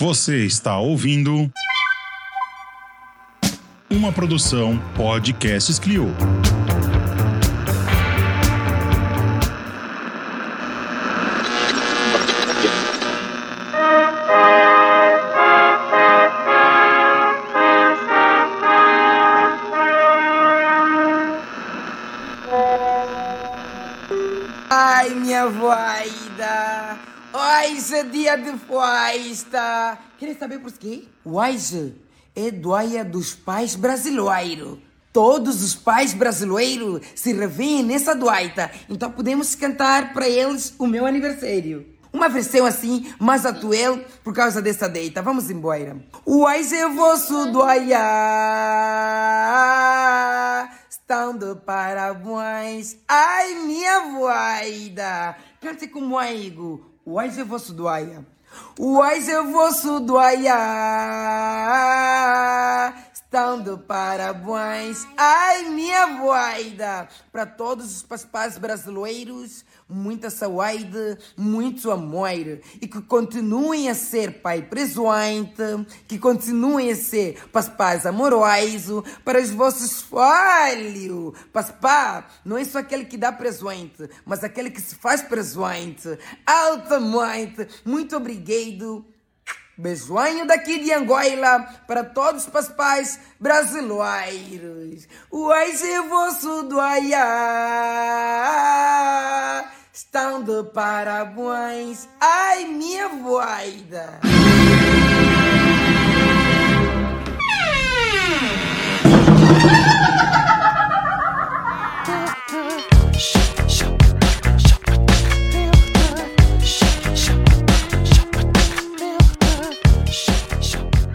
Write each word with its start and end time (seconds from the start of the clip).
Você 0.00 0.44
está 0.44 0.78
ouvindo 0.78 1.50
uma 3.90 4.12
produção 4.12 4.78
Podcasts 4.94 5.76
Clio. 5.80 6.06
Festa! 29.88 29.98
Querem 30.18 30.36
saber 30.36 30.58
por 30.58 30.72
quê? 30.72 31.04
Hoje 31.24 31.94
é 32.34 32.50
dia 32.50 33.04
dos 33.04 33.34
pais 33.34 33.74
brasileiros. 33.74 34.78
Todos 35.12 35.62
os 35.62 35.74
pais 35.74 36.12
brasileiros 36.12 37.00
se 37.14 37.32
revêem 37.32 37.82
nessa 37.82 38.14
doita, 38.14 38.70
então 38.88 39.10
podemos 39.10 39.54
cantar 39.54 40.12
para 40.12 40.28
eles 40.28 40.74
o 40.78 40.86
meu 40.86 41.06
aniversário. 41.06 41.86
Uma 42.12 42.28
versão 42.28 42.64
assim, 42.66 43.12
mais 43.18 43.44
atual, 43.44 43.98
por 44.22 44.32
causa 44.34 44.62
dessa 44.62 44.88
data. 44.88 45.22
Vamos 45.22 45.50
embora. 45.50 45.96
Hoje 46.24 46.74
é 46.74 46.88
vosso 46.88 47.52
doia, 47.52 47.98
estão 50.88 51.36
de 51.36 51.54
parabéns. 51.66 52.96
Ai, 53.06 53.54
minha 53.54 54.00
voida! 54.00 55.36
Cante 55.60 55.88
comigo. 55.88 56.92
Hoje 57.04 57.40
é 57.40 57.44
vosso 57.44 57.72
doia. 57.72 58.24
Hoje 58.78 59.30
é 59.30 59.42
vosso 59.42 60.00
doia. 60.00 60.54
Estão 63.12 63.60
de 63.60 63.76
parabéns. 63.76 65.06
Ai, 65.16 65.64
minha 65.64 66.06
voida. 66.18 67.08
Para 67.30 67.44
todos 67.44 67.96
os 67.96 68.02
papás 68.02 68.56
brasileiros, 68.56 69.64
muita 69.88 70.30
saúde, 70.30 71.18
muito 71.36 71.90
amor. 71.90 72.60
E 72.80 72.86
que 72.86 73.00
continuem 73.02 73.88
a 73.88 73.94
ser 73.94 74.40
pai 74.42 74.62
presente. 74.62 75.62
Que 76.06 76.18
continuem 76.18 76.92
a 76.92 76.96
ser 76.96 77.48
papás 77.50 78.04
amorosos 78.04 79.02
para 79.24 79.40
os 79.40 79.50
vossos 79.50 80.02
filhos. 80.02 81.32
Papá 81.52 82.26
não 82.44 82.58
é 82.58 82.64
só 82.64 82.78
aquele 82.78 83.04
que 83.04 83.16
dá 83.16 83.32
presente, 83.32 84.08
mas 84.24 84.44
aquele 84.44 84.70
que 84.70 84.80
se 84.80 84.94
faz 84.96 85.22
presente. 85.22 86.18
Altamente. 86.46 87.66
Muito 87.84 88.16
obrigado. 88.16 89.04
Beijinho 89.78 90.44
daqui 90.44 90.80
de 90.80 90.92
Angola 90.92 91.60
para 91.86 92.02
todos 92.02 92.48
os 92.52 92.68
pais 92.70 93.20
brasileiros. 93.38 95.06
Hoje 95.30 95.88
é 95.88 96.02
vosso 96.02 96.64
doia. 96.64 97.24
De 100.44 100.62
parabéns. 100.62 102.08
Ai, 102.20 102.64
minha 102.66 103.08
voida. 103.08 104.20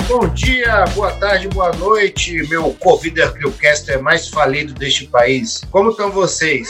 Bom 0.10 0.28
dia, 0.34 0.84
boa 0.94 1.12
tarde, 1.14 1.48
boa 1.48 1.72
noite, 1.74 2.46
meu 2.50 2.74
Covider 2.74 3.34
Crewcaster 3.34 4.04
mais 4.04 4.28
falido 4.28 4.74
deste 4.74 5.08
país. 5.08 5.62
Como 5.72 5.92
estão 5.92 6.12
vocês? 6.12 6.70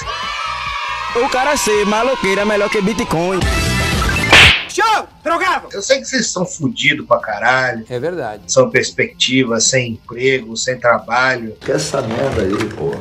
O 1.16 1.30
cara 1.30 1.56
ser 1.56 1.86
maloqueiro 1.86 2.42
é 2.42 2.46
melhor 2.46 2.70
que 2.70 2.82
Bitcoin. 2.82 3.40
Show! 4.68 5.08
Drogado! 5.24 5.68
Eu 5.72 5.82
sei 5.84 6.00
que 6.00 6.06
vocês 6.06 6.32
são 6.32 6.46
fudidos 6.46 7.06
pra 7.06 7.20
caralho, 7.20 7.86
É 7.88 8.00
verdade. 8.00 8.44
são 8.48 8.70
perspectivas, 8.72 9.66
sem 9.66 9.92
emprego, 9.92 10.58
sem 10.58 10.80
trabalho, 10.80 11.56
Que 11.62 11.72
essa 11.72 12.02
merda 12.02 12.42
aí, 12.42 12.70
porra. 12.74 13.00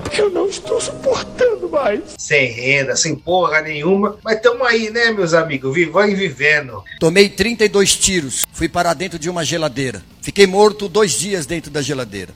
sem 2.18 2.46
renda, 2.52 2.94
sem 2.94 3.16
porra 3.16 3.62
nenhuma. 3.62 4.18
Mas 4.22 4.40
tamo 4.40 4.64
aí, 4.64 4.90
né, 4.90 5.10
meus 5.12 5.32
amigos? 5.32 5.74
Vivão 5.74 6.06
e 6.06 6.14
vivendo. 6.14 6.82
Tomei 7.00 7.30
32 7.30 7.96
tiros, 7.96 8.44
fui 8.52 8.68
para 8.68 8.92
dentro 8.92 9.18
de 9.18 9.30
uma 9.30 9.42
geladeira. 9.44 10.02
Fiquei 10.20 10.46
morto 10.46 10.88
dois 10.88 11.12
dias 11.12 11.46
dentro 11.46 11.70
da 11.70 11.80
geladeira. 11.80 12.34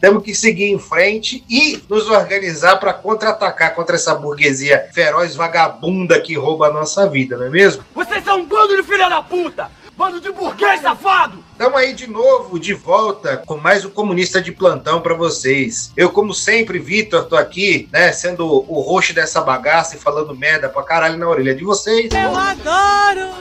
Temos 0.00 0.22
que 0.22 0.34
seguir 0.34 0.70
em 0.70 0.78
frente 0.78 1.44
e 1.48 1.82
nos 1.88 2.08
organizar 2.08 2.76
para 2.76 2.92
contra-atacar 2.92 3.74
contra 3.74 3.96
essa 3.96 4.14
burguesia 4.14 4.88
feroz 4.92 5.34
vagabunda 5.34 6.20
que 6.20 6.36
rouba 6.36 6.68
a 6.68 6.72
nossa 6.72 7.08
vida, 7.08 7.36
não 7.36 7.46
é 7.46 7.50
mesmo? 7.50 7.84
Vocês 7.94 8.22
são 8.24 8.40
um 8.40 8.46
bando 8.46 8.76
de 8.76 8.82
filha 8.82 9.08
da 9.08 9.22
puta! 9.22 9.70
Bando 9.96 10.20
de 10.20 10.30
burguês 10.30 10.80
safado! 10.80 11.42
Estamos 11.50 11.76
aí 11.76 11.92
de 11.92 12.06
novo, 12.06 12.60
de 12.60 12.72
volta, 12.72 13.38
com 13.38 13.56
mais 13.56 13.84
um 13.84 13.90
comunista 13.90 14.40
de 14.40 14.52
plantão 14.52 15.00
para 15.00 15.14
vocês. 15.14 15.92
Eu, 15.96 16.10
como 16.10 16.32
sempre, 16.32 16.78
Vitor, 16.78 17.24
tô 17.24 17.36
aqui, 17.36 17.88
né, 17.92 18.12
sendo 18.12 18.46
o 18.46 18.80
roxo 18.80 19.12
dessa 19.12 19.40
bagaça 19.40 19.96
e 19.96 19.98
falando 19.98 20.36
merda 20.36 20.68
pra 20.68 20.84
caralho 20.84 21.18
na 21.18 21.28
orelha 21.28 21.52
de 21.52 21.64
vocês. 21.64 22.08
adoro! 22.14 23.34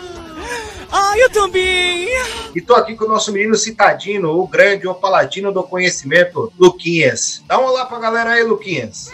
Ai, 0.91 1.21
eu 1.21 1.29
também! 1.29 2.07
E 2.55 2.61
tô 2.61 2.73
aqui 2.75 2.95
com 2.95 3.05
o 3.05 3.07
nosso 3.07 3.31
menino 3.31 3.55
citadino, 3.55 4.39
o 4.39 4.47
grande, 4.47 4.87
o 4.87 4.93
paladino 4.93 5.51
do 5.51 5.63
conhecimento, 5.63 6.51
Luquinhas. 6.57 7.43
Dá 7.47 7.59
um 7.59 7.65
olá 7.65 7.85
pra 7.85 7.99
galera 7.99 8.31
aí, 8.31 8.43
Luquinhas. 8.43 9.11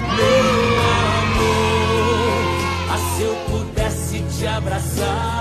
Ah, 2.89 2.97
se 3.17 3.23
eu 3.23 3.35
pudesse 3.49 4.23
te 4.37 4.45
abraçar 4.47 5.32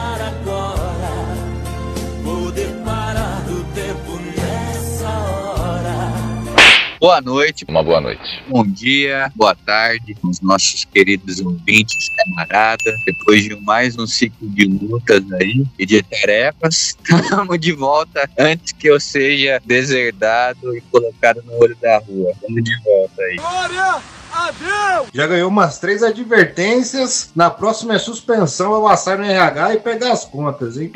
Boa 7.02 7.20
noite, 7.20 7.64
Uma 7.68 7.82
boa 7.82 8.00
noite. 8.00 8.44
bom 8.46 8.64
dia, 8.64 9.28
boa 9.34 9.56
tarde, 9.56 10.16
os 10.22 10.40
nossos 10.40 10.84
queridos 10.84 11.40
ouvintes, 11.40 12.08
camaradas. 12.14 12.94
Depois 13.04 13.42
de 13.42 13.56
mais 13.56 13.98
um 13.98 14.06
ciclo 14.06 14.48
de 14.48 14.66
lutas 14.66 15.20
aí 15.32 15.66
e 15.76 15.84
de 15.84 16.00
tarefas, 16.00 16.96
estamos 17.02 17.58
de 17.58 17.72
volta 17.72 18.30
antes 18.38 18.70
que 18.70 18.86
eu 18.86 19.00
seja 19.00 19.60
deserdado 19.66 20.76
e 20.76 20.80
colocado 20.80 21.42
no 21.42 21.60
olho 21.60 21.76
da 21.82 21.98
rua. 21.98 22.30
Estamos 22.34 22.62
de 22.62 22.82
volta 22.84 23.20
aí. 23.20 23.34
Glória 23.34 24.02
a 24.32 24.50
Deus! 24.52 25.08
Já 25.12 25.26
ganhou 25.26 25.48
umas 25.48 25.80
três 25.80 26.04
advertências. 26.04 27.32
Na 27.34 27.50
próxima 27.50 27.96
é 27.96 27.98
suspensão, 27.98 28.74
eu 28.74 28.86
assar 28.86 29.18
no 29.18 29.24
RH 29.24 29.74
e 29.74 29.80
pegar 29.80 30.12
as 30.12 30.24
contas, 30.24 30.76
hein? 30.76 30.92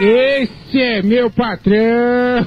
Esse 0.00 0.80
é 0.80 1.02
meu 1.02 1.28
patrão! 1.28 2.46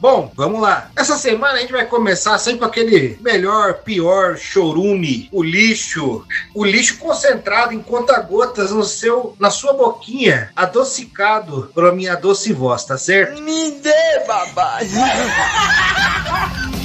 Bom, 0.00 0.30
vamos 0.36 0.60
lá. 0.60 0.92
Essa 0.94 1.18
semana 1.18 1.54
a 1.54 1.56
gente 1.58 1.72
vai 1.72 1.84
começar 1.86 2.38
sempre 2.38 2.60
com 2.60 2.66
aquele 2.66 3.18
melhor, 3.20 3.82
pior 3.82 4.36
chorume, 4.36 5.28
o 5.32 5.42
lixo, 5.42 6.24
o 6.54 6.64
lixo 6.64 6.98
concentrado 6.98 7.74
em 7.74 7.82
conta-gotas 7.82 8.70
no 8.70 8.84
seu, 8.84 9.34
na 9.40 9.50
sua 9.50 9.72
boquinha, 9.72 10.52
adocicado 10.54 11.72
pela 11.74 11.90
minha 11.90 12.14
doce 12.14 12.52
voz, 12.52 12.84
tá 12.84 12.96
certo? 12.96 13.42
Me 13.42 13.72
dê, 13.72 14.24
babá. 14.24 14.78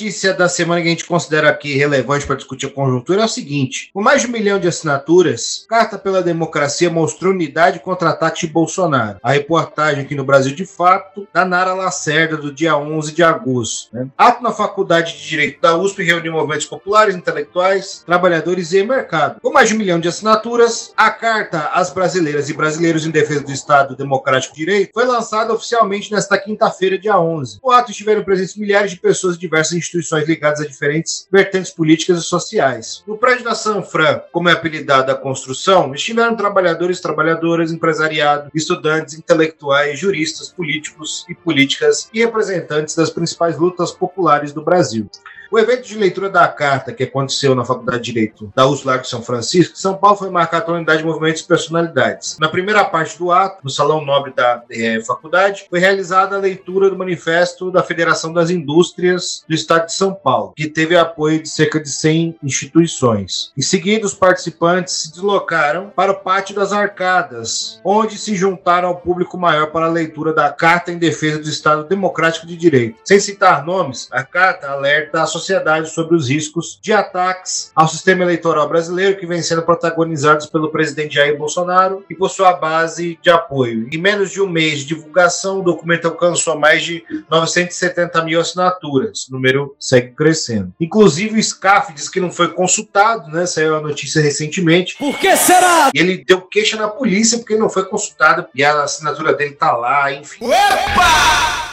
notícia 0.00 0.32
da 0.32 0.48
semana 0.48 0.80
que 0.80 0.86
a 0.86 0.90
gente 0.90 1.04
considera 1.04 1.50
aqui 1.50 1.76
relevante 1.76 2.26
para 2.26 2.36
discutir 2.36 2.66
a 2.66 2.70
conjuntura 2.70 3.20
é 3.20 3.24
o 3.26 3.28
seguinte: 3.28 3.90
com 3.92 4.00
mais 4.00 4.22
de 4.22 4.28
um 4.28 4.30
milhão 4.30 4.58
de 4.58 4.66
assinaturas, 4.66 5.66
Carta 5.68 5.98
pela 5.98 6.22
Democracia 6.22 6.88
mostrou 6.88 7.34
unidade 7.34 7.80
contra 7.80 8.08
ataque 8.08 8.46
de 8.46 8.52
Bolsonaro. 8.52 9.18
A 9.22 9.32
reportagem 9.32 10.02
aqui 10.02 10.14
no 10.14 10.24
Brasil 10.24 10.54
de 10.54 10.64
Fato, 10.64 11.28
da 11.34 11.44
Nara 11.44 11.74
Lacerda, 11.74 12.38
do 12.38 12.50
dia 12.50 12.74
11 12.78 13.12
de 13.12 13.22
agosto. 13.22 13.94
né? 13.94 14.08
Ato 14.16 14.42
na 14.42 14.52
Faculdade 14.52 15.18
de 15.18 15.28
Direito 15.28 15.60
da 15.60 15.76
USP 15.76 16.02
reuniu 16.02 16.32
movimentos 16.32 16.66
populares, 16.66 17.14
intelectuais, 17.14 18.02
trabalhadores 18.06 18.72
e 18.72 18.82
mercado. 18.82 19.38
Com 19.42 19.52
mais 19.52 19.68
de 19.68 19.74
um 19.74 19.78
milhão 19.78 20.00
de 20.00 20.08
assinaturas, 20.08 20.94
a 20.96 21.10
Carta 21.10 21.70
às 21.74 21.90
Brasileiras 21.90 22.48
e 22.48 22.54
Brasileiros 22.54 23.04
em 23.04 23.10
Defesa 23.10 23.42
do 23.42 23.52
Estado 23.52 23.94
Democrático 23.94 24.54
de 24.54 24.60
Direito 24.60 24.92
foi 24.94 25.04
lançada 25.04 25.52
oficialmente 25.52 26.10
nesta 26.10 26.38
quinta-feira, 26.38 26.98
dia 26.98 27.20
11. 27.20 27.60
No 27.62 27.70
ato 27.70 27.90
estiveram 27.90 28.24
presentes 28.24 28.56
milhares 28.56 28.92
de 28.92 28.98
pessoas 28.98 29.34
de 29.34 29.40
diversas 29.40 29.74
instituições 29.74 29.89
ligadas 30.26 30.60
a 30.60 30.66
diferentes 30.66 31.26
vertentes 31.30 31.70
políticas 31.70 32.18
e 32.18 32.22
sociais. 32.22 33.02
No 33.06 33.16
prédio 33.16 33.44
da 33.44 33.54
Sanfran, 33.54 34.22
como 34.32 34.48
é 34.48 34.52
apelidado 34.52 35.10
a 35.10 35.14
construção, 35.14 35.94
estiveram 35.94 36.36
trabalhadores, 36.36 37.00
trabalhadoras, 37.00 37.72
empresariado, 37.72 38.50
estudantes, 38.54 39.14
intelectuais, 39.14 39.98
juristas, 39.98 40.48
políticos 40.48 41.24
e 41.28 41.34
políticas 41.34 42.08
e 42.12 42.20
representantes 42.24 42.94
das 42.94 43.10
principais 43.10 43.58
lutas 43.58 43.90
populares 43.92 44.52
do 44.52 44.62
Brasil. 44.62 45.08
O 45.52 45.58
evento 45.58 45.88
de 45.88 45.98
leitura 45.98 46.30
da 46.30 46.46
carta 46.46 46.92
que 46.92 47.02
aconteceu 47.02 47.56
na 47.56 47.64
Faculdade 47.64 48.04
de 48.04 48.12
Direito 48.12 48.52
da 48.54 48.68
USP 48.68 49.00
de 49.00 49.08
São 49.08 49.20
Francisco, 49.20 49.76
São 49.76 49.96
Paulo 49.96 50.16
foi 50.16 50.30
marcado 50.30 50.66
pela 50.66 50.76
unidade 50.76 51.00
de 51.00 51.04
movimentos 51.04 51.40
e 51.42 51.44
personalidades. 51.44 52.36
Na 52.38 52.48
primeira 52.48 52.84
parte 52.84 53.18
do 53.18 53.32
ato, 53.32 53.58
no 53.64 53.68
Salão 53.68 54.04
Nobre 54.04 54.32
da 54.32 54.62
eh, 54.70 55.02
faculdade, 55.04 55.66
foi 55.68 55.80
realizada 55.80 56.36
a 56.36 56.38
leitura 56.38 56.88
do 56.88 56.96
manifesto 56.96 57.68
da 57.68 57.82
Federação 57.82 58.32
das 58.32 58.48
Indústrias 58.48 59.44
do 59.48 59.52
Estado 59.52 59.86
de 59.86 59.92
São 59.92 60.14
Paulo, 60.14 60.52
que 60.56 60.68
teve 60.68 60.96
apoio 60.96 61.42
de 61.42 61.48
cerca 61.48 61.80
de 61.80 61.90
100 61.90 62.38
instituições. 62.44 63.50
Em 63.58 63.62
seguida, 63.62 64.06
os 64.06 64.14
participantes 64.14 64.94
se 64.94 65.10
deslocaram 65.10 65.90
para 65.96 66.12
o 66.12 66.20
Pátio 66.20 66.54
das 66.54 66.72
Arcadas, 66.72 67.80
onde 67.84 68.16
se 68.16 68.36
juntaram 68.36 68.90
ao 68.90 68.98
público 68.98 69.36
maior 69.36 69.72
para 69.72 69.86
a 69.86 69.90
leitura 69.90 70.32
da 70.32 70.52
Carta 70.52 70.92
em 70.92 70.98
Defesa 70.98 71.40
do 71.40 71.48
Estado 71.48 71.88
Democrático 71.88 72.46
de 72.46 72.56
Direito. 72.56 73.00
Sem 73.04 73.18
citar 73.18 73.66
nomes, 73.66 74.06
a 74.12 74.22
carta 74.22 74.70
alerta 74.70 75.20
a 75.20 75.26
sociedade 75.26 75.39
sobre 75.86 76.16
os 76.16 76.28
riscos 76.28 76.78
de 76.82 76.92
ataques 76.92 77.70
ao 77.74 77.88
sistema 77.88 78.22
eleitoral 78.22 78.68
brasileiro 78.68 79.16
que 79.16 79.26
vem 79.26 79.42
sendo 79.42 79.62
protagonizados 79.62 80.46
pelo 80.46 80.70
presidente 80.70 81.14
Jair 81.14 81.36
Bolsonaro 81.36 82.04
e 82.08 82.14
por 82.14 82.28
sua 82.28 82.52
base 82.52 83.18
de 83.22 83.30
apoio. 83.30 83.88
Em 83.92 83.98
menos 83.98 84.30
de 84.30 84.40
um 84.40 84.48
mês 84.48 84.80
de 84.80 84.86
divulgação, 84.86 85.60
o 85.60 85.62
documento 85.62 86.06
alcançou 86.06 86.58
mais 86.58 86.82
de 86.82 87.04
970 87.30 88.24
mil 88.24 88.40
assinaturas. 88.40 89.26
O 89.28 89.32
número 89.32 89.74
segue 89.78 90.12
crescendo. 90.12 90.72
Inclusive, 90.80 91.38
o 91.38 91.42
SCAF 91.42 91.92
diz 91.92 92.08
que 92.08 92.20
não 92.20 92.30
foi 92.30 92.48
consultado, 92.48 93.30
né? 93.30 93.46
Saiu 93.46 93.76
a 93.76 93.80
notícia 93.80 94.20
recentemente. 94.20 94.96
Por 94.98 95.18
que 95.18 95.36
será? 95.36 95.90
E 95.94 95.98
ele 95.98 96.24
deu 96.24 96.40
queixa 96.40 96.76
na 96.76 96.88
polícia 96.88 97.38
porque 97.38 97.56
não 97.56 97.70
foi 97.70 97.84
consultado 97.84 98.46
e 98.54 98.62
a 98.62 98.82
assinatura 98.82 99.32
dele 99.34 99.52
tá 99.52 99.72
lá, 99.72 100.12
enfim. 100.12 100.44
Opa! 100.44 101.69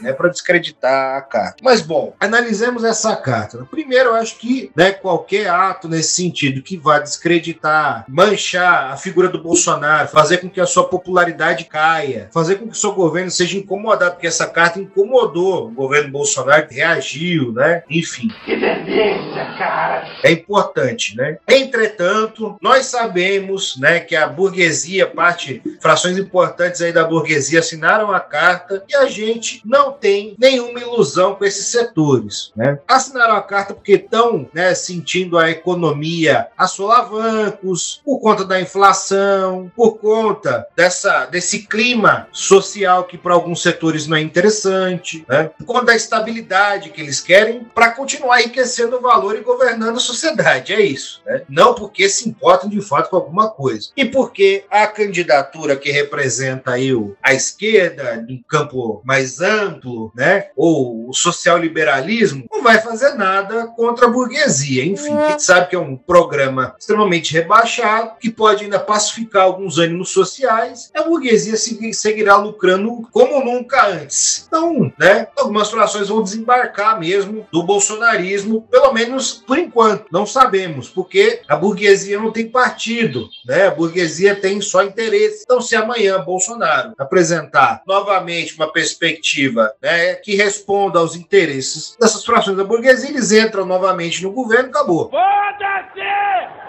Né, 0.00 0.12
para 0.12 0.28
descreditar 0.28 1.16
a 1.16 1.22
carta. 1.22 1.56
Mas 1.62 1.80
bom, 1.80 2.14
analisemos 2.20 2.84
essa 2.84 3.16
carta. 3.16 3.66
Primeiro, 3.70 4.10
eu 4.10 4.14
acho 4.14 4.36
que 4.38 4.70
né, 4.74 4.92
qualquer 4.92 5.48
ato 5.48 5.88
nesse 5.88 6.12
sentido 6.12 6.62
que 6.62 6.76
vá 6.76 6.98
descreditar, 6.98 8.04
manchar 8.08 8.92
a 8.92 8.96
figura 8.96 9.28
do 9.28 9.42
Bolsonaro, 9.42 10.08
fazer 10.08 10.38
com 10.38 10.48
que 10.48 10.60
a 10.60 10.66
sua 10.66 10.88
popularidade 10.88 11.64
caia, 11.64 12.28
fazer 12.32 12.56
com 12.56 12.66
que 12.66 12.72
o 12.72 12.76
seu 12.76 12.92
governo 12.92 13.30
seja 13.30 13.58
incomodado, 13.58 14.12
porque 14.12 14.26
essa 14.26 14.46
carta 14.46 14.80
incomodou 14.80 15.68
o 15.68 15.70
governo 15.70 16.10
Bolsonaro, 16.10 16.66
reagiu, 16.70 17.52
né? 17.52 17.82
Enfim. 17.88 18.28
Que 18.44 18.56
delícia, 18.56 19.54
cara! 19.58 20.08
É 20.22 20.30
importante, 20.30 21.16
né? 21.16 21.38
Entretanto, 21.48 22.56
nós 22.60 22.86
sabemos, 22.86 23.76
né, 23.78 24.00
que 24.00 24.16
a 24.16 24.26
burguesia, 24.26 25.06
parte, 25.06 25.62
frações 25.80 26.18
importantes 26.18 26.80
aí 26.80 26.92
da 26.92 27.04
burguesia 27.04 27.60
assinaram 27.60 28.12
a 28.12 28.20
carta 28.20 28.84
e 28.88 28.94
a 28.94 29.06
gente 29.06 29.60
não 29.64 29.87
tem 29.92 30.34
nenhuma 30.38 30.80
ilusão 30.80 31.34
com 31.34 31.44
esses 31.44 31.66
setores, 31.66 32.52
né? 32.56 32.78
Assinaram 32.86 33.34
a 33.34 33.42
carta 33.42 33.74
porque 33.74 33.92
estão, 33.92 34.48
né, 34.52 34.74
sentindo 34.74 35.38
a 35.38 35.50
economia 35.50 36.48
a 36.56 36.66
solavancos 36.66 38.00
por 38.04 38.20
conta 38.20 38.44
da 38.44 38.60
inflação, 38.60 39.70
por 39.74 39.98
conta 39.98 40.66
dessa 40.76 41.26
desse 41.26 41.66
clima 41.66 42.28
social 42.32 43.04
que 43.04 43.18
para 43.18 43.34
alguns 43.34 43.62
setores 43.62 44.06
não 44.06 44.16
é 44.16 44.20
interessante, 44.20 45.24
né? 45.28 45.50
Por 45.58 45.64
conta 45.64 45.86
da 45.86 45.96
estabilidade 45.96 46.90
que 46.90 47.00
eles 47.00 47.20
querem 47.20 47.64
para 47.74 47.90
continuar 47.90 48.40
enriquecendo 48.40 48.96
o 48.96 49.00
valor 49.00 49.36
e 49.36 49.40
governando 49.40 49.96
a 49.96 50.00
sociedade, 50.00 50.72
é 50.72 50.80
isso, 50.80 51.20
né? 51.26 51.42
Não 51.48 51.74
porque 51.74 52.08
se 52.08 52.28
importam 52.28 52.68
de 52.68 52.80
fato 52.80 53.10
com 53.10 53.16
alguma 53.16 53.50
coisa. 53.50 53.90
E 53.96 54.04
porque 54.04 54.64
a 54.70 54.86
candidatura 54.86 55.76
que 55.76 55.90
representa 55.90 56.72
o, 56.94 57.16
a 57.22 57.34
esquerda 57.34 58.24
em 58.28 58.42
campo 58.48 59.02
mais 59.04 59.40
amplo, 59.40 59.77
né? 60.14 60.48
Ou 60.56 61.08
o 61.08 61.12
social-liberalismo, 61.12 62.46
não 62.50 62.62
vai 62.62 62.80
fazer 62.80 63.14
nada 63.14 63.66
contra 63.68 64.06
a 64.06 64.10
burguesia. 64.10 64.84
Enfim, 64.84 65.12
a 65.12 65.30
gente 65.30 65.42
sabe 65.42 65.68
que 65.68 65.76
é 65.76 65.78
um 65.78 65.96
programa 65.96 66.74
extremamente 66.78 67.32
rebaixado, 67.32 68.12
que 68.20 68.30
pode 68.30 68.64
ainda 68.64 68.78
pacificar 68.78 69.44
alguns 69.44 69.78
ânimos 69.78 70.10
sociais, 70.10 70.90
a 70.94 71.02
burguesia 71.02 71.56
seguirá 71.56 72.36
lucrando 72.36 73.08
como 73.12 73.44
nunca 73.44 73.86
antes. 73.86 74.44
Então, 74.46 74.92
né? 74.98 75.28
Algumas 75.36 75.70
frações 75.70 76.08
vão 76.08 76.22
desembarcar 76.22 76.98
mesmo 76.98 77.46
do 77.52 77.62
bolsonarismo, 77.62 78.62
pelo 78.70 78.92
menos 78.92 79.44
por 79.46 79.58
enquanto. 79.58 80.06
Não 80.10 80.26
sabemos, 80.26 80.88
porque 80.88 81.40
a 81.48 81.56
burguesia 81.56 82.18
não 82.18 82.30
tem 82.30 82.48
partido, 82.48 83.28
né? 83.46 83.66
A 83.66 83.70
burguesia 83.70 84.34
tem 84.34 84.60
só 84.60 84.82
interesse. 84.82 85.42
Então, 85.44 85.60
se 85.60 85.76
amanhã 85.76 86.22
Bolsonaro 86.22 86.92
apresentar 86.98 87.82
novamente 87.86 88.54
uma 88.54 88.72
perspectiva 88.72 89.67
né, 89.82 90.14
que 90.14 90.34
responda 90.34 90.98
aos 90.98 91.14
interesses 91.14 91.96
dessas 92.00 92.24
frações 92.24 92.56
da 92.56 92.64
burguesia, 92.64 93.10
eles 93.10 93.32
entram 93.32 93.64
novamente 93.64 94.22
no 94.22 94.32
governo, 94.32 94.68
acabou. 94.68 95.10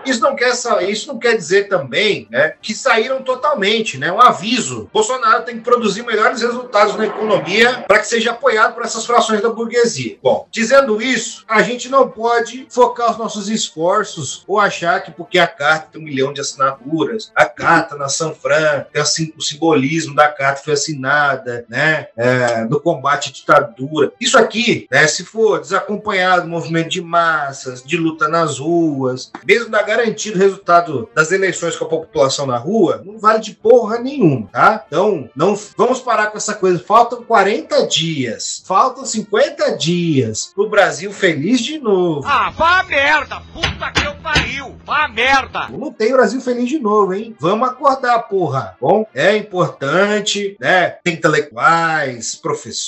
Isso 0.05 0.21
não 0.21 0.35
quer, 0.35 0.53
isso 0.87 1.07
não 1.07 1.19
quer 1.19 1.35
dizer 1.35 1.67
também 1.67 2.27
né, 2.31 2.53
que 2.61 2.73
saíram 2.73 3.21
totalmente, 3.21 3.97
né? 3.97 4.11
Um 4.11 4.21
aviso. 4.21 4.89
Bolsonaro 4.93 5.43
tem 5.43 5.57
que 5.57 5.63
produzir 5.63 6.03
melhores 6.03 6.41
resultados 6.41 6.95
na 6.95 7.05
economia 7.05 7.83
para 7.87 7.99
que 7.99 8.07
seja 8.07 8.31
apoiado 8.31 8.73
por 8.73 8.83
essas 8.83 9.05
frações 9.05 9.41
da 9.41 9.49
burguesia. 9.49 10.17
Bom, 10.21 10.47
dizendo 10.51 11.01
isso, 11.01 11.43
a 11.47 11.61
gente 11.61 11.89
não 11.89 12.09
pode 12.09 12.67
focar 12.69 13.11
os 13.11 13.17
nossos 13.17 13.49
esforços 13.49 14.43
ou 14.47 14.59
achar 14.59 15.01
que 15.01 15.11
porque 15.11 15.37
a 15.37 15.47
carta 15.47 15.89
tem 15.91 16.01
um 16.01 16.05
milhão 16.05 16.33
de 16.33 16.41
assinaturas, 16.41 17.31
a 17.35 17.45
carta 17.45 17.95
na 17.95 18.07
San 18.07 18.33
Fran, 18.33 18.85
tem 18.91 19.01
assim, 19.01 19.33
o 19.37 19.41
simbolismo 19.41 20.15
da 20.15 20.27
carta 20.27 20.63
foi 20.63 20.73
assinada, 20.73 21.65
né? 21.69 22.07
É, 22.17 22.63
no 22.65 22.79
combate 22.89 23.29
à 23.29 23.31
ditadura. 23.31 24.11
Isso 24.19 24.37
aqui, 24.37 24.87
né? 24.89 25.05
Se 25.07 25.23
for 25.23 25.59
desacompanhado 25.59 26.43
do 26.43 26.47
movimento 26.49 26.89
de 26.89 27.01
massas, 27.01 27.83
de 27.83 27.97
luta 27.97 28.27
nas 28.27 28.57
ruas, 28.57 29.31
mesmo 29.45 29.69
da 29.69 29.83
garantido 29.83 30.37
o 30.37 30.41
resultado 30.41 31.09
das 31.13 31.31
eleições 31.31 31.75
com 31.75 31.85
a 31.85 31.89
população 31.89 32.47
na 32.47 32.57
rua, 32.57 33.01
não 33.05 33.19
vale 33.19 33.39
de 33.39 33.53
porra 33.53 33.99
nenhuma, 33.99 34.47
tá? 34.51 34.83
Então, 34.87 35.29
não 35.35 35.57
vamos 35.77 35.99
parar 35.99 36.27
com 36.27 36.37
essa 36.37 36.55
coisa. 36.55 36.79
Faltam 36.79 37.23
40 37.23 37.87
dias, 37.87 38.63
faltam 38.65 39.05
50 39.05 39.77
dias 39.77 40.51
pro 40.55 40.69
Brasil 40.69 41.11
feliz 41.11 41.61
de 41.61 41.77
novo. 41.77 42.27
Ah, 42.27 42.51
vá 42.51 42.83
merda! 42.83 43.41
Puta 43.53 43.91
que 43.91 44.05
eu 44.05 44.15
pariu! 44.15 44.75
Vá 44.85 45.07
merda! 45.07 45.67
Não 45.69 45.91
tem 45.91 46.11
Brasil 46.11 46.41
feliz 46.41 46.67
de 46.69 46.79
novo, 46.79 47.13
hein? 47.13 47.35
Vamos 47.39 47.69
acordar, 47.69 48.19
porra. 48.23 48.75
Bom, 48.81 49.05
é 49.13 49.35
importante, 49.37 50.57
né? 50.59 50.89
Tem 51.03 51.13
intelectuais, 51.13 52.35
professores, 52.35 52.78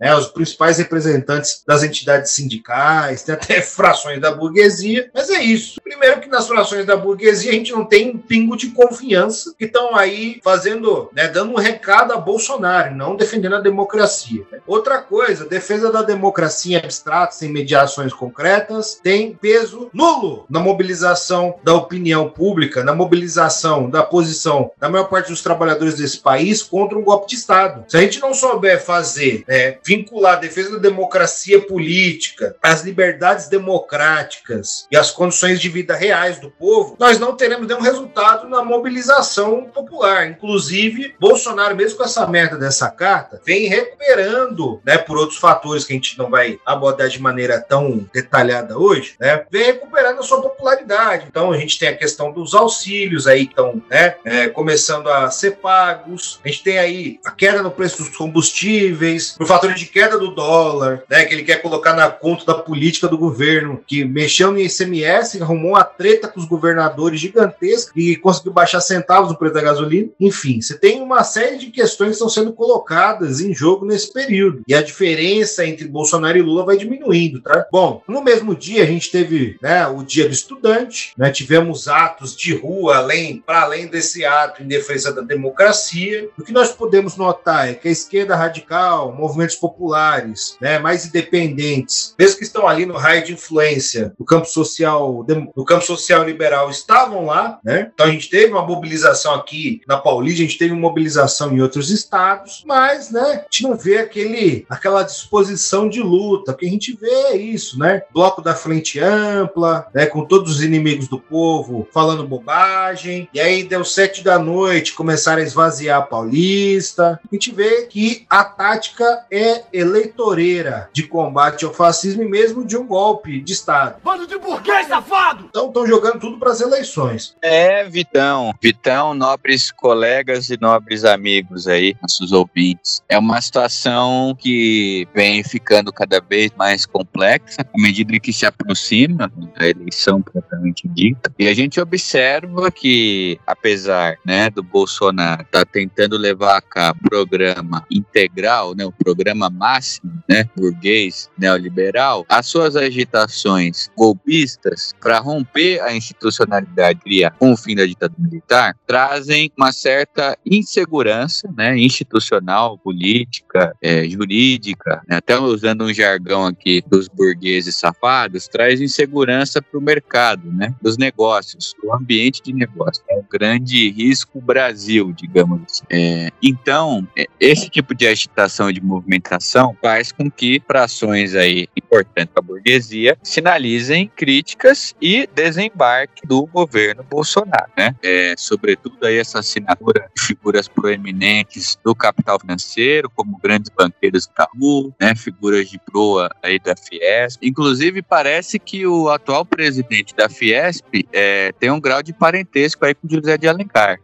né? 0.00 0.14
Os 0.14 0.28
principais 0.28 0.78
representantes 0.78 1.62
das 1.66 1.82
entidades 1.82 2.30
sindicais, 2.32 3.22
tem 3.22 3.34
até 3.34 3.60
frações 3.62 4.20
da 4.20 4.32
burguesia, 4.32 5.10
mas 5.14 5.30
é 5.30 5.42
isso. 5.42 5.77
Primeiro 5.88 6.20
que 6.20 6.28
nas 6.28 6.46
frações 6.46 6.84
da 6.84 6.98
burguesia 6.98 7.50
a 7.50 7.54
gente 7.54 7.72
não 7.72 7.82
tem 7.82 8.10
um 8.10 8.18
pingo 8.18 8.58
de 8.58 8.68
confiança 8.68 9.54
que 9.58 9.64
estão 9.64 9.96
aí 9.96 10.38
fazendo, 10.44 11.10
né, 11.14 11.28
dando 11.28 11.52
um 11.52 11.56
recado 11.56 12.12
a 12.12 12.18
Bolsonaro, 12.18 12.94
não 12.94 13.16
defendendo 13.16 13.56
a 13.56 13.60
democracia. 13.60 14.44
Né? 14.52 14.60
Outra 14.66 14.98
coisa, 14.98 15.46
defesa 15.46 15.90
da 15.90 16.02
democracia 16.02 16.78
abstrata, 16.78 17.32
sem 17.32 17.50
mediações 17.50 18.12
concretas, 18.12 19.00
tem 19.02 19.32
peso 19.34 19.88
nulo 19.94 20.44
na 20.50 20.60
mobilização 20.60 21.54
da 21.64 21.72
opinião 21.72 22.28
pública, 22.28 22.84
na 22.84 22.94
mobilização 22.94 23.88
da 23.88 24.02
posição 24.02 24.70
da 24.78 24.90
maior 24.90 25.04
parte 25.04 25.30
dos 25.30 25.40
trabalhadores 25.40 25.94
desse 25.94 26.18
país 26.18 26.62
contra 26.62 26.98
um 26.98 27.02
golpe 27.02 27.28
de 27.28 27.36
Estado. 27.36 27.86
Se 27.88 27.96
a 27.96 28.00
gente 28.00 28.20
não 28.20 28.34
souber 28.34 28.84
fazer, 28.84 29.42
né, 29.48 29.78
vincular 29.82 30.34
a 30.34 30.40
defesa 30.40 30.72
da 30.72 30.78
democracia 30.78 31.62
política, 31.62 32.54
as 32.62 32.82
liberdades 32.82 33.48
democráticas 33.48 34.86
e 34.92 34.96
as 34.98 35.10
condições 35.10 35.58
de 35.58 35.77
vida 35.78 35.94
reais 35.94 36.40
do 36.40 36.50
povo, 36.50 36.96
nós 36.98 37.20
não 37.20 37.36
teremos 37.36 37.68
nenhum 37.68 37.80
resultado 37.80 38.48
na 38.48 38.64
mobilização 38.64 39.64
popular. 39.72 40.28
Inclusive, 40.28 41.14
Bolsonaro, 41.20 41.76
mesmo 41.76 41.98
com 41.98 42.04
essa 42.04 42.26
merda 42.26 42.56
dessa 42.56 42.90
carta, 42.90 43.40
vem 43.44 43.68
recuperando, 43.68 44.80
né, 44.84 44.98
por 44.98 45.16
outros 45.16 45.38
fatores 45.38 45.84
que 45.84 45.92
a 45.92 45.96
gente 45.96 46.18
não 46.18 46.28
vai 46.28 46.58
abordar 46.66 47.08
de 47.08 47.22
maneira 47.22 47.60
tão 47.60 48.08
detalhada 48.12 48.76
hoje, 48.76 49.14
né, 49.20 49.44
vem 49.50 49.66
recuperando 49.66 50.18
a 50.18 50.22
sua 50.22 50.42
popularidade. 50.42 51.26
Então, 51.28 51.52
a 51.52 51.56
gente 51.56 51.78
tem 51.78 51.90
a 51.90 51.96
questão 51.96 52.32
dos 52.32 52.54
auxílios 52.54 53.26
aí 53.26 53.44
estão, 53.44 53.80
né, 53.88 54.16
é, 54.24 54.48
começando 54.48 55.08
a 55.08 55.30
ser 55.30 55.58
pagos. 55.58 56.40
A 56.44 56.48
gente 56.48 56.64
tem 56.64 56.78
aí 56.78 57.20
a 57.24 57.30
queda 57.30 57.62
no 57.62 57.70
preço 57.70 57.98
dos 57.98 58.16
combustíveis, 58.16 59.36
o 59.38 59.46
fator 59.46 59.72
de 59.74 59.86
queda 59.86 60.18
do 60.18 60.34
dólar, 60.34 61.04
né, 61.08 61.24
que 61.24 61.34
ele 61.34 61.44
quer 61.44 61.62
colocar 61.62 61.94
na 61.94 62.10
conta 62.10 62.44
da 62.44 62.54
política 62.54 63.06
do 63.06 63.16
governo, 63.16 63.80
que 63.86 64.04
mexeu 64.04 64.50
no 64.50 64.58
ICMS, 64.58 65.40
arrumou 65.40 65.67
uma 65.68 65.84
treta 65.84 66.28
com 66.28 66.40
os 66.40 66.46
governadores 66.46 67.20
gigantesca 67.20 67.92
e 67.96 68.16
conseguiu 68.16 68.52
baixar 68.52 68.80
centavos 68.80 69.30
no 69.30 69.38
preço 69.38 69.54
da 69.54 69.62
gasolina. 69.62 70.08
Enfim, 70.18 70.60
você 70.60 70.78
tem 70.78 71.00
uma 71.00 71.24
série 71.24 71.58
de 71.58 71.66
questões 71.66 72.10
que 72.10 72.14
estão 72.14 72.28
sendo 72.28 72.52
colocadas 72.52 73.40
em 73.40 73.54
jogo 73.54 73.86
nesse 73.86 74.12
período. 74.12 74.62
E 74.66 74.74
a 74.74 74.82
diferença 74.82 75.66
entre 75.66 75.88
Bolsonaro 75.88 76.38
e 76.38 76.42
Lula 76.42 76.64
vai 76.64 76.76
diminuindo, 76.76 77.40
tá? 77.40 77.66
Bom, 77.70 78.02
no 78.06 78.22
mesmo 78.22 78.54
dia 78.54 78.82
a 78.82 78.86
gente 78.86 79.10
teve 79.10 79.56
né, 79.62 79.86
o 79.86 80.02
dia 80.02 80.26
do 80.26 80.32
estudante, 80.32 81.12
né, 81.16 81.30
tivemos 81.30 81.88
atos 81.88 82.36
de 82.36 82.54
rua 82.54 82.98
além, 82.98 83.42
para 83.44 83.62
além 83.62 83.86
desse 83.86 84.24
ato 84.24 84.62
em 84.62 84.66
defesa 84.66 85.12
da 85.12 85.22
democracia. 85.22 86.28
O 86.38 86.42
que 86.42 86.52
nós 86.52 86.72
podemos 86.72 87.16
notar 87.16 87.68
é 87.68 87.74
que 87.74 87.88
a 87.88 87.92
esquerda 87.92 88.36
radical, 88.36 89.12
movimentos 89.12 89.56
populares, 89.56 90.56
né, 90.60 90.78
mais 90.78 91.06
independentes, 91.06 92.14
mesmo 92.18 92.38
que 92.38 92.44
estão 92.44 92.66
ali 92.66 92.86
no 92.86 92.96
raio 92.96 93.24
de 93.24 93.32
influência 93.32 94.12
do 94.18 94.24
campo 94.24 94.46
social, 94.46 95.24
do 95.58 95.64
campo 95.64 95.84
social 95.84 96.22
liberal, 96.22 96.70
estavam 96.70 97.26
lá, 97.26 97.58
né? 97.64 97.90
Então 97.92 98.06
a 98.06 98.10
gente 98.10 98.30
teve 98.30 98.52
uma 98.52 98.64
mobilização 98.64 99.34
aqui 99.34 99.82
na 99.88 99.96
Paulista, 99.96 100.40
a 100.40 100.46
gente 100.46 100.56
teve 100.56 100.72
uma 100.72 100.82
mobilização 100.82 101.52
em 101.52 101.60
outros 101.60 101.90
estados, 101.90 102.62
mas, 102.64 103.10
né, 103.10 103.40
a 103.40 103.42
gente 103.50 103.64
não 103.64 103.76
vê 103.76 103.98
aquele, 103.98 104.64
aquela 104.70 105.02
disposição 105.02 105.88
de 105.88 106.00
luta, 106.00 106.52
porque 106.52 106.66
a 106.66 106.70
gente 106.70 106.96
vê 106.96 107.32
isso, 107.32 107.76
né? 107.76 108.02
Bloco 108.14 108.40
da 108.40 108.54
frente 108.54 109.00
ampla, 109.00 109.88
né, 109.92 110.06
com 110.06 110.24
todos 110.24 110.52
os 110.52 110.62
inimigos 110.62 111.08
do 111.08 111.18
povo 111.18 111.88
falando 111.92 112.22
bobagem, 112.22 113.28
e 113.34 113.40
aí 113.40 113.64
deu 113.64 113.84
sete 113.84 114.22
da 114.22 114.38
noite, 114.38 114.94
começaram 114.94 115.42
a 115.42 115.44
esvaziar 115.44 115.98
a 115.98 116.02
Paulista. 116.02 117.18
A 117.28 117.34
gente 117.34 117.50
vê 117.52 117.82
que 117.86 118.24
a 118.30 118.44
tática 118.44 119.26
é 119.28 119.64
eleitoreira 119.72 120.88
de 120.92 121.02
combate 121.02 121.64
ao 121.64 121.74
fascismo 121.74 122.22
e 122.22 122.28
mesmo 122.28 122.64
de 122.64 122.76
um 122.76 122.86
golpe 122.86 123.40
de 123.40 123.52
Estado. 123.52 123.96
Bando 124.04 124.24
de 124.24 124.38
burguês, 124.38 124.86
safado! 124.86 125.47
Então 125.48 125.68
estão 125.68 125.86
jogando 125.86 126.20
tudo 126.20 126.38
para 126.38 126.50
as 126.50 126.60
eleições. 126.60 127.36
É, 127.42 127.84
Vitão. 127.84 128.54
Vitão, 128.62 129.14
nobres 129.14 129.70
colegas 129.70 130.50
e 130.50 130.58
nobres 130.60 131.04
amigos 131.04 131.66
aí, 131.66 131.96
nossos 132.02 132.32
ouvintes. 132.32 133.02
É 133.08 133.18
uma 133.18 133.40
situação 133.40 134.36
que 134.38 135.08
vem 135.14 135.42
ficando 135.42 135.92
cada 135.92 136.20
vez 136.20 136.50
mais 136.56 136.84
complexa 136.86 137.62
à 137.62 137.80
medida 137.80 138.18
que 138.18 138.32
se 138.32 138.46
aproxima 138.46 139.30
da 139.58 139.68
eleição 139.68 140.22
propriamente 140.22 140.88
dita. 140.88 141.32
E 141.38 141.48
a 141.48 141.54
gente 141.54 141.80
observa 141.80 142.70
que, 142.70 143.38
apesar 143.46 144.18
né, 144.24 144.50
do 144.50 144.62
Bolsonaro 144.62 145.42
estar 145.42 145.64
tá 145.64 145.70
tentando 145.70 146.16
levar 146.16 146.58
a 146.58 146.62
cabo 146.62 146.98
o 147.04 147.08
programa 147.08 147.84
integral, 147.90 148.74
né, 148.74 148.84
o 148.84 148.92
programa 148.92 149.48
máximo 149.48 150.22
né, 150.28 150.48
burguês 150.56 151.30
neoliberal, 151.38 152.24
as 152.28 152.46
suas 152.46 152.76
agitações 152.76 153.90
golpistas 153.96 154.94
para 155.00 155.18
romper 155.18 155.37
a 155.82 155.94
institucionalidade 155.94 157.00
com 157.38 157.52
o 157.52 157.56
fim 157.56 157.74
da 157.74 157.86
ditadura 157.86 158.20
militar 158.20 158.76
trazem 158.86 159.50
uma 159.56 159.72
certa 159.72 160.36
insegurança 160.44 161.48
né, 161.56 161.76
institucional, 161.78 162.78
política, 162.78 163.74
é, 163.82 164.08
jurídica, 164.08 165.02
né, 165.08 165.16
até 165.16 165.38
usando 165.38 165.84
um 165.84 165.92
jargão 165.92 166.46
aqui 166.46 166.82
dos 166.86 167.08
burgueses 167.08 167.76
safados, 167.76 168.48
traz 168.48 168.80
insegurança 168.80 169.60
para 169.60 169.78
o 169.78 169.82
mercado, 169.82 170.50
né, 170.52 170.74
dos 170.80 170.96
negócios, 170.96 171.74
o 171.82 171.94
ambiente 171.94 172.42
de 172.42 172.52
negócio. 172.52 173.02
É 173.08 173.16
um 173.16 173.24
grande 173.30 173.90
risco 173.90 174.40
Brasil, 174.40 175.12
digamos 175.12 175.62
assim. 175.68 175.84
É, 175.90 176.30
então, 176.42 177.06
é, 177.16 177.26
esse 177.40 177.68
tipo 177.68 177.94
de 177.94 178.06
agitação 178.06 178.70
e 178.70 178.72
de 178.72 178.80
movimentação 178.80 179.76
faz 179.80 180.12
com 180.12 180.30
que 180.30 180.62
frações 180.66 181.34
aí 181.34 181.68
importantes 181.76 182.32
para 182.32 182.42
a 182.42 182.46
burguesia 182.46 183.16
sinalizem 183.22 184.10
críticas 184.14 184.94
e 185.00 185.27
desembarque 185.34 186.26
do 186.26 186.46
governo 186.46 187.02
Bolsonaro, 187.02 187.70
né? 187.76 187.94
É, 188.02 188.34
sobretudo 188.36 189.06
aí 189.06 189.18
essa 189.18 189.40
assinatura 189.40 190.10
de 190.16 190.22
figuras 190.22 190.68
proeminentes 190.68 191.78
do 191.84 191.94
capital 191.94 192.38
financeiro, 192.40 193.10
como 193.10 193.38
grandes 193.38 193.70
banqueiros 193.70 194.26
do 194.26 194.32
Itaú, 194.32 194.94
né? 195.00 195.14
Figuras 195.14 195.68
de 195.68 195.78
proa 195.78 196.30
aí 196.42 196.58
da 196.58 196.74
Fiesp. 196.76 197.42
Inclusive, 197.42 198.02
parece 198.02 198.58
que 198.58 198.86
o 198.86 199.08
atual 199.08 199.44
presidente 199.44 200.14
da 200.14 200.28
Fiesp 200.28 201.06
é, 201.12 201.52
tem 201.58 201.70
um 201.70 201.80
grau 201.80 202.02
de 202.02 202.12
parentesco 202.12 202.84
aí 202.84 202.94
com 202.94 203.08
José 203.08 203.36
de 203.36 203.48
Alencar. 203.48 203.98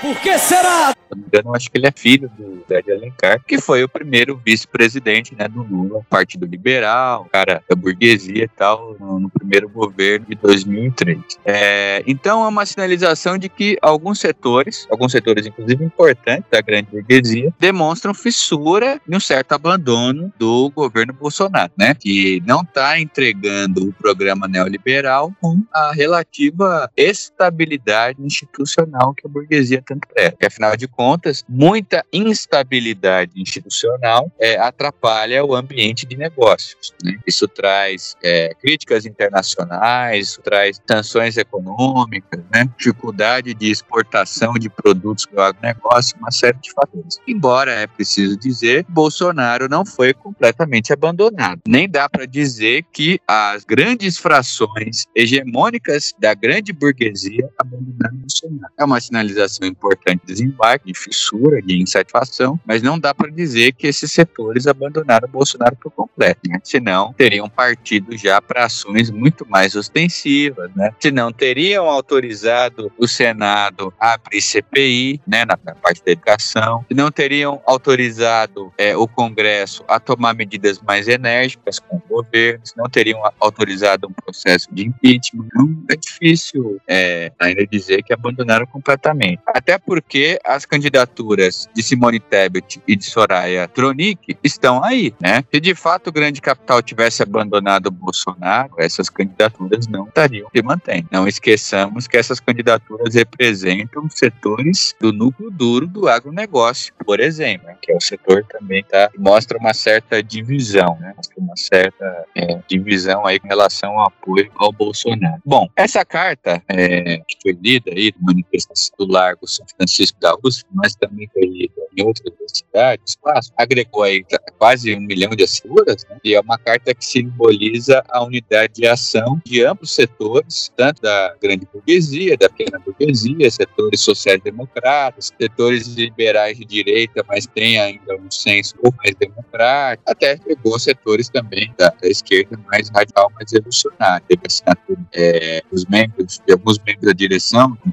Por 0.00 0.18
que 0.20 0.38
será? 0.38 0.92
Se 0.92 1.14
não 1.14 1.26
engano, 1.26 1.54
acho 1.54 1.70
que 1.70 1.76
ele 1.76 1.86
é 1.86 1.92
filho 1.94 2.30
do 2.38 2.64
Zé 2.66 2.80
de 2.80 2.90
Alencar, 2.90 3.42
que 3.46 3.60
foi 3.60 3.84
o 3.84 3.88
primeiro 3.88 4.40
vice-presidente 4.44 5.34
né, 5.34 5.46
do 5.46 5.62
Lula, 5.62 6.02
Partido 6.08 6.46
Liberal, 6.46 7.28
cara 7.30 7.62
da 7.68 7.76
burguesia 7.76 8.44
e 8.44 8.48
tal, 8.48 8.96
no, 8.98 9.20
no 9.20 9.28
primeiro 9.28 9.68
governo 9.68 10.26
de 10.26 10.34
2003. 10.36 11.18
É, 11.44 12.02
então 12.06 12.42
é 12.44 12.48
uma 12.48 12.64
sinalização 12.64 13.36
de 13.36 13.48
que 13.48 13.76
alguns 13.82 14.20
setores, 14.20 14.86
alguns 14.90 15.12
setores 15.12 15.46
inclusive 15.46 15.84
importantes 15.84 16.44
da 16.50 16.62
grande 16.62 16.90
burguesia, 16.90 17.52
demonstram 17.58 18.14
fissura 18.14 19.00
e 19.06 19.14
um 19.14 19.20
certo 19.20 19.52
abandono 19.52 20.32
do 20.38 20.70
governo 20.70 21.12
Bolsonaro, 21.12 21.72
né? 21.76 21.94
Que 21.94 22.42
não 22.46 22.62
está 22.62 22.98
entregando 22.98 23.88
o 23.88 23.92
programa 23.92 24.48
neoliberal 24.48 25.32
com 25.40 25.62
a 25.72 25.92
relativa 25.92 26.90
estabilidade 26.96 28.22
institucional 28.22 29.12
que 29.12 29.26
a 29.26 29.30
burguesia 29.30 29.82
tanto 29.90 30.06
prega. 30.06 30.36
E, 30.40 30.46
afinal 30.46 30.76
de 30.76 30.86
contas, 30.86 31.44
muita 31.48 32.04
instabilidade 32.12 33.32
institucional 33.36 34.30
é, 34.38 34.56
atrapalha 34.56 35.44
o 35.44 35.54
ambiente 35.54 36.06
de 36.06 36.16
negócios. 36.16 36.94
Né? 37.04 37.18
Isso 37.26 37.48
traz 37.48 38.16
é, 38.22 38.54
críticas 38.54 39.04
internacionais, 39.04 40.28
isso 40.28 40.42
traz 40.42 40.80
sanções 40.88 41.36
econômicas, 41.36 42.40
né? 42.52 42.68
dificuldade 42.78 43.52
de 43.52 43.70
exportação 43.70 44.54
de 44.54 44.70
produtos 44.70 45.26
do 45.26 45.40
agronegócio, 45.40 46.16
uma 46.18 46.30
série 46.30 46.58
de 46.58 46.72
fatores. 46.72 47.18
Embora 47.26 47.72
é 47.72 47.86
preciso 47.86 48.36
dizer, 48.36 48.84
Bolsonaro 48.88 49.68
não 49.68 49.84
foi 49.84 50.14
completamente 50.14 50.92
abandonado. 50.92 51.60
Nem 51.66 51.88
dá 51.88 52.08
para 52.08 52.26
dizer 52.26 52.84
que 52.92 53.20
as 53.26 53.64
grandes 53.64 54.16
frações 54.18 55.06
hegemônicas 55.14 56.14
da 56.18 56.32
grande 56.34 56.72
burguesia 56.72 57.48
abandonaram 57.58 58.16
Bolsonaro. 58.18 58.72
É 58.78 58.84
uma 58.84 59.00
sinalização 59.00 59.66
importante 59.80 60.20
de 60.26 60.34
desembarque, 60.34 60.92
de 60.92 60.98
fissura, 60.98 61.62
de 61.62 61.80
insatisfação, 61.80 62.60
mas 62.66 62.82
não 62.82 62.98
dá 62.98 63.14
para 63.14 63.30
dizer 63.30 63.72
que 63.72 63.86
esses 63.86 64.12
setores 64.12 64.66
abandonaram 64.66 65.26
o 65.26 65.30
Bolsonaro 65.30 65.76
por 65.76 65.90
completo, 65.90 66.40
né? 66.48 66.58
senão 66.62 67.14
teriam 67.14 67.48
partido 67.48 68.16
já 68.16 68.40
para 68.42 68.66
ações 68.66 69.10
muito 69.10 69.48
mais 69.48 69.74
ostensivas, 69.74 70.70
né? 70.74 70.90
senão 71.00 71.32
teriam 71.32 71.88
autorizado 71.88 72.92
o 72.98 73.08
Senado 73.08 73.92
a 73.98 74.14
abrir 74.14 74.42
CPI, 74.42 75.20
né, 75.26 75.44
na, 75.44 75.58
na 75.64 75.74
parte 75.74 76.04
da 76.04 76.12
educação, 76.12 76.84
não 76.90 77.10
teriam 77.10 77.62
autorizado 77.66 78.72
é, 78.76 78.96
o 78.96 79.08
Congresso 79.08 79.84
a 79.88 79.98
tomar 79.98 80.34
medidas 80.34 80.80
mais 80.80 81.08
enérgicas 81.08 81.78
com 81.78 81.96
o 81.96 82.02
governo, 82.08 82.62
não 82.76 82.88
teriam 82.88 83.20
autorizado 83.38 84.08
um 84.08 84.12
processo 84.12 84.68
de 84.72 84.86
impeachment. 84.86 85.46
Então, 85.46 85.84
é 85.90 85.96
difícil 85.96 86.80
é, 86.88 87.32
ainda 87.38 87.66
dizer 87.66 88.02
que 88.02 88.12
abandonaram 88.12 88.66
completamente. 88.66 89.40
Até 89.46 89.69
porque 89.78 90.38
as 90.44 90.64
candidaturas 90.64 91.68
de 91.74 91.82
Simone 91.82 92.20
Tebet 92.20 92.82
e 92.86 92.96
de 92.96 93.04
Soraya 93.04 93.68
Tronic 93.68 94.36
estão 94.42 94.82
aí, 94.82 95.14
né? 95.20 95.44
Se 95.52 95.60
de 95.60 95.74
fato 95.74 96.08
o 96.08 96.12
grande 96.12 96.40
capital 96.40 96.82
tivesse 96.82 97.22
abandonado 97.22 97.86
o 97.86 97.90
Bolsonaro, 97.90 98.74
essas 98.78 99.08
candidaturas 99.08 99.86
não 99.86 100.06
estariam 100.06 100.48
se 100.54 100.62
mantendo. 100.62 101.08
Não 101.10 101.26
esqueçamos 101.26 102.06
que 102.06 102.16
essas 102.16 102.40
candidaturas 102.40 103.14
representam 103.14 104.08
setores 104.10 104.94
do 105.00 105.12
núcleo 105.12 105.50
duro 105.50 105.86
do 105.86 106.08
agronegócio, 106.08 106.92
por 107.04 107.20
exemplo, 107.20 107.68
que 107.82 107.92
é 107.92 107.96
o 107.96 108.00
setor 108.00 108.44
também 108.44 108.84
tá 108.84 109.10
mostra 109.18 109.58
uma 109.58 109.74
certa 109.74 110.22
divisão, 110.22 110.96
né? 111.00 111.14
Uma 111.36 111.56
certa 111.56 112.24
é, 112.34 112.60
divisão 112.68 113.26
aí 113.26 113.38
com 113.38 113.48
relação 113.48 113.98
ao 113.98 114.06
apoio 114.06 114.50
ao 114.56 114.72
Bolsonaro. 114.72 115.40
Bom, 115.44 115.68
essa 115.76 116.04
carta 116.04 116.62
é, 116.68 117.18
que 117.26 117.36
foi 117.42 117.52
lida 117.52 117.90
aí 117.90 118.12
do 118.12 118.22
manifestação 118.22 118.94
do 118.98 119.10
Largo 119.10 119.46
São 119.60 119.76
Francisco 119.76 120.18
da 120.20 120.34
USP, 120.42 120.64
mas 120.72 120.94
também 120.94 121.28
foi 121.32 121.70
em 121.96 122.02
outras 122.02 122.32
cidades, 122.46 123.16
agregou 123.56 124.02
aí 124.02 124.24
quase 124.58 124.94
um 124.94 125.00
milhão 125.00 125.30
de 125.30 125.44
assinaturas, 125.44 126.06
né? 126.08 126.18
e 126.24 126.34
é 126.34 126.40
uma 126.40 126.58
carta 126.58 126.94
que 126.94 127.04
simboliza 127.04 128.02
a 128.08 128.24
unidade 128.24 128.74
de 128.74 128.86
ação 128.86 129.40
de 129.44 129.64
amplos 129.64 129.94
setores, 129.94 130.72
tanto 130.76 131.02
da 131.02 131.34
grande 131.40 131.66
burguesia, 131.72 132.36
da 132.36 132.48
pequena 132.48 132.78
burguesia, 132.78 133.50
setores 133.50 134.00
sociais-democratas, 134.00 135.32
setores 135.38 135.88
liberais 135.88 136.58
de 136.58 136.64
direita, 136.64 137.24
mas 137.28 137.46
tem 137.46 137.78
ainda 137.78 138.16
um 138.16 138.30
senso 138.30 138.74
um 138.78 138.82
pouco 138.82 138.98
mais 138.98 139.14
democrático, 139.16 140.10
até 140.10 140.36
pegou 140.36 140.78
setores 140.78 141.28
também 141.28 141.72
da, 141.76 141.88
da 141.88 142.08
esquerda 142.08 142.58
mais 142.66 142.88
radical, 142.90 143.30
mais 143.34 143.52
revolucionário. 143.52 144.24
Teve 144.28 144.42
assinatura 144.46 145.00
é, 145.12 145.62
dos 145.70 145.84
membros, 145.86 146.40
de 146.46 146.52
alguns 146.52 146.78
membros 146.78 147.06
da 147.06 147.12
direção, 147.12 147.76
um 147.86 147.92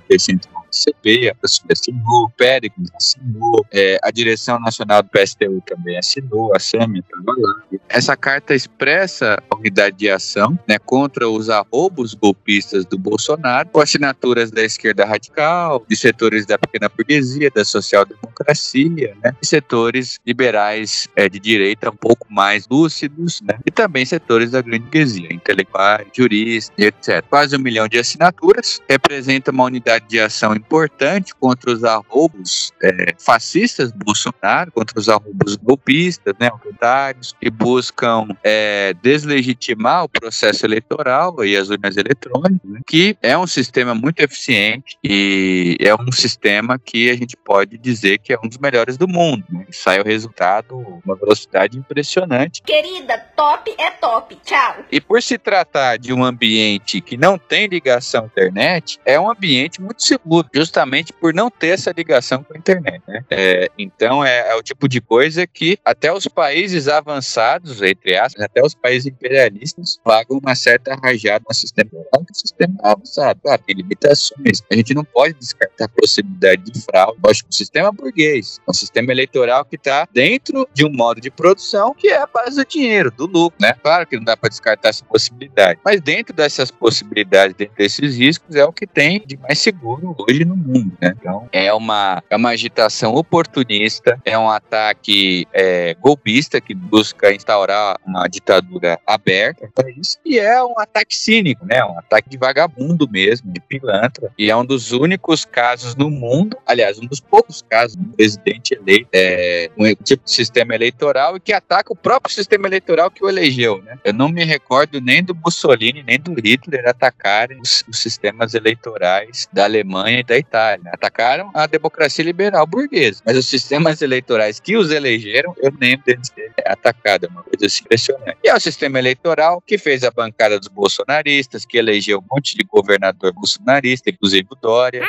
PCB, 0.77 1.29
a 1.29 1.35
PSB 1.35 1.73
assinou, 1.73 2.23
o 2.25 2.29
Péricles 2.29 2.89
assinou, 2.95 3.65
é, 3.71 3.97
a 4.03 4.11
direção 4.11 4.59
nacional 4.59 5.01
do 5.01 5.09
PSTU 5.09 5.61
também 5.65 5.97
assinou, 5.97 6.55
a 6.55 6.59
SEMI 6.59 6.99
estava 6.99 7.33
lá. 7.37 7.79
Essa 7.89 8.15
carta 8.15 8.53
expressa 8.53 9.41
a 9.49 9.55
unidade 9.55 9.97
de 9.97 10.09
ação 10.09 10.57
né, 10.67 10.77
contra 10.77 11.27
os 11.27 11.49
arroubos 11.49 12.13
golpistas 12.13 12.85
do 12.85 12.97
Bolsonaro, 12.97 13.69
com 13.69 13.81
assinaturas 13.81 14.51
da 14.51 14.63
esquerda 14.63 15.05
radical, 15.05 15.83
de 15.87 15.95
setores 15.95 16.45
da 16.45 16.57
pequena 16.57 16.89
burguesia, 16.89 17.49
da 17.49 17.65
social-democracia, 17.65 19.15
né, 19.23 19.35
setores 19.41 20.19
liberais 20.25 21.07
é, 21.15 21.27
de 21.27 21.39
direita 21.39 21.89
um 21.89 21.95
pouco 21.95 22.27
mais 22.29 22.67
lúcidos, 22.69 23.41
né, 23.41 23.57
e 23.65 23.71
também 23.71 24.05
setores 24.05 24.51
da 24.51 24.61
grande 24.61 24.83
burguesia, 24.83 25.33
intelectuais, 25.33 26.07
juristas, 26.13 26.73
etc. 26.77 27.23
Quase 27.29 27.55
um 27.55 27.59
milhão 27.59 27.87
de 27.87 27.97
assinaturas, 27.97 28.81
representa 28.87 29.51
uma 29.51 29.63
unidade 29.63 30.05
de 30.07 30.19
ação 30.19 30.55
importante 30.67 31.33
contra 31.33 31.71
os 31.71 31.83
arroubos 31.83 32.71
é, 32.83 33.15
fascistas 33.17 33.91
do 33.91 34.03
Bolsonaro, 34.03 34.71
contra 34.71 34.99
os 34.99 35.07
arroubos 35.07 35.55
golpistas, 35.55 36.33
né, 36.39 36.49
autoritários, 36.49 37.33
que 37.39 37.49
buscam 37.49 38.27
é, 38.43 38.93
deslegitimar 39.01 40.03
o 40.03 40.09
processo 40.09 40.65
eleitoral 40.65 41.43
e 41.45 41.55
as 41.55 41.69
urnas 41.69 41.95
eletrônicas, 41.95 42.69
né, 42.69 42.81
que 42.85 43.17
é 43.21 43.37
um 43.37 43.47
sistema 43.47 43.95
muito 43.95 44.19
eficiente 44.19 44.97
e 45.03 45.77
é 45.79 45.95
um 45.95 46.11
sistema 46.11 46.77
que 46.77 47.09
a 47.09 47.15
gente 47.15 47.37
pode 47.37 47.77
dizer 47.77 48.17
que 48.17 48.33
é 48.33 48.37
um 48.43 48.47
dos 48.47 48.57
melhores 48.57 48.97
do 48.97 49.07
mundo. 49.07 49.43
Né? 49.49 49.65
Sai 49.71 50.01
o 50.01 50.03
resultado 50.03 50.75
uma 51.05 51.15
velocidade 51.15 51.77
impressionante. 51.77 52.61
Querida, 52.63 53.17
top 53.35 53.73
é 53.77 53.91
top. 53.91 54.35
Tchau. 54.43 54.85
E 54.91 54.99
por 54.99 55.21
se 55.21 55.37
tratar 55.37 55.97
de 55.97 56.11
um 56.11 56.23
ambiente 56.23 56.99
que 56.99 57.15
não 57.15 57.37
tem 57.37 57.67
ligação 57.67 58.23
à 58.23 58.25
internet, 58.25 58.99
é 59.05 59.19
um 59.19 59.29
ambiente 59.29 59.81
muito 59.81 60.03
seguro, 60.03 60.47
justamente 60.57 61.13
por 61.13 61.33
não 61.33 61.51
ter 61.51 61.67
essa 61.67 61.93
ligação 61.95 62.43
com 62.43 62.53
a 62.53 62.57
internet. 62.57 63.01
Né? 63.07 63.23
É, 63.29 63.69
então 63.77 64.25
é, 64.25 64.49
é, 64.49 64.55
o 64.55 64.63
tipo 64.63 64.87
de 64.87 64.99
coisa 64.99 65.45
que 65.45 65.77
até 65.85 66.11
os 66.11 66.27
países 66.27 66.87
avançados, 66.87 67.81
entre 67.81 68.17
aspas, 68.17 68.43
até 68.43 68.61
os 68.63 68.73
países 68.73 69.05
imperialistas, 69.05 69.99
pagam 70.03 70.39
uma 70.39 70.55
certa 70.55 70.95
rajada 70.95 71.45
no 71.47 71.53
sistema 71.53 71.91
que 72.27 72.33
o 72.33 72.35
sistema 72.35 72.75
é 72.83 72.89
avançado. 72.89 73.39
Claro, 73.41 73.61
tem 73.65 73.75
limitações. 73.75 74.61
A 74.71 74.75
gente 74.75 74.93
não 74.93 75.03
pode 75.03 75.33
descartar 75.35 75.85
a 75.85 75.89
possibilidade 75.89 76.63
de 76.63 76.81
fraude. 76.81 77.17
Lógico, 77.23 77.49
o 77.49 77.53
sistema 77.53 77.91
burguês, 77.91 78.59
é 78.67 78.71
um 78.71 78.73
sistema 78.73 79.11
eleitoral 79.11 79.65
que 79.65 79.75
está 79.75 80.07
dentro 80.13 80.67
de 80.73 80.85
um 80.85 80.91
modo 80.91 81.21
de 81.21 81.31
produção 81.31 81.93
que 81.93 82.09
é 82.09 82.17
a 82.17 82.27
base 82.27 82.57
do 82.57 82.65
dinheiro, 82.65 83.11
do 83.11 83.25
lucro, 83.25 83.57
né? 83.61 83.73
Claro 83.81 84.05
que 84.05 84.17
não 84.17 84.23
dá 84.23 84.35
para 84.35 84.49
descartar 84.49 84.89
essa 84.89 85.05
possibilidade, 85.05 85.79
mas 85.83 86.01
dentro 86.01 86.33
dessas 86.33 86.71
possibilidades, 86.71 87.55
dentro 87.55 87.75
desses 87.75 88.17
riscos, 88.17 88.55
é 88.55 88.65
o 88.65 88.73
que 88.73 88.85
tem 88.85 89.23
de 89.25 89.37
mais 89.37 89.59
seguro 89.59 90.15
hoje 90.17 90.43
no 90.43 90.55
mundo, 90.55 90.91
né? 91.01 91.13
Então, 91.19 91.47
é 91.51 91.73
uma, 91.73 92.23
é 92.29 92.35
uma 92.35 92.49
agitação 92.49 93.15
oportunista, 93.15 94.19
é 94.25 94.37
um 94.37 94.49
ataque 94.49 95.47
é, 95.53 95.93
golpista 95.95 96.59
que 96.59 96.73
busca 96.73 97.33
instaurar 97.33 97.97
uma 98.05 98.27
ditadura 98.27 98.99
aberta 99.05 99.65
no 99.65 99.71
país, 99.71 100.19
e 100.25 100.39
é 100.39 100.63
um 100.63 100.77
ataque 100.79 101.15
cínico, 101.15 101.65
né? 101.65 101.83
Um 101.83 101.97
ataque 101.97 102.16
de 102.25 102.37
vagabundo 102.37 103.07
mesmo, 103.09 103.51
de 103.51 103.59
pilantra, 103.59 104.31
e 104.37 104.49
é 104.49 104.55
um 104.55 104.65
dos 104.65 104.91
únicos 104.91 105.45
casos 105.45 105.95
no 105.95 106.09
mundo, 106.09 106.57
aliás, 106.65 106.97
um 106.99 107.05
dos 107.05 107.19
poucos 107.19 107.61
casos 107.61 107.95
de 107.97 108.03
um 108.03 108.11
presidente 108.11 108.73
eleito, 108.73 109.09
é, 109.13 109.69
um 109.77 109.93
tipo 109.95 110.23
de 110.23 110.31
sistema 110.31 110.75
eleitoral 110.75 111.37
e 111.37 111.39
que 111.39 111.53
ataca 111.53 111.91
o 111.91 111.95
próprio 111.95 112.33
sistema 112.33 112.67
eleitoral 112.67 113.11
que 113.11 113.23
o 113.23 113.29
elegeu, 113.29 113.81
né? 113.81 113.97
Eu 114.03 114.13
não 114.13 114.29
me 114.29 114.43
recordo 114.43 115.01
nem 115.01 115.23
do 115.23 115.35
Mussolini, 115.35 116.03
nem 116.03 116.19
do 116.19 116.33
Hitler 116.33 116.87
atacarem 116.87 117.59
os, 117.61 117.83
os 117.87 117.99
sistemas 117.99 118.53
eleitorais 118.53 119.47
da 119.51 119.65
Alemanha 119.65 120.19
e 120.19 120.23
da 120.23 120.37
Itália. 120.37 120.91
Atacaram 120.93 121.51
a 121.53 121.67
democracia 121.67 122.23
liberal 122.23 122.65
burguesa, 122.65 123.21
mas 123.25 123.37
os 123.37 123.45
sistemas 123.47 124.01
eleitorais 124.01 124.59
que 124.59 124.77
os 124.77 124.91
elegeram, 124.91 125.55
eu 125.61 125.71
nem 125.79 125.97
deles 126.05 126.31
ser 126.33 126.53
atacado, 126.65 127.25
é 127.25 127.29
uma 127.29 127.43
coisa 127.43 127.65
assim 127.65 127.83
impressionante. 127.83 128.37
E 128.43 128.49
é 128.49 128.55
o 128.55 128.59
sistema 128.59 128.99
eleitoral 128.99 129.61
que 129.65 129.77
fez 129.77 130.03
a 130.03 130.11
bancada 130.11 130.59
dos 130.59 130.67
bolsonaristas, 130.67 131.65
que 131.65 131.77
elegeu 131.77 132.06
um 132.15 132.23
monte 132.31 132.55
de 132.55 132.63
governador 132.63 133.33
bolsonarista, 133.33 134.09
inclusive 134.09 134.47
o 134.51 134.55
Dória 134.55 135.03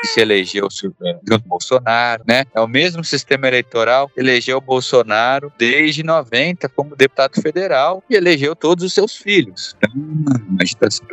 que 0.00 0.06
se 0.06 0.20
elegeu 0.20 0.68
com 0.68 1.38
Bolsonaro, 1.46 2.22
né? 2.26 2.44
É 2.54 2.60
o 2.60 2.68
mesmo 2.68 3.04
sistema 3.04 3.46
eleitoral 3.48 4.08
que 4.08 4.20
elegeu 4.20 4.60
Bolsonaro 4.60 5.52
desde 5.58 6.02
90 6.02 6.68
como 6.68 6.96
deputado 6.96 7.40
federal 7.40 8.02
e 8.08 8.14
elegeu 8.14 8.54
todos 8.54 8.84
os 8.84 8.92
seus 8.92 9.16
filhos. 9.16 9.76
Então, 9.78 9.90
uma 9.94 10.62
agitação 10.62 11.06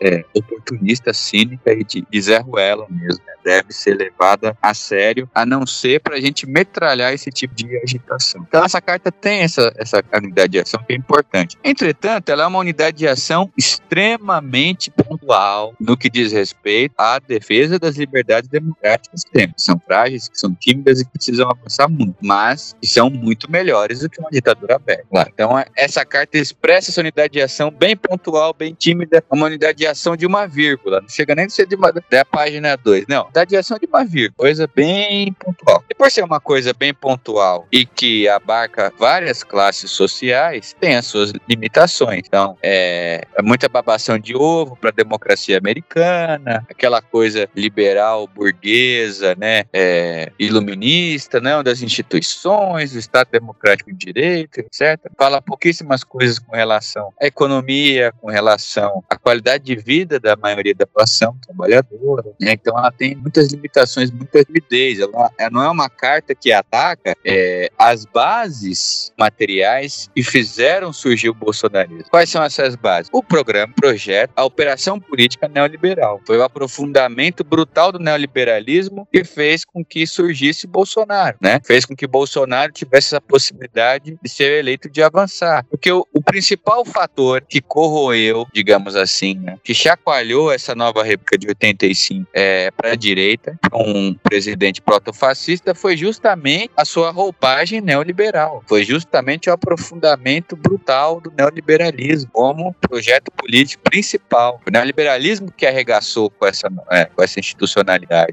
é, 0.00 0.24
oportunista, 0.34 1.12
cínica 1.12 1.72
e 1.72 1.84
de, 1.84 2.06
de 2.08 2.22
Zé 2.22 2.38
Ruela 2.38 2.86
mesmo. 2.90 3.22
Né? 3.26 3.32
Deve 3.44 3.72
ser 3.72 3.94
levada 3.94 4.56
a 4.60 4.74
sério, 4.74 5.28
a 5.34 5.46
não 5.46 5.66
ser 5.66 6.00
para 6.00 6.16
a 6.16 6.20
gente 6.20 6.46
metralhar 6.46 7.12
esse 7.12 7.30
tipo 7.30 7.54
de 7.54 7.76
agitação. 7.78 8.44
Então, 8.46 8.64
essa 8.64 8.80
carta 8.80 9.10
tem 9.10 9.40
essa, 9.40 9.72
essa 9.76 10.02
unidade 10.14 10.52
de 10.52 10.60
ação 10.60 10.82
que 10.86 10.92
é 10.92 10.96
importante. 10.96 11.56
Entretanto, 11.64 12.28
ela 12.28 12.44
é 12.44 12.46
uma 12.46 12.58
unidade 12.58 12.98
de 12.98 13.08
ação 13.08 13.50
extremamente 13.56 14.90
pontual 14.90 15.74
no 15.80 15.96
que 15.96 16.10
diz 16.10 16.32
respeito 16.32 16.94
à 16.98 17.18
defesa 17.18 17.78
das 17.78 17.96
liberdades 17.96 18.27
sociedades 18.28 18.48
democráticas 18.48 19.24
que 19.24 19.30
temos. 19.30 19.54
São 19.56 19.80
frágeis, 19.84 20.28
que 20.28 20.38
são 20.38 20.54
tímidas 20.54 21.00
e 21.00 21.04
que 21.04 21.12
precisam 21.12 21.50
avançar 21.50 21.88
muito, 21.88 22.16
mas 22.20 22.76
que 22.80 22.86
são 22.86 23.08
muito 23.08 23.50
melhores 23.50 24.00
do 24.00 24.10
que 24.10 24.20
uma 24.20 24.30
ditadura 24.30 24.76
aberta. 24.76 25.06
Claro. 25.10 25.30
Então, 25.32 25.64
essa 25.74 26.04
carta 26.04 26.36
expressa 26.36 26.90
essa 26.90 27.00
unidade 27.00 27.32
de 27.32 27.40
ação 27.40 27.70
bem 27.70 27.96
pontual, 27.96 28.52
bem 28.52 28.74
tímida, 28.74 29.24
uma 29.30 29.46
unidade 29.46 29.78
de 29.78 29.86
ação 29.86 30.16
de 30.16 30.26
uma 30.26 30.46
vírgula. 30.46 31.00
Não 31.00 31.08
chega 31.08 31.34
nem 31.34 31.46
a 31.46 31.48
ser 31.48 31.66
de 31.66 31.74
uma, 31.74 31.92
da 31.92 32.24
página 32.24 32.76
2, 32.76 33.06
não. 33.08 33.24
Unidade 33.24 33.50
de 33.50 33.56
ação 33.56 33.78
de 33.78 33.86
uma 33.86 34.04
vírgula, 34.04 34.34
coisa 34.36 34.68
bem 34.74 35.32
pontual. 35.32 35.82
E 35.88 35.94
por 35.94 36.10
ser 36.10 36.24
uma 36.24 36.40
coisa 36.40 36.72
bem 36.74 36.92
pontual 36.92 37.66
e 37.72 37.86
que 37.86 38.28
abarca 38.28 38.92
várias 38.98 39.42
classes 39.42 39.90
sociais, 39.90 40.76
tem 40.78 40.96
as 40.96 41.06
suas 41.06 41.32
limitações. 41.48 42.22
Então, 42.26 42.56
é, 42.62 43.24
é 43.36 43.42
muita 43.42 43.68
babação 43.68 44.18
de 44.18 44.36
ovo 44.36 44.76
para 44.76 44.90
a 44.90 44.92
democracia 44.92 45.56
americana, 45.56 46.66
aquela 46.68 47.00
coisa 47.00 47.48
liberal 47.54 48.17
burguesa, 48.26 49.34
né, 49.36 49.64
é, 49.72 50.32
iluminista, 50.38 51.40
né, 51.40 51.62
das 51.62 51.82
instituições, 51.82 52.92
do 52.92 52.98
Estado 52.98 53.28
Democrático 53.32 53.92
de 53.92 53.98
Direito, 53.98 54.60
etc. 54.60 54.98
Fala 55.16 55.40
pouquíssimas 55.40 56.02
coisas 56.04 56.38
com 56.38 56.54
relação 56.54 57.12
à 57.20 57.26
economia, 57.26 58.12
com 58.20 58.28
relação 58.28 59.02
à 59.08 59.16
qualidade 59.16 59.64
de 59.64 59.76
vida 59.76 60.18
da 60.18 60.36
maioria 60.36 60.74
da 60.74 60.86
população 60.86 61.36
trabalhadora. 61.44 62.32
Né? 62.40 62.52
Então 62.52 62.76
ela 62.76 62.90
tem 62.90 63.14
muitas 63.14 63.52
limitações, 63.52 64.10
muita 64.10 64.44
timidez. 64.44 65.00
Ela, 65.00 65.30
ela 65.38 65.50
não 65.50 65.62
é 65.62 65.68
uma 65.68 65.88
carta 65.88 66.34
que 66.34 66.52
ataca 66.52 67.14
é, 67.24 67.70
as 67.78 68.04
bases 68.04 69.12
materiais 69.18 70.08
que 70.14 70.22
fizeram 70.22 70.92
surgir 70.92 71.28
o 71.28 71.34
bolsonarismo. 71.34 72.04
Quais 72.10 72.30
são 72.30 72.42
essas 72.42 72.74
bases? 72.74 73.10
O 73.12 73.22
programa, 73.22 73.72
o 73.72 73.80
projeto, 73.80 74.32
a 74.36 74.44
operação 74.44 74.98
política 74.98 75.48
neoliberal. 75.48 76.20
Foi 76.26 76.38
o 76.38 76.42
aprofundamento 76.42 77.44
brutal 77.44 77.92
do 77.92 77.98
neoliberalismo 78.08 79.06
que 79.12 79.24
fez 79.24 79.64
com 79.64 79.84
que 79.84 80.06
surgisse 80.06 80.66
Bolsonaro, 80.66 81.36
né? 81.40 81.60
Fez 81.64 81.84
com 81.84 81.94
que 81.94 82.06
Bolsonaro 82.06 82.72
tivesse 82.72 83.14
a 83.14 83.20
possibilidade 83.20 84.18
de 84.22 84.28
ser 84.28 84.58
eleito 84.58 84.88
de 84.88 85.02
avançar. 85.02 85.64
Porque 85.70 85.92
o, 85.92 86.06
o 86.12 86.22
principal 86.22 86.84
fator 86.84 87.42
que 87.46 87.60
corroeu, 87.60 88.46
digamos 88.52 88.96
assim, 88.96 89.34
né, 89.34 89.56
que 89.62 89.74
chacoalhou 89.74 90.52
essa 90.52 90.74
nova 90.74 91.02
República 91.02 91.36
de 91.36 91.48
85 91.48 92.28
é, 92.32 92.70
para 92.70 92.92
a 92.92 92.96
direita, 92.96 93.58
um 93.74 94.14
presidente 94.14 94.80
protofascista, 94.80 95.74
foi 95.74 95.96
justamente 95.96 96.70
a 96.76 96.84
sua 96.84 97.10
roupagem 97.10 97.80
neoliberal. 97.80 98.62
Foi 98.66 98.84
justamente 98.84 99.50
o 99.50 99.52
aprofundamento 99.52 100.56
brutal 100.56 101.20
do 101.20 101.32
neoliberalismo 101.36 102.30
como 102.32 102.74
projeto 102.74 103.30
político 103.32 103.82
principal. 103.84 104.60
O 104.66 104.70
neoliberalismo 104.70 105.52
que 105.52 105.66
arregaçou 105.66 106.30
com 106.30 106.46
essa, 106.46 106.68
é, 106.90 107.04
com 107.04 107.22
essa 107.22 107.38
institucionalidade 107.40 107.87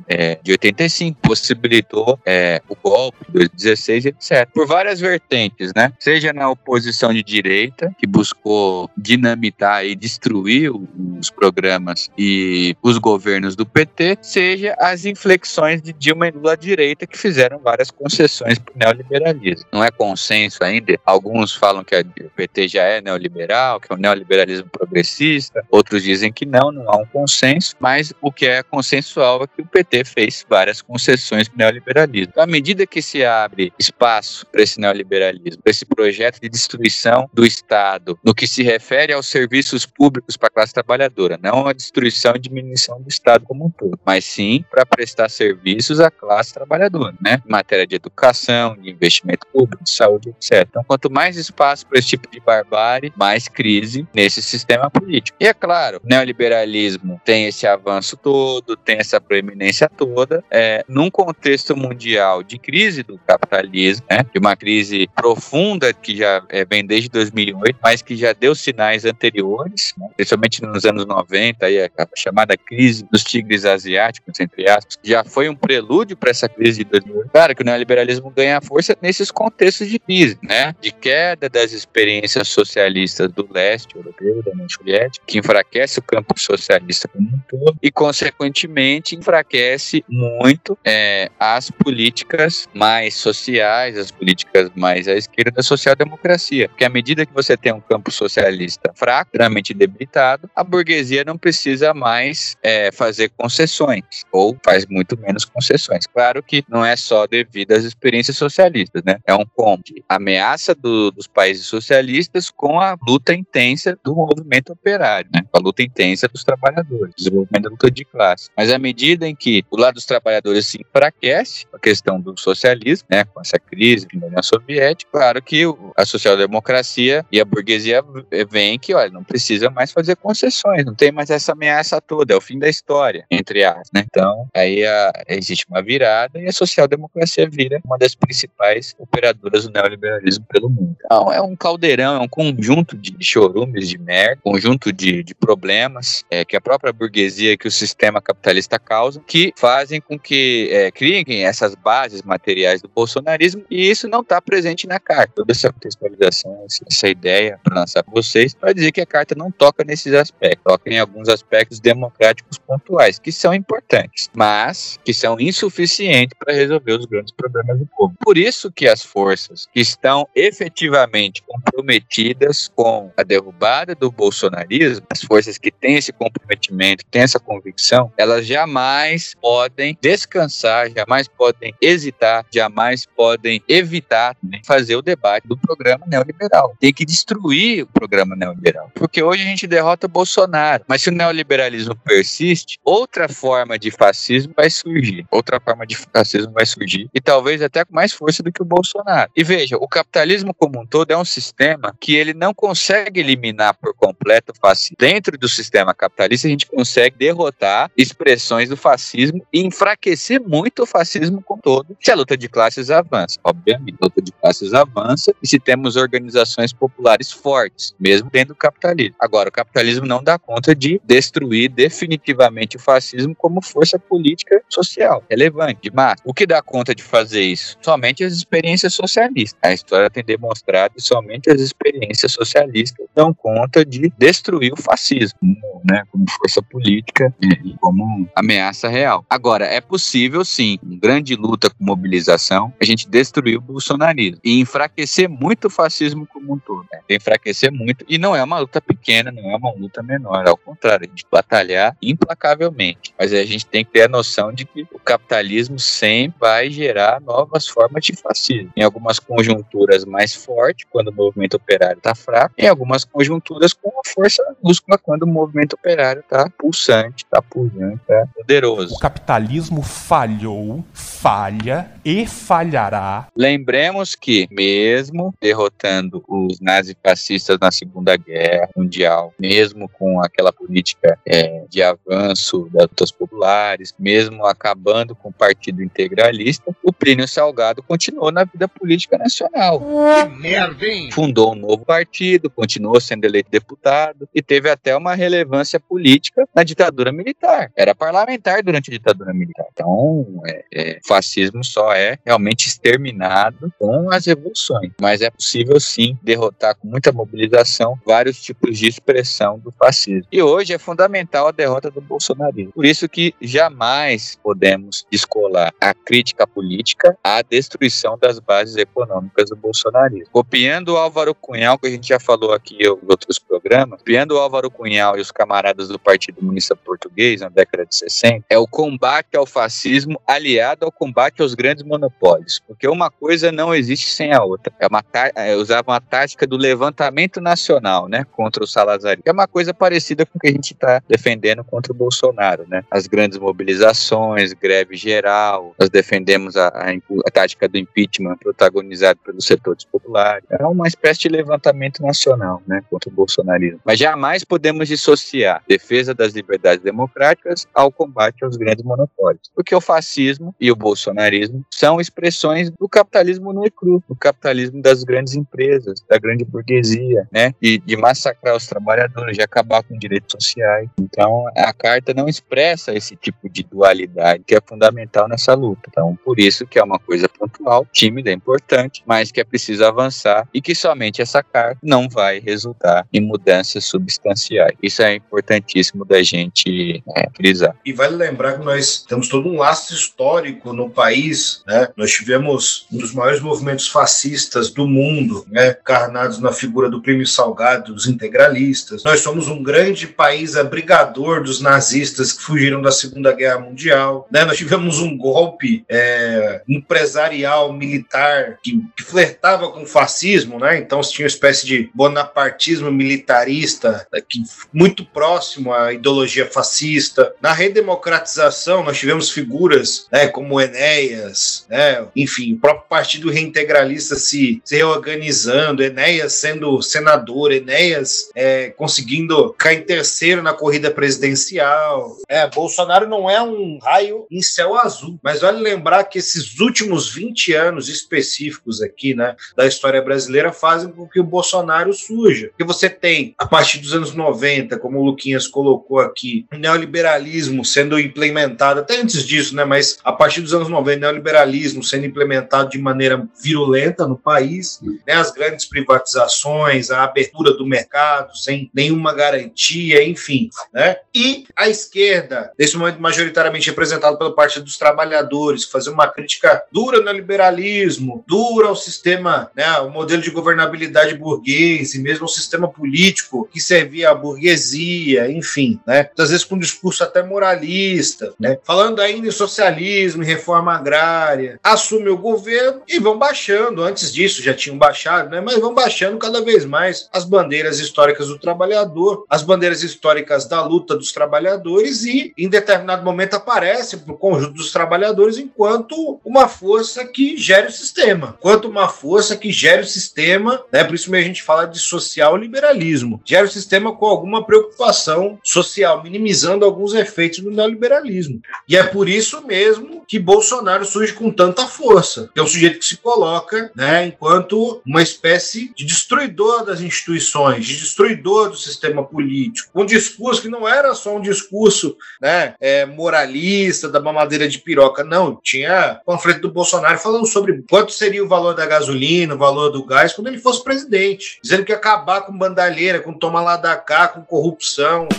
é, 0.07 0.39
de 0.41 0.51
85, 0.51 1.19
possibilitou 1.21 2.19
é, 2.25 2.61
o 2.69 2.75
golpe 2.75 3.25
de 3.27 3.33
2016, 3.33 4.05
etc. 4.05 4.49
Por 4.53 4.67
várias 4.67 4.99
vertentes, 4.99 5.71
né? 5.75 5.93
Seja 5.99 6.33
na 6.33 6.49
oposição 6.49 7.13
de 7.13 7.23
direita, 7.23 7.93
que 7.97 8.07
buscou 8.07 8.89
dinamitar 8.97 9.85
e 9.85 9.95
destruir 9.95 10.71
os 10.71 11.29
programas 11.29 12.09
e 12.17 12.75
os 12.81 12.97
governos 12.97 13.55
do 13.55 13.65
PT, 13.65 14.17
seja 14.21 14.75
as 14.79 15.05
inflexões 15.05 15.81
de 15.81 15.93
Dilma 15.93 16.27
e 16.27 16.31
Lula 16.31 16.53
à 16.53 16.55
direita, 16.55 17.07
que 17.07 17.17
fizeram 17.17 17.59
várias 17.59 17.91
concessões 17.91 18.59
para 18.59 18.73
o 18.73 18.77
neoliberalismo. 18.77 19.65
Não 19.71 19.83
é 19.83 19.91
consenso 19.91 20.63
ainda. 20.63 20.99
Alguns 21.05 21.53
falam 21.53 21.83
que 21.83 21.95
o 21.95 22.29
PT 22.35 22.67
já 22.67 22.83
é 22.83 23.01
neoliberal, 23.01 23.79
que 23.79 23.91
é 23.91 23.95
um 23.95 23.99
neoliberalismo 23.99 24.69
progressista, 24.69 25.65
outros 25.69 26.03
dizem 26.03 26.31
que 26.31 26.45
não, 26.45 26.71
não 26.71 26.89
há 26.89 26.97
um 26.97 27.05
consenso, 27.05 27.75
mas 27.79 28.13
o 28.21 28.31
que 28.31 28.45
é 28.45 28.63
consensual 28.63 29.44
prova 29.45 29.47
que 29.55 29.61
o 29.61 29.65
PT 29.65 30.05
fez 30.05 30.45
várias 30.49 30.81
concessões 30.81 31.47
para 31.47 31.55
o 31.55 31.57
neoliberalismo. 31.59 32.29
Então, 32.31 32.43
à 32.43 32.47
medida 32.47 32.85
que 32.85 33.01
se 33.01 33.23
abre 33.23 33.71
espaço 33.79 34.45
para 34.47 34.61
esse 34.61 34.79
neoliberalismo, 34.79 35.61
para 35.61 35.71
esse 35.71 35.85
projeto 35.85 36.41
de 36.41 36.49
destruição 36.49 37.29
do 37.33 37.45
Estado, 37.45 38.17
no 38.23 38.33
que 38.33 38.47
se 38.47 38.63
refere 38.63 39.13
aos 39.13 39.27
serviços 39.27 39.85
públicos 39.85 40.35
para 40.35 40.47
a 40.47 40.51
classe 40.51 40.73
trabalhadora, 40.73 41.39
não 41.41 41.67
a 41.67 41.73
destruição 41.73 42.33
e 42.35 42.39
diminuição 42.39 43.01
do 43.01 43.07
Estado 43.07 43.45
como 43.45 43.65
um 43.65 43.69
todo, 43.69 43.99
mas 44.05 44.25
sim 44.25 44.63
para 44.69 44.85
prestar 44.85 45.29
serviços 45.29 45.99
à 45.99 46.09
classe 46.09 46.53
trabalhadora, 46.53 47.15
né? 47.21 47.41
Em 47.45 47.51
matéria 47.51 47.85
de 47.85 47.95
educação, 47.95 48.75
de 48.77 48.89
investimento 48.89 49.45
público, 49.47 49.83
de 49.83 49.91
saúde, 49.91 50.29
etc. 50.29 50.67
Então, 50.69 50.83
quanto 50.83 51.11
mais 51.11 51.37
espaço 51.37 51.85
para 51.85 51.99
esse 51.99 52.09
tipo 52.09 52.29
de 52.29 52.39
barbárie, 52.39 53.13
mais 53.15 53.47
crise 53.47 54.07
nesse 54.13 54.41
sistema 54.41 54.89
político. 54.89 55.37
E 55.39 55.47
é 55.47 55.53
claro, 55.53 56.01
o 56.03 56.07
neoliberalismo 56.07 57.21
tem 57.23 57.45
esse 57.45 57.67
avanço 57.67 58.17
todo, 58.17 58.75
tem 58.75 58.97
essa 58.97 59.19
proeminência 59.35 59.89
toda, 59.89 60.43
é, 60.49 60.83
num 60.87 61.09
contexto 61.09 61.75
mundial 61.75 62.41
de 62.41 62.57
crise 62.57 63.03
do 63.03 63.17
capitalismo, 63.19 64.05
né? 64.09 64.25
De 64.31 64.39
uma 64.39 64.55
crise 64.55 65.09
profunda 65.15 65.93
que 65.93 66.15
já 66.15 66.41
é, 66.49 66.63
vem 66.63 66.85
desde 66.85 67.09
2008, 67.09 67.77
mas 67.83 68.01
que 68.01 68.15
já 68.15 68.31
deu 68.33 68.55
sinais 68.55 69.03
anteriores, 69.03 69.93
né? 69.97 70.07
principalmente 70.15 70.61
nos 70.61 70.85
anos 70.85 71.05
90, 71.05 71.65
aí, 71.65 71.81
a 71.83 71.89
chamada 72.15 72.55
crise 72.55 73.05
dos 73.11 73.23
tigres 73.23 73.65
asiáticos, 73.65 74.39
entre 74.39 74.69
aspas, 74.69 74.97
já 75.03 75.23
foi 75.23 75.49
um 75.49 75.55
prelúdio 75.55 76.15
para 76.15 76.31
essa 76.31 76.47
crise 76.47 76.83
de 76.83 76.91
2008. 76.91 77.29
Claro 77.29 77.55
que 77.55 77.61
o 77.61 77.65
neoliberalismo 77.65 78.29
ganha 78.29 78.61
força 78.61 78.95
nesses 79.01 79.31
contextos 79.31 79.89
de 79.89 79.99
crise, 79.99 80.37
né? 80.41 80.73
De 80.79 80.91
queda 80.91 81.49
das 81.49 81.73
experiências 81.73 82.47
socialistas 82.47 83.31
do 83.31 83.47
leste 83.51 83.95
europeu, 83.95 84.41
da 84.43 84.51
União 84.51 84.69
Soviética, 84.69 85.25
que 85.27 85.39
enfraquece 85.39 85.99
o 85.99 86.03
campo 86.03 86.39
socialista 86.39 87.07
como 87.07 87.27
um 87.27 87.39
todo 87.49 87.75
e, 87.81 87.91
consequentemente, 87.91 89.15
enfraquece 89.25 90.05
muito 90.07 90.77
é, 90.85 91.31
as 91.39 91.71
políticas 91.71 92.67
mais 92.73 93.15
sociais, 93.15 93.97
as 93.97 94.11
políticas 94.11 94.69
mais 94.75 95.07
à 95.07 95.13
esquerda 95.13 95.51
da 95.51 95.63
social-democracia. 95.63 96.69
Porque 96.69 96.85
à 96.85 96.89
medida 96.89 97.25
que 97.25 97.33
você 97.33 97.57
tem 97.57 97.73
um 97.73 97.81
campo 97.81 98.11
socialista 98.11 98.91
fraco, 98.95 99.31
extremamente 99.31 99.73
debilitado, 99.73 100.49
a 100.55 100.63
burguesia 100.63 101.23
não 101.23 101.37
precisa 101.37 101.93
mais 101.93 102.55
é, 102.61 102.91
fazer 102.91 103.29
concessões, 103.35 104.03
ou 104.31 104.55
faz 104.63 104.85
muito 104.85 105.17
menos 105.17 105.43
concessões. 105.43 106.05
Claro 106.05 106.43
que 106.43 106.63
não 106.69 106.85
é 106.85 106.95
só 106.95 107.25
devido 107.25 107.71
às 107.71 107.83
experiências 107.83 108.37
socialistas, 108.37 109.01
né? 109.03 109.17
É 109.25 109.33
um 109.33 109.45
combo 109.45 109.83
de 109.83 110.03
ameaça 110.07 110.75
do, 110.75 111.09
dos 111.09 111.27
países 111.27 111.65
socialistas 111.65 112.51
com 112.51 112.79
a 112.79 112.95
luta 113.07 113.33
intensa 113.33 113.97
do 114.03 114.13
movimento 114.13 114.71
operário, 114.71 115.29
né? 115.33 115.41
A 115.51 115.57
luta 115.57 115.81
intensa 115.81 116.27
dos 116.27 116.43
trabalhadores, 116.43 117.15
desenvolvimento 117.17 117.63
da 117.63 117.69
luta 117.69 117.89
de 117.89 118.05
classe. 118.05 118.49
Mas 118.55 118.71
à 118.71 118.77
medida 118.77 119.14
em 119.23 119.35
que 119.35 119.63
o 119.69 119.77
lado 119.77 119.95
dos 119.95 120.05
trabalhadores 120.05 120.67
se 120.67 120.81
enfraquece, 120.81 121.65
a 121.73 121.79
questão 121.79 122.19
do 122.19 122.37
socialismo, 122.39 123.07
né? 123.09 123.23
Com 123.25 123.41
essa 123.41 123.59
crise 123.59 124.07
da 124.13 124.27
União 124.27 124.43
Soviética, 124.43 125.11
claro 125.11 125.41
que 125.41 125.63
a 125.95 126.05
social-democracia 126.05 127.25
e 127.31 127.39
a 127.39 127.45
burguesia 127.45 128.03
veem 128.49 128.77
que, 128.79 128.93
olha, 128.93 129.11
não 129.11 129.23
precisa 129.23 129.69
mais 129.69 129.91
fazer 129.91 130.15
concessões, 130.15 130.85
não 130.85 130.95
tem 130.95 131.11
mais 131.11 131.29
essa 131.29 131.51
ameaça 131.51 132.01
toda, 132.01 132.33
é 132.33 132.37
o 132.37 132.41
fim 132.41 132.59
da 132.59 132.67
história, 132.69 133.25
entre 133.29 133.63
as, 133.63 133.91
né? 133.93 134.03
Então, 134.05 134.47
aí 134.53 134.85
a, 134.85 135.11
existe 135.27 135.65
uma 135.69 135.81
virada 135.81 136.39
e 136.39 136.47
a 136.47 136.53
social-democracia 136.53 137.47
vira 137.49 137.79
uma 137.85 137.97
das 137.97 138.15
principais 138.15 138.95
operadoras 138.97 139.65
do 139.65 139.71
neoliberalismo 139.71 140.45
pelo 140.49 140.69
mundo. 140.69 140.95
Então, 141.05 141.31
é 141.31 141.41
um 141.41 141.55
caldeirão, 141.55 142.15
é 142.15 142.19
um 142.19 142.27
conjunto 142.27 142.97
de 142.97 143.15
chorumes 143.19 143.89
de 143.89 143.97
merda, 143.97 144.41
conjunto 144.43 144.91
de, 144.91 145.23
de 145.23 145.35
problemas 145.35 146.23
é, 146.29 146.43
que 146.43 146.55
a 146.55 146.61
própria 146.61 146.93
burguesia, 146.93 147.57
que 147.57 147.67
o 147.67 147.71
sistema 147.71 148.21
capitalista 148.21 148.79
causa, 148.79 149.04
que 149.25 149.53
fazem 149.55 150.01
com 150.01 150.17
que 150.17 150.69
é, 150.71 150.91
criem 150.91 151.45
essas 151.45 151.75
bases 151.75 152.21
materiais 152.21 152.81
do 152.81 152.89
bolsonarismo 152.89 153.63
e 153.69 153.89
isso 153.89 154.07
não 154.07 154.21
está 154.21 154.41
presente 154.41 154.87
na 154.87 154.99
carta. 154.99 155.33
Toda 155.35 155.51
essa 155.51 155.71
contextualização, 155.71 156.65
essa 156.89 157.07
ideia 157.07 157.59
para 157.63 157.79
lançar 157.79 158.03
para 158.03 158.13
vocês, 158.13 158.53
para 158.53 158.73
dizer 158.73 158.91
que 158.91 159.01
a 159.01 159.05
carta 159.05 159.35
não 159.35 159.51
toca 159.51 159.83
nesses 159.83 160.13
aspectos, 160.13 160.63
toca 160.63 160.89
em 160.89 160.99
alguns 160.99 161.29
aspectos 161.29 161.79
democráticos 161.79 162.57
pontuais, 162.57 163.19
que 163.19 163.31
são 163.31 163.53
importantes, 163.53 164.29
mas 164.35 164.99
que 165.03 165.13
são 165.13 165.39
insuficientes 165.39 166.37
para 166.37 166.53
resolver 166.53 166.93
os 166.93 167.05
grandes 167.05 167.33
problemas 167.33 167.79
do 167.79 167.85
povo. 167.87 168.15
Por 168.19 168.37
isso 168.37 168.71
que 168.71 168.87
as 168.87 169.03
forças 169.03 169.67
que 169.73 169.81
estão 169.81 170.27
efetivamente 170.35 171.43
comprometidas 171.43 172.71
com 172.75 173.11
a 173.17 173.23
derrubada 173.23 173.95
do 173.95 174.11
bolsonarismo, 174.11 175.05
as 175.11 175.21
forças 175.21 175.57
que 175.57 175.71
têm 175.71 175.95
esse 175.95 176.11
comprometimento, 176.11 177.05
têm 177.05 177.21
essa 177.21 177.39
convicção, 177.39 178.11
elas 178.17 178.45
jamais 178.45 178.94
podem 179.41 179.97
descansar, 180.01 180.89
jamais 180.91 181.27
podem 181.27 181.73
hesitar, 181.81 182.45
jamais 182.53 183.05
podem 183.05 183.61
evitar 183.67 184.35
né, 184.43 184.61
fazer 184.65 184.95
o 184.95 185.01
debate 185.01 185.47
do 185.47 185.57
programa 185.57 186.05
neoliberal. 186.07 186.75
Tem 186.79 186.93
que 186.93 187.05
destruir 187.05 187.83
o 187.83 187.87
programa 187.87 188.35
neoliberal. 188.35 188.91
Porque 188.93 189.21
hoje 189.21 189.43
a 189.43 189.45
gente 189.45 189.67
derrota 189.67 190.07
Bolsonaro, 190.07 190.83
mas 190.87 191.01
se 191.01 191.09
o 191.09 191.11
neoliberalismo 191.11 191.95
persiste, 191.95 192.79
outra 192.83 193.27
forma 193.27 193.77
de 193.77 193.91
fascismo 193.91 194.53
vai 194.55 194.69
surgir. 194.69 195.25
Outra 195.31 195.59
forma 195.59 195.85
de 195.85 195.95
fascismo 195.95 196.53
vai 196.53 196.65
surgir 196.65 197.09
e 197.13 197.21
talvez 197.21 197.61
até 197.61 197.83
com 197.83 197.93
mais 197.93 198.11
força 198.11 198.41
do 198.43 198.51
que 198.51 198.61
o 198.61 198.65
Bolsonaro. 198.65 199.31
E 199.35 199.43
veja, 199.43 199.77
o 199.77 199.87
capitalismo 199.87 200.53
como 200.53 200.81
um 200.81 200.85
todo 200.85 201.11
é 201.11 201.17
um 201.17 201.25
sistema 201.25 201.95
que 201.99 202.15
ele 202.15 202.33
não 202.33 202.53
consegue 202.53 203.19
eliminar 203.19 203.73
por 203.73 203.93
completo 203.93 204.51
o 204.51 204.59
fascismo. 204.59 204.97
Dentro 204.99 205.37
do 205.37 205.47
sistema 205.47 205.93
capitalista 205.93 206.47
a 206.47 206.51
gente 206.51 206.65
consegue 206.65 207.17
derrotar 207.17 207.89
expressões 207.97 208.69
do 208.69 208.77
fascismo 208.85 209.43
e 209.51 209.65
enfraquecer 209.65 210.39
muito 210.39 210.83
o 210.83 210.85
fascismo 210.85 211.41
como 211.41 211.59
todo 211.59 211.97
se 211.99 212.11
a 212.11 212.15
luta 212.15 212.37
de 212.37 212.47
classes 212.47 212.91
avança. 212.91 213.39
Obviamente, 213.43 213.95
a 213.99 214.05
luta 214.05 214.21
de 214.21 214.31
classes 214.31 214.75
avança 214.75 215.33
e 215.41 215.47
se 215.47 215.59
temos 215.59 215.95
organizações 215.95 216.71
populares 216.71 217.31
fortes, 217.31 217.95
mesmo 217.99 218.29
dentro 218.29 218.53
do 218.53 218.57
capitalismo. 218.57 219.15
Agora, 219.19 219.49
o 219.49 219.51
capitalismo 219.51 220.05
não 220.05 220.23
dá 220.23 220.37
conta 220.37 220.75
de 220.75 221.01
destruir 221.03 221.69
definitivamente 221.69 222.77
o 222.77 222.79
fascismo 222.79 223.33
como 223.35 223.59
força 223.59 223.97
política 223.97 224.61
social 224.69 225.23
relevante, 225.27 225.79
de 225.81 225.91
massa. 225.91 226.21
O 226.23 226.33
que 226.33 226.45
dá 226.45 226.61
conta 226.61 226.93
de 226.93 227.01
fazer 227.01 227.41
isso? 227.41 227.77
Somente 227.81 228.23
as 228.23 228.33
experiências 228.33 228.93
socialistas. 228.93 229.59
A 229.63 229.73
história 229.73 230.11
tem 230.11 230.23
demonstrado 230.23 230.93
que 230.93 231.01
somente 231.01 231.49
as 231.49 231.59
experiências 231.59 232.33
socialistas 232.33 233.07
dão 233.15 233.33
conta 233.33 233.83
de 233.83 234.13
destruir 234.15 234.73
o 234.73 234.81
fascismo, 234.81 235.39
né, 235.83 236.03
como 236.11 236.25
força 236.29 236.61
política 236.61 237.33
e 237.41 237.73
como 237.79 238.29
ameaça 238.35 238.64
real. 238.87 239.25
Agora, 239.29 239.65
é 239.65 239.81
possível 239.81 240.43
sim, 240.43 240.77
com 240.77 240.97
grande 240.97 241.35
luta 241.35 241.69
com 241.69 241.83
mobilização, 241.83 242.73
a 242.79 242.85
gente 242.85 243.09
destruir 243.09 243.57
o 243.57 243.61
bolsonarismo 243.61 244.39
e 244.43 244.59
enfraquecer 244.59 245.29
muito 245.29 245.65
o 245.65 245.69
fascismo 245.69 246.27
como 246.27 246.53
um 246.53 246.59
todo. 246.59 246.85
Né? 246.91 247.01
Enfraquecer 247.09 247.71
muito, 247.71 248.05
e 248.07 248.17
não 248.17 248.35
é 248.35 248.43
uma 248.43 248.59
luta 248.59 248.81
pequena, 248.81 249.31
não 249.31 249.51
é 249.51 249.55
uma 249.55 249.71
luta 249.73 250.01
menor, 250.01 250.47
ao 250.47 250.57
contrário, 250.57 251.05
a 251.05 251.09
gente 251.09 251.25
batalhar 251.31 251.95
implacavelmente. 252.01 253.13
Mas 253.17 253.33
a 253.33 253.43
gente 253.43 253.65
tem 253.65 253.83
que 253.83 253.91
ter 253.91 254.03
a 254.03 254.07
noção 254.07 254.51
de 254.51 254.65
que 254.65 254.85
capitalismo 255.05 255.79
sempre 255.79 256.39
vai 256.39 256.69
gerar 256.69 257.21
novas 257.21 257.67
formas 257.67 258.03
de 258.03 258.15
fascismo. 258.15 258.71
Em 258.75 258.81
algumas 258.81 259.19
conjunturas 259.19 260.03
mais 260.03 260.33
fortes, 260.33 260.85
quando 260.89 261.09
o 261.09 261.13
movimento 261.13 261.55
operário 261.55 261.97
está 261.97 262.15
fraco, 262.15 262.55
em 262.57 262.67
algumas 262.67 263.05
conjunturas 263.05 263.71
com 263.71 263.89
uma 263.89 264.01
força 264.05 264.43
múscula, 264.61 264.97
quando 264.97 265.23
o 265.23 265.27
movimento 265.27 265.73
operário 265.73 266.21
está 266.21 266.49
pulsante, 266.57 267.23
está 267.23 267.41
pulsante, 267.41 268.01
está 268.01 268.27
poderoso. 268.35 268.95
O 268.95 268.99
capitalismo 268.99 269.83
falhou, 269.83 270.83
falha 270.93 271.91
e 272.03 272.25
falhará. 272.25 273.27
Lembremos 273.35 274.15
que, 274.15 274.47
mesmo 274.49 275.33
derrotando 275.39 276.23
os 276.27 276.59
nazifascistas 276.59 277.57
na 277.61 277.71
Segunda 277.71 278.17
Guerra 278.17 278.69
Mundial, 278.75 279.33
mesmo 279.39 279.87
com 279.87 280.19
aquela 280.21 280.51
política 280.51 281.19
é, 281.25 281.63
de 281.69 281.83
avanço 281.83 282.67
das 282.71 282.83
lutas 282.83 283.11
populares, 283.11 283.93
mesmo 283.99 284.45
acabando 284.45 284.94
com 285.15 285.29
o 285.29 285.33
Partido 285.33 285.83
Integralista, 285.83 286.75
o 286.83 286.93
Plínio 286.93 287.27
Salgado 287.27 287.83
continuou 287.83 288.31
na 288.31 288.43
vida 288.43 288.67
política 288.67 289.17
nacional. 289.17 289.79
Que 289.79 290.41
merda, 290.41 290.85
hein? 290.85 291.09
Fundou 291.11 291.53
um 291.53 291.55
novo 291.55 291.83
partido, 291.83 292.49
continuou 292.49 293.01
sendo 293.01 293.25
eleito 293.25 293.49
deputado 293.49 294.29
e 294.33 294.41
teve 294.41 294.69
até 294.69 294.95
uma 294.95 295.15
relevância 295.15 295.79
política 295.79 296.47
na 296.55 296.63
ditadura 296.63 297.11
militar. 297.11 297.71
Era 297.75 297.95
parlamentar 297.95 298.63
durante 298.63 298.89
a 298.89 298.93
ditadura 298.93 299.33
militar. 299.33 299.65
Então, 299.73 300.41
é, 300.45 300.65
é, 300.71 300.99
o 301.03 301.07
fascismo 301.07 301.63
só 301.63 301.93
é 301.93 302.17
realmente 302.25 302.67
exterminado 302.67 303.73
com 303.79 304.11
as 304.11 304.25
revoluções. 304.25 304.91
Mas 305.01 305.21
é 305.21 305.29
possível 305.29 305.79
sim 305.79 306.17
derrotar 306.21 306.75
com 306.75 306.87
muita 306.87 307.11
mobilização 307.11 307.99
vários 308.05 308.41
tipos 308.41 308.77
de 308.77 308.87
expressão 308.87 309.59
do 309.59 309.71
fascismo. 309.71 310.27
E 310.31 310.41
hoje 310.41 310.73
é 310.73 310.77
fundamental 310.77 311.47
a 311.47 311.51
derrota 311.51 311.89
do 311.89 312.01
bolsonarismo. 312.01 312.71
Por 312.73 312.85
isso 312.85 313.09
que 313.09 313.33
jamais 313.41 314.37
podemos 314.43 314.84
descolar 315.09 315.73
a 315.81 315.93
crítica 315.93 316.47
política 316.47 317.17
à 317.23 317.41
destruição 317.41 318.17
das 318.17 318.39
bases 318.39 318.75
econômicas 318.75 319.49
do 319.49 319.55
bolsonarismo. 319.55 320.29
Copiando 320.31 320.89
o 320.89 320.97
Álvaro 320.97 321.33
Cunhal, 321.33 321.77
que 321.77 321.87
a 321.87 321.89
gente 321.91 322.07
já 322.07 322.19
falou 322.19 322.53
aqui 322.53 322.77
em 322.79 322.87
outros 322.87 323.39
programas, 323.39 324.01
criando 324.01 324.31
o 324.31 324.37
Álvaro 324.37 324.69
Cunhal 324.69 325.17
e 325.17 325.21
os 325.21 325.31
camaradas 325.31 325.87
do 325.87 325.99
Partido 325.99 326.37
Comunista 326.37 326.75
Português 326.75 327.41
na 327.41 327.49
década 327.49 327.85
de 327.85 327.95
60, 327.95 328.45
é 328.49 328.57
o 328.57 328.67
combate 328.67 329.35
ao 329.35 329.45
fascismo 329.45 330.19
aliado 330.27 330.85
ao 330.85 330.91
combate 330.91 331.41
aos 331.41 331.53
grandes 331.53 331.83
monopólios. 331.83 332.61
Porque 332.67 332.87
uma 332.87 333.09
coisa 333.09 333.51
não 333.51 333.73
existe 333.73 334.09
sem 334.09 334.33
a 334.33 334.43
outra. 334.43 334.73
É 334.79 334.87
uma 334.87 335.03
é, 335.35 335.55
usava 335.55 335.91
uma 335.91 336.01
tática 336.01 336.45
do 336.45 336.57
levantamento 336.57 337.39
nacional, 337.39 338.07
né, 338.07 338.25
contra 338.31 338.63
o 338.63 338.67
Salazar. 338.67 339.17
É 339.25 339.31
uma 339.31 339.47
coisa 339.47 339.73
parecida 339.73 340.25
com 340.25 340.37
o 340.37 340.41
que 340.41 340.47
a 340.47 340.51
gente 340.51 340.73
está 340.73 341.01
defendendo 341.07 341.63
contra 341.63 341.91
o 341.91 341.95
Bolsonaro, 341.95 342.65
né? 342.67 342.83
As 342.91 343.07
grandes 343.07 343.37
mobilizações, 343.37 344.53
greve 344.75 344.97
geral, 344.97 345.73
nós 345.79 345.89
defendemos 345.89 346.57
a, 346.57 346.67
a, 346.67 346.91
a 347.25 347.31
tática 347.31 347.67
do 347.67 347.77
impeachment 347.77 348.37
protagonizado 348.37 349.19
pelos 349.23 349.45
setores 349.45 349.85
populares. 349.85 350.43
É 350.49 350.65
uma 350.65 350.87
espécie 350.87 351.21
de 351.21 351.29
levantamento 351.29 352.01
nacional, 352.01 352.61
né, 352.67 352.81
contra 352.89 353.09
o 353.09 353.13
bolsonarismo. 353.13 353.79
Mas 353.85 353.99
jamais 353.99 354.43
podemos 354.43 354.87
dissociar 354.87 355.63
defesa 355.67 356.13
das 356.13 356.33
liberdades 356.33 356.83
democráticas 356.83 357.65
ao 357.73 357.91
combate 357.91 358.43
aos 358.43 358.57
grandes 358.57 358.83
monopólios, 358.83 359.49
porque 359.53 359.73
o 359.73 359.81
fascismo 359.81 360.53
e 360.59 360.71
o 360.71 360.75
bolsonarismo 360.75 361.65
são 361.71 362.01
expressões 362.01 362.69
do 362.69 362.89
capitalismo 362.89 363.65
e 363.65 363.71
cru, 363.71 364.03
do 364.07 364.15
capitalismo 364.15 364.81
das 364.81 365.03
grandes 365.03 365.35
empresas, 365.35 366.03
da 366.09 366.17
grande 366.17 366.43
burguesia, 366.43 367.27
né, 367.31 367.53
e 367.61 367.77
de 367.77 367.95
massacrar 367.95 368.55
os 368.55 368.67
trabalhadores, 368.67 369.37
de 369.37 369.43
acabar 369.43 369.83
com 369.83 369.97
direitos 369.97 370.31
sociais. 370.31 370.89
Então, 370.99 371.45
a 371.55 371.73
carta 371.73 372.13
não 372.13 372.27
expressa 372.27 372.93
esse 372.93 373.15
tipo 373.15 373.49
de 373.49 373.63
dualidade 373.63 374.43
que 374.45 374.54
é 374.55 374.61
fundamental 374.65 375.27
nessa 375.27 375.53
luta. 375.53 375.83
Então, 375.89 376.17
por 376.23 376.39
isso 376.39 376.65
que 376.65 376.79
é 376.79 376.83
uma 376.83 376.99
coisa 376.99 377.27
pontual, 377.27 377.85
tímida, 377.91 378.31
importante, 378.31 379.03
mas 379.05 379.31
que 379.31 379.39
é 379.39 379.43
preciso 379.43 379.83
avançar 379.85 380.47
e 380.53 380.61
que 380.61 380.73
somente 380.73 381.21
essa 381.21 381.43
carta 381.43 381.77
não 381.81 382.07
vai 382.09 382.39
resultar 382.39 383.07
em 383.11 383.21
mudanças 383.21 383.85
substanciais. 383.85 384.75
Isso 384.81 385.01
é 385.01 385.15
importantíssimo 385.15 386.05
da 386.05 386.21
gente 386.23 387.03
é, 387.15 387.29
frisar. 387.35 387.75
E 387.85 387.93
vale 387.93 388.15
lembrar 388.15 388.59
que 388.59 388.65
nós 388.65 389.03
temos 389.07 389.27
todo 389.27 389.49
um 389.49 389.57
laço 389.57 389.93
histórico 389.93 390.73
no 390.73 390.89
país, 390.89 391.63
né? 391.67 391.89
Nós 391.95 392.11
tivemos 392.11 392.87
um 392.91 392.97
dos 392.97 393.13
maiores 393.13 393.41
movimentos 393.41 393.87
fascistas 393.87 394.69
do 394.69 394.87
mundo, 394.87 395.45
né? 395.49 395.73
Carnados 395.73 396.39
na 396.39 396.51
figura 396.51 396.89
do 396.89 397.01
Prêmio 397.01 397.27
Salgado, 397.27 397.93
dos 397.93 398.07
integralistas. 398.07 399.03
Nós 399.03 399.21
somos 399.21 399.47
um 399.47 399.61
grande 399.61 400.07
país 400.07 400.55
abrigador 400.55 401.43
dos 401.43 401.61
nazistas 401.61 402.31
que 402.31 402.41
fugiram 402.41 402.81
da 402.81 402.91
Segunda 402.91 403.33
Guerra 403.33 403.59
Mundial, 403.59 404.27
né? 404.31 404.44
Nós 404.45 404.57
tivemos 404.57 404.99
um 404.99 405.17
golpe 405.17 405.83
é, 405.89 406.61
empresarial, 406.67 407.73
militar, 407.73 408.57
que, 408.63 408.81
que 408.95 409.03
flertava 409.03 409.71
com 409.71 409.83
o 409.83 409.87
fascismo, 409.87 410.59
né? 410.59 410.77
Então 410.77 411.01
se 411.01 411.13
tinha 411.13 411.25
uma 411.25 411.29
espécie 411.29 411.65
de 411.65 411.89
bonapartismo 411.93 412.91
militarista 412.91 414.05
né? 414.11 414.21
que 414.27 414.41
muito 414.73 415.05
próximo 415.05 415.73
à 415.73 415.93
ideologia 415.93 416.45
fascista. 416.45 417.33
Na 417.41 417.51
redemocratização, 417.51 418.83
nós 418.83 418.97
tivemos 418.97 419.31
figuras 419.31 420.07
né, 420.11 420.27
como 420.27 420.59
Enéas, 420.59 421.65
né? 421.69 422.05
enfim, 422.15 422.53
o 422.53 422.59
próprio 422.59 422.87
Partido 422.87 423.29
Reintegralista 423.29 424.15
se, 424.15 424.61
se 424.63 424.75
reorganizando, 424.75 425.83
Enéas 425.83 426.33
sendo 426.33 426.81
senador, 426.81 427.51
Enéas 427.51 428.29
é, 428.35 428.69
conseguindo 428.69 429.53
cair 429.53 429.79
em 429.79 429.83
terceiro 429.83 430.41
na 430.41 430.53
corrida 430.53 430.91
presidencial. 430.91 432.15
É, 432.27 432.47
Bolsonaro 432.47 433.07
não 433.07 433.29
é 433.29 433.41
um 433.41 433.77
raio 433.81 434.25
em 434.37 434.41
céu 434.41 434.75
azul, 434.75 435.19
mas 435.23 435.41
vale 435.41 435.61
lembrar 435.61 436.03
que 436.05 436.19
esses 436.19 436.59
últimos 436.59 437.13
20 437.13 437.53
anos 437.53 437.89
específicos 437.89 438.81
aqui, 438.81 439.13
né, 439.13 439.35
da 439.55 439.65
história 439.65 440.01
brasileira 440.01 440.51
fazem 440.51 440.91
com 440.91 441.07
que 441.07 441.19
o 441.19 441.23
Bolsonaro 441.23 441.93
surja. 441.93 442.51
Que 442.57 442.63
você 442.63 442.89
tem, 442.89 443.33
a 443.37 443.45
partir 443.45 443.79
dos 443.79 443.93
anos 443.93 444.13
90, 444.13 444.77
como 444.79 444.99
o 444.99 445.05
Luquinhas 445.05 445.47
colocou 445.47 445.99
aqui, 445.99 446.45
o 446.53 446.57
neoliberalismo 446.57 447.63
sendo 447.63 447.99
implementado, 447.99 448.81
até 448.81 448.97
antes 448.97 449.25
disso, 449.25 449.55
né, 449.55 449.63
mas 449.63 449.97
a 450.03 450.11
partir 450.11 450.41
dos 450.41 450.53
anos 450.53 450.69
90, 450.69 450.97
o 450.97 451.01
neoliberalismo 451.01 451.83
sendo 451.83 452.05
implementado 452.05 452.69
de 452.69 452.77
maneira 452.77 453.27
virulenta 453.41 454.07
no 454.07 454.17
país, 454.17 454.79
né, 455.07 455.13
as 455.13 455.31
grandes 455.31 455.65
privatizações, 455.65 456.91
a 456.91 457.03
abertura 457.03 457.53
do 457.53 457.65
mercado 457.65 458.35
sem 458.35 458.69
nenhuma 458.73 459.13
garantia, 459.13 460.03
enfim, 460.03 460.49
né? 460.73 460.97
E 461.13 461.45
a 461.55 461.69
esquerda, 461.69 462.51
nesse 462.57 462.77
momento 462.77 463.01
majoritariamente 463.01 463.69
representada 463.69 464.17
Partido 464.33 464.65
dos 464.65 464.77
Trabalhadores, 464.77 465.65
fazer 465.65 465.89
uma 465.89 466.07
crítica 466.07 466.63
dura 466.71 467.01
no 467.01 467.11
liberalismo, 467.11 468.23
dura 468.27 468.67
ao 468.67 468.75
sistema, 468.75 469.49
né, 469.55 469.69
o 469.79 469.89
modelo 469.89 470.21
de 470.21 470.31
governabilidade 470.31 471.15
burguês 471.15 471.93
e 471.93 471.99
mesmo 471.99 472.25
o 472.25 472.29
sistema 472.29 472.67
político 472.67 473.47
que 473.51 473.59
servia 473.59 474.11
à 474.11 474.15
burguesia, 474.15 475.29
enfim, 475.31 475.79
né? 475.85 476.09
Às 476.17 476.29
vezes 476.29 476.45
com 476.45 476.55
um 476.55 476.59
discurso 476.59 477.03
até 477.03 477.23
moralista, 477.23 478.33
né? 478.39 478.57
Falando 478.63 479.01
ainda 479.01 479.27
em 479.27 479.31
socialismo, 479.31 480.23
em 480.23 480.25
reforma 480.25 480.73
agrária, 480.73 481.59
assume 481.63 482.09
o 482.09 482.17
governo 482.17 482.81
e 482.87 482.99
vão 482.99 483.17
baixando. 483.17 483.83
Antes 483.83 484.13
disso 484.13 484.41
já 484.41 484.53
tinham 484.53 484.77
baixado, 484.77 485.29
né? 485.29 485.41
Mas 485.41 485.59
vão 485.59 485.73
baixando 485.73 486.17
cada 486.17 486.41
vez 486.41 486.65
mais 486.65 487.09
as 487.11 487.25
bandeiras 487.25 487.79
históricas 487.79 488.27
do 488.27 488.39
trabalhador, 488.39 489.25
as 489.29 489.41
bandeiras 489.41 489.83
históricas 489.83 490.47
da 490.47 490.63
luta 490.65 490.95
dos 490.95 491.11
trabalhadores 491.11 492.03
e 492.05 492.33
em 492.37 492.49
determinado 492.49 493.03
momento 493.03 493.35
aparece 493.35 493.97
conjunto 494.15 494.53
dos 494.53 494.71
trabalhadores 494.71 495.37
enquanto 495.37 496.19
uma 496.23 496.47
força 496.47 497.05
que 497.05 497.37
gera 497.37 497.67
o 497.67 497.71
sistema, 497.71 498.37
quanto 498.39 498.67
uma 498.67 498.87
força 498.87 499.35
que 499.35 499.51
gera 499.51 499.81
o 499.81 499.85
sistema, 499.85 500.63
né? 500.71 500.83
Por 500.83 500.95
isso 500.95 501.11
mesmo 501.11 501.25
a 501.25 501.27
gente 501.27 501.43
fala 501.43 501.65
de 501.65 501.79
social 501.79 502.35
liberalismo, 502.37 503.21
gera 503.25 503.45
o 503.45 503.51
sistema 503.51 503.95
com 503.95 504.05
alguma 504.05 504.45
preocupação 504.45 505.39
social, 505.43 506.03
minimizando 506.03 506.65
alguns 506.65 506.93
efeitos 506.93 507.39
do 507.39 507.51
neoliberalismo. 507.51 508.41
E 508.67 508.75
é 508.75 508.83
por 508.83 509.07
isso 509.09 509.45
mesmo 509.45 510.03
que 510.07 510.19
Bolsonaro 510.19 510.85
surge 510.85 511.13
com 511.13 511.31
tanta 511.31 511.67
força. 511.67 512.29
É 512.35 512.41
um 512.41 512.47
sujeito 512.47 512.79
que 512.79 512.85
se 512.85 512.97
coloca, 512.97 513.71
né, 513.75 514.07
enquanto 514.07 514.81
uma 514.85 515.01
espécie 515.01 515.71
de 515.75 515.85
destruidor 515.85 516.65
das 516.65 516.81
instituições, 516.81 517.65
de 517.65 517.77
destruidor 517.77 518.49
do 518.49 518.57
sistema 518.57 519.03
político. 519.03 519.69
Um 519.73 519.85
discurso 519.85 520.41
que 520.41 520.49
não 520.49 520.67
era 520.67 520.93
só 520.93 521.15
um 521.15 521.21
discurso, 521.21 521.97
né, 522.21 522.55
é, 522.59 522.85
moralista 522.85 523.89
da 523.89 523.99
mamadeira 524.05 524.47
de 524.47 524.59
piroca, 524.59 525.03
não. 525.03 525.39
Tinha 525.43 525.99
panfleto 526.05 526.41
do 526.41 526.51
Bolsonaro 526.51 526.97
falando 526.99 527.25
sobre 527.25 527.63
quanto 527.69 527.91
seria 527.91 528.23
o 528.23 528.27
valor 528.27 528.53
da 528.53 528.65
gasolina, 528.65 529.35
o 529.35 529.37
valor 529.37 529.69
do 529.69 529.83
gás 529.83 530.13
quando 530.13 530.27
ele 530.27 530.37
fosse 530.37 530.63
presidente, 530.63 531.39
dizendo 531.41 531.65
que 531.65 531.71
ia 531.71 531.77
acabar 531.77 532.21
com 532.21 532.37
bandalheira, 532.37 532.99
com 532.99 533.13
toma 533.13 533.41
lá 533.41 533.57
da 533.57 533.75
cá, 533.75 534.07
com 534.07 534.21
corrupção. 534.21 535.09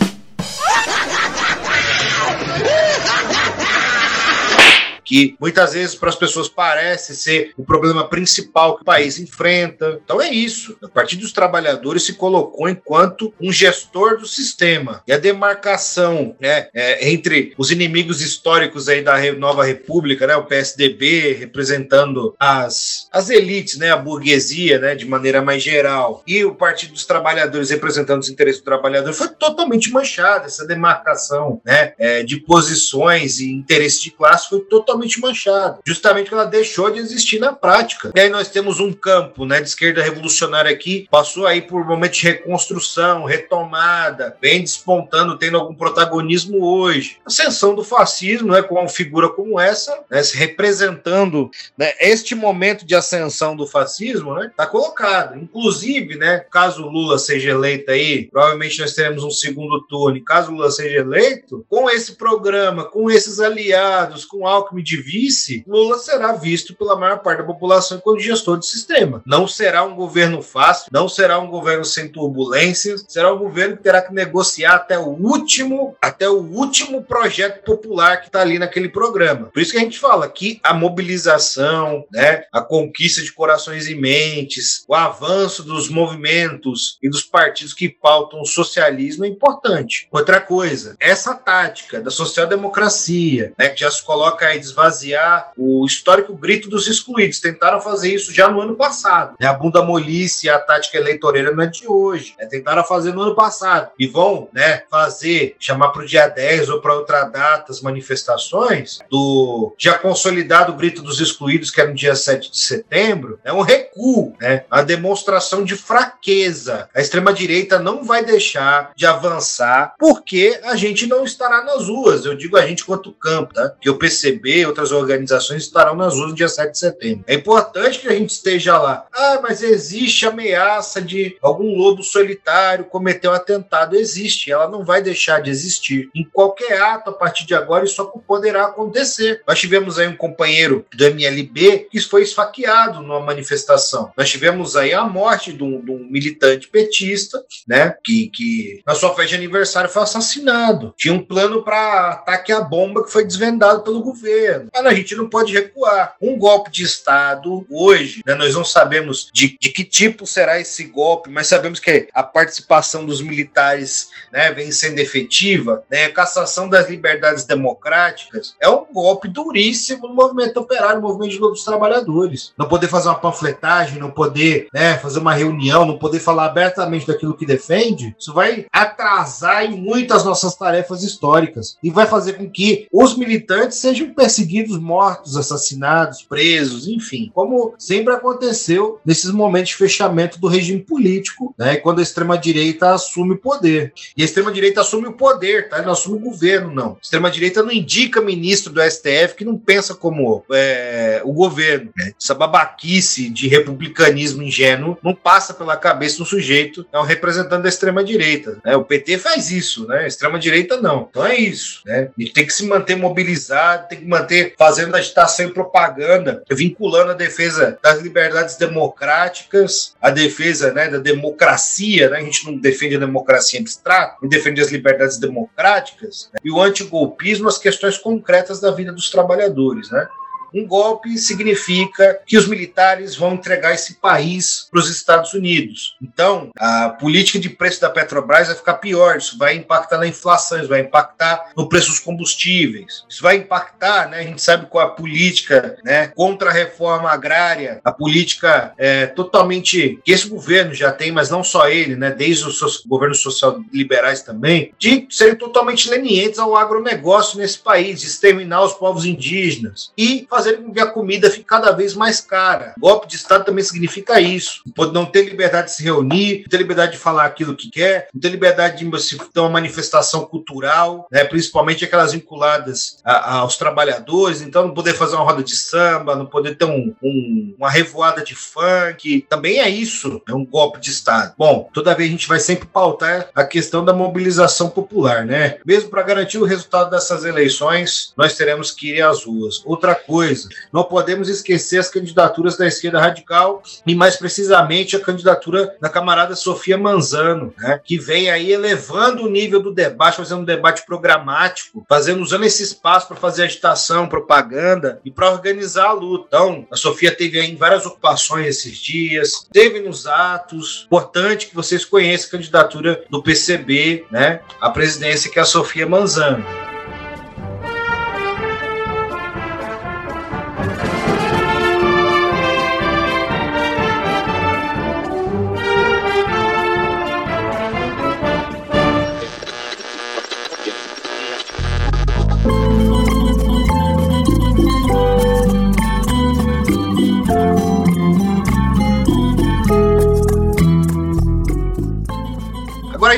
Que 5.07 5.37
muitas 5.39 5.71
vezes 5.71 5.95
para 5.95 6.09
as 6.09 6.17
pessoas 6.17 6.49
parece 6.49 7.15
ser 7.15 7.53
o 7.55 7.63
problema 7.63 8.05
principal 8.09 8.75
que 8.75 8.81
o 8.81 8.85
país 8.85 9.17
enfrenta. 9.17 10.01
Então 10.03 10.21
é 10.21 10.29
isso. 10.29 10.77
O 10.83 10.89
Partido 10.89 11.21
dos 11.21 11.31
Trabalhadores 11.31 12.03
se 12.03 12.13
colocou 12.13 12.67
enquanto 12.67 13.33
um 13.39 13.49
gestor 13.49 14.17
do 14.17 14.27
sistema. 14.27 15.01
E 15.07 15.13
a 15.13 15.17
demarcação 15.17 16.35
né, 16.41 16.67
é, 16.73 17.09
entre 17.09 17.53
os 17.57 17.71
inimigos 17.71 18.21
históricos 18.21 18.89
aí 18.89 19.01
da 19.01 19.17
Nova 19.33 19.63
República, 19.63 20.27
né, 20.27 20.35
o 20.35 20.43
PSDB 20.43 21.31
representando 21.31 22.35
as, 22.37 23.07
as 23.09 23.29
elites, 23.29 23.77
né, 23.77 23.91
a 23.91 23.97
burguesia, 23.97 24.77
né, 24.77 24.93
de 24.93 25.05
maneira 25.05 25.41
mais 25.41 25.63
geral, 25.63 26.21
e 26.27 26.43
o 26.43 26.53
Partido 26.53 26.91
dos 26.91 27.05
Trabalhadores 27.05 27.69
representando 27.69 28.19
os 28.21 28.29
interesses 28.29 28.59
do 28.59 28.65
trabalhador, 28.65 29.13
foi 29.13 29.29
totalmente 29.29 29.89
manchada. 29.89 30.47
Essa 30.47 30.67
demarcação 30.67 31.61
né, 31.65 31.93
é, 31.97 32.23
de 32.23 32.41
posições 32.41 33.39
e 33.39 33.53
interesses 33.53 34.01
de 34.01 34.11
classe 34.11 34.49
foi 34.49 34.59
totalmente 34.59 34.96
totalmente 34.97 35.77
justamente 35.85 36.25
porque 36.25 36.35
ela 36.35 36.45
deixou 36.45 36.89
de 36.89 36.99
existir 36.99 37.39
na 37.39 37.53
prática. 37.53 38.11
E 38.15 38.19
aí 38.19 38.29
nós 38.29 38.49
temos 38.49 38.79
um 38.79 38.91
campo 38.91 39.45
né, 39.45 39.61
de 39.61 39.67
esquerda 39.67 40.01
revolucionária 40.01 40.71
aqui, 40.71 41.07
passou 41.11 41.45
aí 41.45 41.61
por 41.61 41.85
momentos 41.85 42.17
de 42.17 42.27
reconstrução, 42.27 43.23
retomada, 43.23 44.35
vem 44.41 44.61
despontando, 44.61 45.37
tendo 45.37 45.57
algum 45.57 45.75
protagonismo 45.75 46.63
hoje. 46.63 47.17
Ascensão 47.25 47.75
do 47.75 47.83
fascismo, 47.83 48.51
né, 48.51 48.61
com 48.61 48.75
uma 48.75 48.89
figura 48.89 49.29
como 49.29 49.59
essa, 49.59 50.03
né, 50.09 50.23
se 50.23 50.35
representando 50.37 51.49
né, 51.77 51.93
este 51.99 52.35
momento 52.35 52.85
de 52.85 52.95
ascensão 52.95 53.55
do 53.55 53.67
fascismo, 53.67 54.33
né, 54.35 54.51
tá 54.55 54.65
colocado. 54.65 55.37
Inclusive, 55.37 56.15
né, 56.15 56.39
caso 56.51 56.87
Lula 56.87 57.17
seja 57.17 57.51
eleito 57.51 57.91
aí, 57.91 58.25
provavelmente 58.25 58.79
nós 58.79 58.93
teremos 58.93 59.23
um 59.23 59.31
segundo 59.31 59.81
turno, 59.83 60.17
e 60.17 60.23
caso 60.23 60.51
Lula 60.51 60.71
seja 60.71 60.99
eleito, 60.99 61.65
com 61.69 61.89
esse 61.89 62.15
programa, 62.15 62.85
com 62.85 63.09
esses 63.11 63.39
aliados, 63.39 64.25
com 64.25 64.47
Alckmin 64.47 64.83
de 64.87 65.01
vice, 65.01 65.63
Lula 65.67 65.97
será 65.99 66.31
visto 66.33 66.73
pela 66.73 66.95
maior 66.95 67.19
parte 67.19 67.39
da 67.39 67.43
população 67.43 67.99
como 67.99 68.19
gestor 68.19 68.57
de 68.57 68.65
sistema. 68.65 69.21
Não 69.25 69.47
será 69.47 69.83
um 69.83 69.95
governo 69.95 70.41
fácil, 70.41 70.89
não 70.91 71.09
será 71.09 71.37
um 71.39 71.47
governo 71.47 71.83
sem 71.83 72.07
turbulências, 72.07 73.05
será 73.07 73.33
um 73.33 73.37
governo 73.37 73.75
que 73.75 73.83
terá 73.83 74.01
que 74.01 74.13
negociar 74.13 74.75
até 74.75 74.97
o 74.97 75.09
último, 75.09 75.95
até 76.01 76.29
o 76.29 76.37
último 76.37 77.03
projeto 77.03 77.63
popular 77.63 78.21
que 78.21 78.27
está 78.27 78.41
ali 78.41 78.57
naquele 78.57 78.87
programa. 78.87 79.47
Por 79.47 79.61
isso 79.61 79.71
que 79.71 79.77
a 79.77 79.81
gente 79.81 79.99
fala 79.99 80.29
que 80.29 80.59
a 80.63 80.73
mobilização, 80.73 82.05
né, 82.11 82.45
a 82.53 82.61
conquista 82.61 83.21
de 83.21 83.33
corações 83.33 83.87
e 83.87 83.95
mentes, 83.95 84.85
o 84.87 84.95
avanço 84.95 85.63
dos 85.63 85.89
movimentos 85.89 86.97
e 87.03 87.09
dos 87.09 87.23
partidos 87.23 87.73
que 87.73 87.89
pautam 87.89 88.41
o 88.41 88.45
socialismo 88.45 89.25
é 89.25 89.27
importante. 89.27 90.07
Outra 90.11 90.39
coisa, 90.39 90.95
essa 90.99 91.35
tática 91.35 91.99
da 91.99 92.09
social-democracia, 92.09 93.53
né, 93.57 93.69
que 93.69 93.81
já 93.81 93.91
se 93.91 94.03
coloca 94.03 94.45
aí 94.45 94.59
esvaziar 94.77 95.51
o 95.57 95.85
histórico 95.85 96.35
grito 96.35 96.69
dos 96.69 96.87
excluídos, 96.87 97.39
tentaram 97.39 97.81
fazer 97.81 98.13
isso 98.13 98.31
já 98.31 98.49
no 98.49 98.61
ano 98.61 98.75
passado. 98.75 99.35
Né? 99.39 99.47
A 99.47 99.53
bunda 99.53 99.81
molice, 99.81 100.49
a 100.49 100.59
tática 100.59 100.97
eleitoreira 100.97 101.51
não 101.51 101.63
é 101.63 101.67
de 101.67 101.87
hoje. 101.87 102.35
Né? 102.37 102.45
Tentaram 102.45 102.83
fazer 102.83 103.13
no 103.13 103.21
ano 103.21 103.35
passado. 103.35 103.89
E 103.97 104.07
vão 104.07 104.47
né, 104.53 104.83
fazer, 104.89 105.55
chamar 105.59 105.89
para 105.89 106.03
o 106.03 106.05
dia 106.05 106.27
10 106.27 106.69
ou 106.69 106.81
para 106.81 106.93
outra 106.93 107.23
data 107.23 107.71
as 107.71 107.81
manifestações 107.81 108.99
do 109.09 109.73
já 109.77 109.97
consolidado 109.97 110.73
grito 110.73 111.01
dos 111.01 111.19
excluídos, 111.19 111.71
que 111.71 111.81
é 111.81 111.87
no 111.87 111.95
dia 111.95 112.15
7 112.15 112.51
de 112.51 112.59
setembro, 112.59 113.39
é 113.43 113.51
um 113.51 113.61
recuo, 113.61 114.35
né? 114.39 114.63
a 114.69 114.81
demonstração 114.81 115.63
de 115.63 115.75
fraqueza. 115.75 116.89
A 116.93 117.01
extrema-direita 117.01 117.79
não 117.79 118.03
vai 118.03 118.23
deixar 118.23 118.91
de 118.95 119.05
avançar 119.05 119.95
porque 119.97 120.59
a 120.63 120.75
gente 120.75 121.07
não 121.07 121.23
estará 121.23 121.63
nas 121.63 121.87
ruas. 121.87 122.25
Eu 122.25 122.35
digo 122.35 122.57
a 122.57 122.65
gente 122.65 122.85
quanto 122.85 123.11
campo, 123.11 123.53
tá? 123.53 123.73
Que 123.81 123.89
o 123.89 123.97
PCB 123.97 124.66
outras 124.67 124.91
organizações 124.91 125.63
estarão 125.63 125.95
nas 125.95 126.13
ruas 126.15 126.29
no 126.29 126.35
dia 126.35 126.47
7 126.47 126.71
de 126.71 126.79
setembro. 126.79 127.23
É 127.27 127.35
importante 127.35 127.99
que 127.99 128.07
a 128.07 128.13
gente 128.13 128.29
esteja 128.31 128.77
lá. 128.77 129.05
Ah, 129.13 129.39
mas 129.41 129.63
existe 129.63 130.25
ameaça 130.25 131.01
de 131.01 131.37
algum 131.41 131.75
lobo 131.75 132.03
solitário 132.03 132.85
cometer 132.85 133.27
um 133.27 133.33
atentado. 133.33 133.95
Existe, 133.95 134.51
ela 134.51 134.69
não 134.69 134.83
vai 134.83 135.01
deixar 135.01 135.41
de 135.41 135.49
existir. 135.49 136.09
Em 136.13 136.23
qualquer 136.23 136.81
ato, 136.81 137.09
a 137.09 137.13
partir 137.13 137.45
de 137.45 137.55
agora, 137.55 137.85
isso 137.85 138.05
poderá 138.27 138.65
acontecer. 138.65 139.41
Nós 139.47 139.59
tivemos 139.59 139.97
aí 139.97 140.07
um 140.07 140.15
companheiro 140.15 140.85
do 140.93 141.05
MLB 141.05 141.87
que 141.91 141.99
foi 142.01 142.23
esfaqueado 142.23 143.01
numa 143.01 143.19
manifestação. 143.19 144.11
Nós 144.17 144.29
tivemos 144.29 144.75
aí 144.75 144.93
a 144.93 145.03
morte 145.03 145.53
de 145.53 145.63
um, 145.63 145.81
de 145.83 145.91
um 145.91 146.07
militante 146.09 146.67
petista, 146.67 147.43
né? 147.67 147.95
Que, 148.03 148.29
que 148.29 148.81
na 148.85 148.95
sua 148.95 149.09
festa 149.09 149.29
de 149.29 149.35
aniversário 149.35 149.89
foi 149.89 150.03
assassinado. 150.03 150.93
Tinha 150.97 151.13
um 151.13 151.23
plano 151.23 151.63
para 151.63 152.09
ataque 152.09 152.51
à 152.51 152.61
bomba 152.61 153.03
que 153.03 153.11
foi 153.11 153.25
desvendado 153.25 153.81
pelo 153.81 154.01
governo. 154.01 154.56
Mas 154.73 154.85
a 154.85 154.93
gente 154.93 155.15
não 155.15 155.29
pode 155.29 155.53
recuar. 155.53 156.15
Um 156.21 156.37
golpe 156.37 156.71
de 156.71 156.83
Estado, 156.83 157.65
hoje, 157.69 158.21
né, 158.25 158.35
nós 158.35 158.55
não 158.55 158.63
sabemos 158.63 159.29
de, 159.33 159.57
de 159.59 159.69
que 159.69 159.83
tipo 159.83 160.25
será 160.25 160.59
esse 160.59 160.85
golpe, 160.85 161.29
mas 161.29 161.47
sabemos 161.47 161.79
que 161.79 162.07
a 162.13 162.23
participação 162.23 163.05
dos 163.05 163.21
militares 163.21 164.09
né, 164.31 164.51
vem 164.51 164.71
sendo 164.71 164.99
efetiva, 164.99 165.83
né, 165.89 166.05
a 166.05 166.13
cassação 166.13 166.69
das 166.69 166.89
liberdades 166.89 167.45
democráticas 167.45 168.55
é 168.61 168.69
um 168.69 168.85
golpe 168.91 169.27
duríssimo 169.27 170.07
no 170.07 170.13
movimento 170.13 170.57
operário, 170.57 171.01
no 171.01 171.07
movimento 171.07 171.39
dos 171.39 171.63
trabalhadores. 171.63 172.53
Não 172.57 172.67
poder 172.67 172.87
fazer 172.87 173.09
uma 173.09 173.19
panfletagem, 173.19 173.99
não 173.99 174.11
poder 174.11 174.67
né, 174.73 174.97
fazer 174.97 175.19
uma 175.19 175.33
reunião, 175.33 175.85
não 175.85 175.97
poder 175.97 176.19
falar 176.19 176.45
abertamente 176.45 177.07
daquilo 177.07 177.35
que 177.35 177.45
defende, 177.45 178.15
isso 178.17 178.33
vai 178.33 178.65
atrasar 178.71 179.65
em 179.65 179.79
muitas 179.79 180.23
nossas 180.23 180.55
tarefas 180.55 181.03
históricas 181.03 181.77
e 181.81 181.89
vai 181.89 182.05
fazer 182.05 182.33
com 182.33 182.49
que 182.49 182.87
os 182.91 183.17
militantes 183.17 183.77
sejam 183.77 184.13
perseguidos, 184.13 184.36
mortos, 184.79 185.37
assassinados, 185.37 186.21
presos, 186.21 186.87
enfim, 186.87 187.31
como 187.33 187.73
sempre 187.77 188.13
aconteceu 188.13 188.99
nesses 189.05 189.31
momentos 189.31 189.69
de 189.69 189.77
fechamento 189.77 190.39
do 190.39 190.47
regime 190.47 190.81
político, 190.81 191.53
né, 191.57 191.77
quando 191.77 191.99
a 191.99 192.03
extrema-direita 192.03 192.93
assume 192.93 193.33
o 193.33 193.37
poder. 193.37 193.93
E 194.15 194.21
a 194.21 194.25
extrema-direita 194.25 194.81
assume 194.81 195.07
o 195.07 195.13
poder, 195.13 195.69
tá? 195.69 195.81
Não 195.81 195.93
assume 195.93 196.17
o 196.17 196.31
governo, 196.31 196.73
não. 196.73 196.91
A 196.91 196.97
extrema-direita 197.01 197.63
não 197.63 197.71
indica 197.71 198.21
ministro 198.21 198.73
do 198.73 198.81
STF 198.81 199.35
que 199.35 199.45
não 199.45 199.57
pensa 199.57 199.95
como 199.95 200.43
é, 200.51 201.21
o 201.23 201.33
governo. 201.33 201.91
Né? 201.95 202.13
Essa 202.19 202.33
babaquice 202.33 203.29
de 203.29 203.47
republicanismo 203.47 204.43
ingênuo 204.43 204.97
não 205.03 205.13
passa 205.13 205.53
pela 205.53 205.77
cabeça 205.77 206.17
do 206.17 206.25
sujeito, 206.25 206.85
é 206.91 206.99
um 206.99 207.03
representante 207.03 207.63
da 207.63 207.69
extrema-direita. 207.69 208.59
Né? 208.63 208.75
O 208.75 208.83
PT 208.83 209.17
faz 209.17 209.51
isso, 209.51 209.87
né? 209.87 209.99
A 209.99 210.07
extrema-direita 210.07 210.77
não. 210.81 211.07
Então 211.09 211.25
é 211.25 211.35
isso. 211.35 211.81
Né? 211.85 212.09
E 212.17 212.29
tem 212.29 212.45
que 212.45 212.53
se 212.53 212.65
manter 212.65 212.95
mobilizado, 212.95 213.87
tem 213.87 213.99
que 213.99 214.05
manter 214.05 214.26
fazendo 214.57 214.95
agitação 214.95 215.47
e 215.47 215.53
propaganda, 215.53 216.43
vinculando 216.49 217.11
a 217.11 217.15
defesa 217.15 217.77
das 217.81 218.01
liberdades 218.01 218.55
democráticas, 218.57 219.95
a 220.01 220.09
defesa 220.09 220.73
né, 220.73 220.89
da 220.89 220.97
democracia, 220.97 222.09
né? 222.09 222.17
a 222.19 222.23
gente 222.23 222.45
não 222.45 222.57
defende 222.57 222.95
a 222.95 222.99
democracia 222.99 223.59
abstrata, 223.59 224.17
não 224.21 224.29
defende 224.29 224.61
as 224.61 224.71
liberdades 224.71 225.17
democráticas, 225.17 226.29
né? 226.33 226.39
e 226.43 226.51
o 226.51 226.61
antigolpismo, 226.61 227.47
as 227.47 227.57
questões 227.57 227.97
concretas 227.97 228.59
da 228.59 228.71
vida 228.71 228.91
dos 228.91 229.09
trabalhadores. 229.09 229.89
Né? 229.91 230.07
Um 230.53 230.65
golpe 230.65 231.17
significa 231.17 232.19
que 232.25 232.37
os 232.37 232.47
militares 232.47 233.15
vão 233.15 233.33
entregar 233.33 233.73
esse 233.73 233.95
país 233.95 234.67
para 234.69 234.79
os 234.79 234.89
Estados 234.89 235.33
Unidos. 235.33 235.95
Então, 236.01 236.51
a 236.57 236.89
política 236.89 237.39
de 237.39 237.49
preço 237.49 237.81
da 237.81 237.89
Petrobras 237.89 238.47
vai 238.47 238.55
ficar 238.55 238.75
pior. 238.75 239.17
Isso 239.17 239.37
vai 239.37 239.55
impactar 239.55 239.97
na 239.97 240.07
inflação, 240.07 240.59
isso 240.59 240.69
vai 240.69 240.81
impactar 240.81 241.51
no 241.55 241.67
preço 241.67 241.89
dos 241.89 241.99
combustíveis. 241.99 243.03
Isso 243.09 243.21
vai 243.21 243.37
impactar, 243.37 244.09
né? 244.09 244.19
A 244.19 244.23
gente 244.23 244.41
sabe 244.41 244.67
com 244.67 244.79
a 244.79 244.89
política, 244.89 245.77
né? 245.83 246.07
Contra 246.07 246.49
a 246.49 246.53
reforma 246.53 247.09
agrária, 247.09 247.79
a 247.83 247.91
política 247.91 248.73
é, 248.77 249.07
totalmente 249.07 249.99
que 250.03 250.11
esse 250.11 250.27
governo 250.27 250.73
já 250.73 250.91
tem, 250.91 251.11
mas 251.11 251.29
não 251.29 251.43
só 251.43 251.67
ele, 251.67 251.95
né? 251.95 252.11
Desde 252.11 252.45
os 252.45 252.83
governos 252.85 253.21
social 253.21 253.61
liberais 253.71 254.21
também, 254.21 254.73
de 254.77 255.07
serem 255.09 255.35
totalmente 255.35 255.89
lenientes 255.89 256.39
ao 256.39 256.55
agronegócio 256.55 257.37
nesse 257.37 257.59
país, 257.59 258.03
exterminar 258.03 258.63
os 258.63 258.73
povos 258.73 259.05
indígenas 259.05 259.91
e 259.97 260.25
fazer 260.37 260.57
com 260.57 260.71
que 260.71 260.79
a 260.79 260.85
comida 260.85 261.31
fique 261.31 261.45
cada 261.45 261.71
vez 261.71 261.95
mais 261.95 262.21
cara. 262.21 262.75
Golpe 262.79 263.07
de 263.07 263.15
Estado 263.15 263.43
também 263.43 263.63
significa 263.63 264.21
isso. 264.21 264.61
Pode 264.75 264.93
não 264.93 265.05
ter 265.05 265.23
liberdade 265.23 265.67
de 265.67 265.73
se 265.73 265.83
reunir, 265.83 266.41
não 266.41 266.49
ter 266.49 266.57
liberdade 266.57 266.91
de 266.91 266.97
falar 266.99 267.25
aquilo 267.25 267.55
que 267.55 267.71
quer, 267.71 268.07
não 268.13 268.21
ter 268.21 268.29
liberdade 268.29 268.77
de 268.77 269.17
ter 269.33 269.39
uma 269.39 269.49
manifestação 269.49 270.25
cultural, 270.25 271.07
né, 271.11 271.23
principalmente 271.23 271.83
aquelas 271.83 272.13
vinculadas 272.13 272.97
a, 273.03 273.37
aos 273.39 273.57
trabalhadores, 273.57 274.41
então 274.41 274.67
não 274.67 274.73
poder 274.75 274.93
fazer 274.93 275.15
uma 275.15 275.25
roda 275.25 275.43
de 275.43 275.55
samba, 275.55 276.15
não 276.15 276.27
poder 276.27 276.55
ter 276.55 276.65
um, 276.65 276.93
um, 277.01 277.55
uma 277.57 277.69
revoada 277.69 278.23
de 278.23 278.35
funk, 278.35 279.25
também 279.27 279.59
é 279.59 279.67
isso, 279.67 280.21
é 280.27 280.33
um 280.33 280.45
golpe 280.45 280.79
de 280.79 280.91
Estado. 280.91 281.33
Bom, 281.35 281.67
toda 281.73 281.95
vez 281.95 282.09
a 282.09 282.11
gente 282.11 282.27
vai 282.27 282.39
sempre 282.39 282.67
pautar 282.67 283.29
a 283.33 283.43
questão 283.43 283.83
da 283.83 283.93
mobilização 283.93 284.69
popular, 284.69 285.25
né? 285.25 285.57
Mesmo 285.65 285.89
para 285.89 286.03
garantir 286.03 286.37
o 286.37 286.45
resultado 286.45 286.91
dessas 286.91 287.25
eleições, 287.25 288.13
nós 288.15 288.35
teremos 288.35 288.69
que 288.69 288.95
ir 288.95 289.01
às 289.01 289.23
ruas. 289.23 289.63
Outra 289.65 289.95
coisa, 289.95 290.26
coisa. 290.27 290.49
Não 290.71 290.83
podemos 290.83 291.29
esquecer 291.29 291.79
as 291.79 291.89
candidaturas 291.89 292.57
da 292.57 292.67
esquerda 292.67 292.99
radical 292.99 293.63
e, 293.85 293.95
mais 293.95 294.17
precisamente, 294.17 294.95
a 294.95 294.99
candidatura 294.99 295.75
da 295.79 295.89
camarada 295.89 296.35
Sofia 296.35 296.77
Manzano, 296.77 297.53
né, 297.57 297.79
que 297.83 297.97
vem 297.97 298.29
aí 298.29 298.51
elevando 298.51 299.23
o 299.23 299.29
nível 299.29 299.61
do 299.61 299.73
debate, 299.73 300.17
fazendo 300.17 300.41
um 300.41 300.45
debate 300.45 300.85
programático, 300.85 301.85
fazendo 301.87 302.21
usando 302.21 302.43
esse 302.43 302.63
espaço 302.63 303.07
para 303.07 303.15
fazer 303.15 303.43
agitação, 303.43 304.07
propaganda 304.07 304.99
e 305.05 305.11
para 305.11 305.31
organizar 305.31 305.87
a 305.87 305.93
luta. 305.93 306.25
Então, 306.27 306.67
a 306.71 306.75
Sofia 306.75 307.15
teve 307.15 307.39
aí 307.39 307.55
várias 307.55 307.85
ocupações 307.85 308.47
esses 308.47 308.77
dias, 308.77 309.47
teve 309.51 309.79
nos 309.79 310.05
atos. 310.07 310.85
Importante 310.87 311.47
que 311.47 311.55
vocês 311.55 311.85
conheçam 311.85 312.27
a 312.27 312.31
candidatura 312.31 313.03
do 313.09 313.23
PCB, 313.23 314.05
né, 314.11 314.41
a 314.59 314.69
presidência 314.69 315.31
que 315.31 315.39
é 315.39 315.41
a 315.41 315.45
Sofia 315.45 315.87
Manzano. 315.87 316.66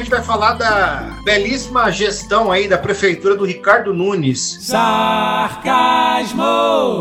Gente 0.10 0.16
vai 0.16 0.24
falar 0.24 0.54
da 0.54 1.09
belíssima 1.30 1.92
gestão 1.92 2.52
aí 2.52 2.68
da 2.68 2.76
prefeitura 2.76 3.36
do 3.36 3.46
Ricardo 3.46 3.94
Nunes. 3.94 4.58
Sarcasmo! 4.62 6.40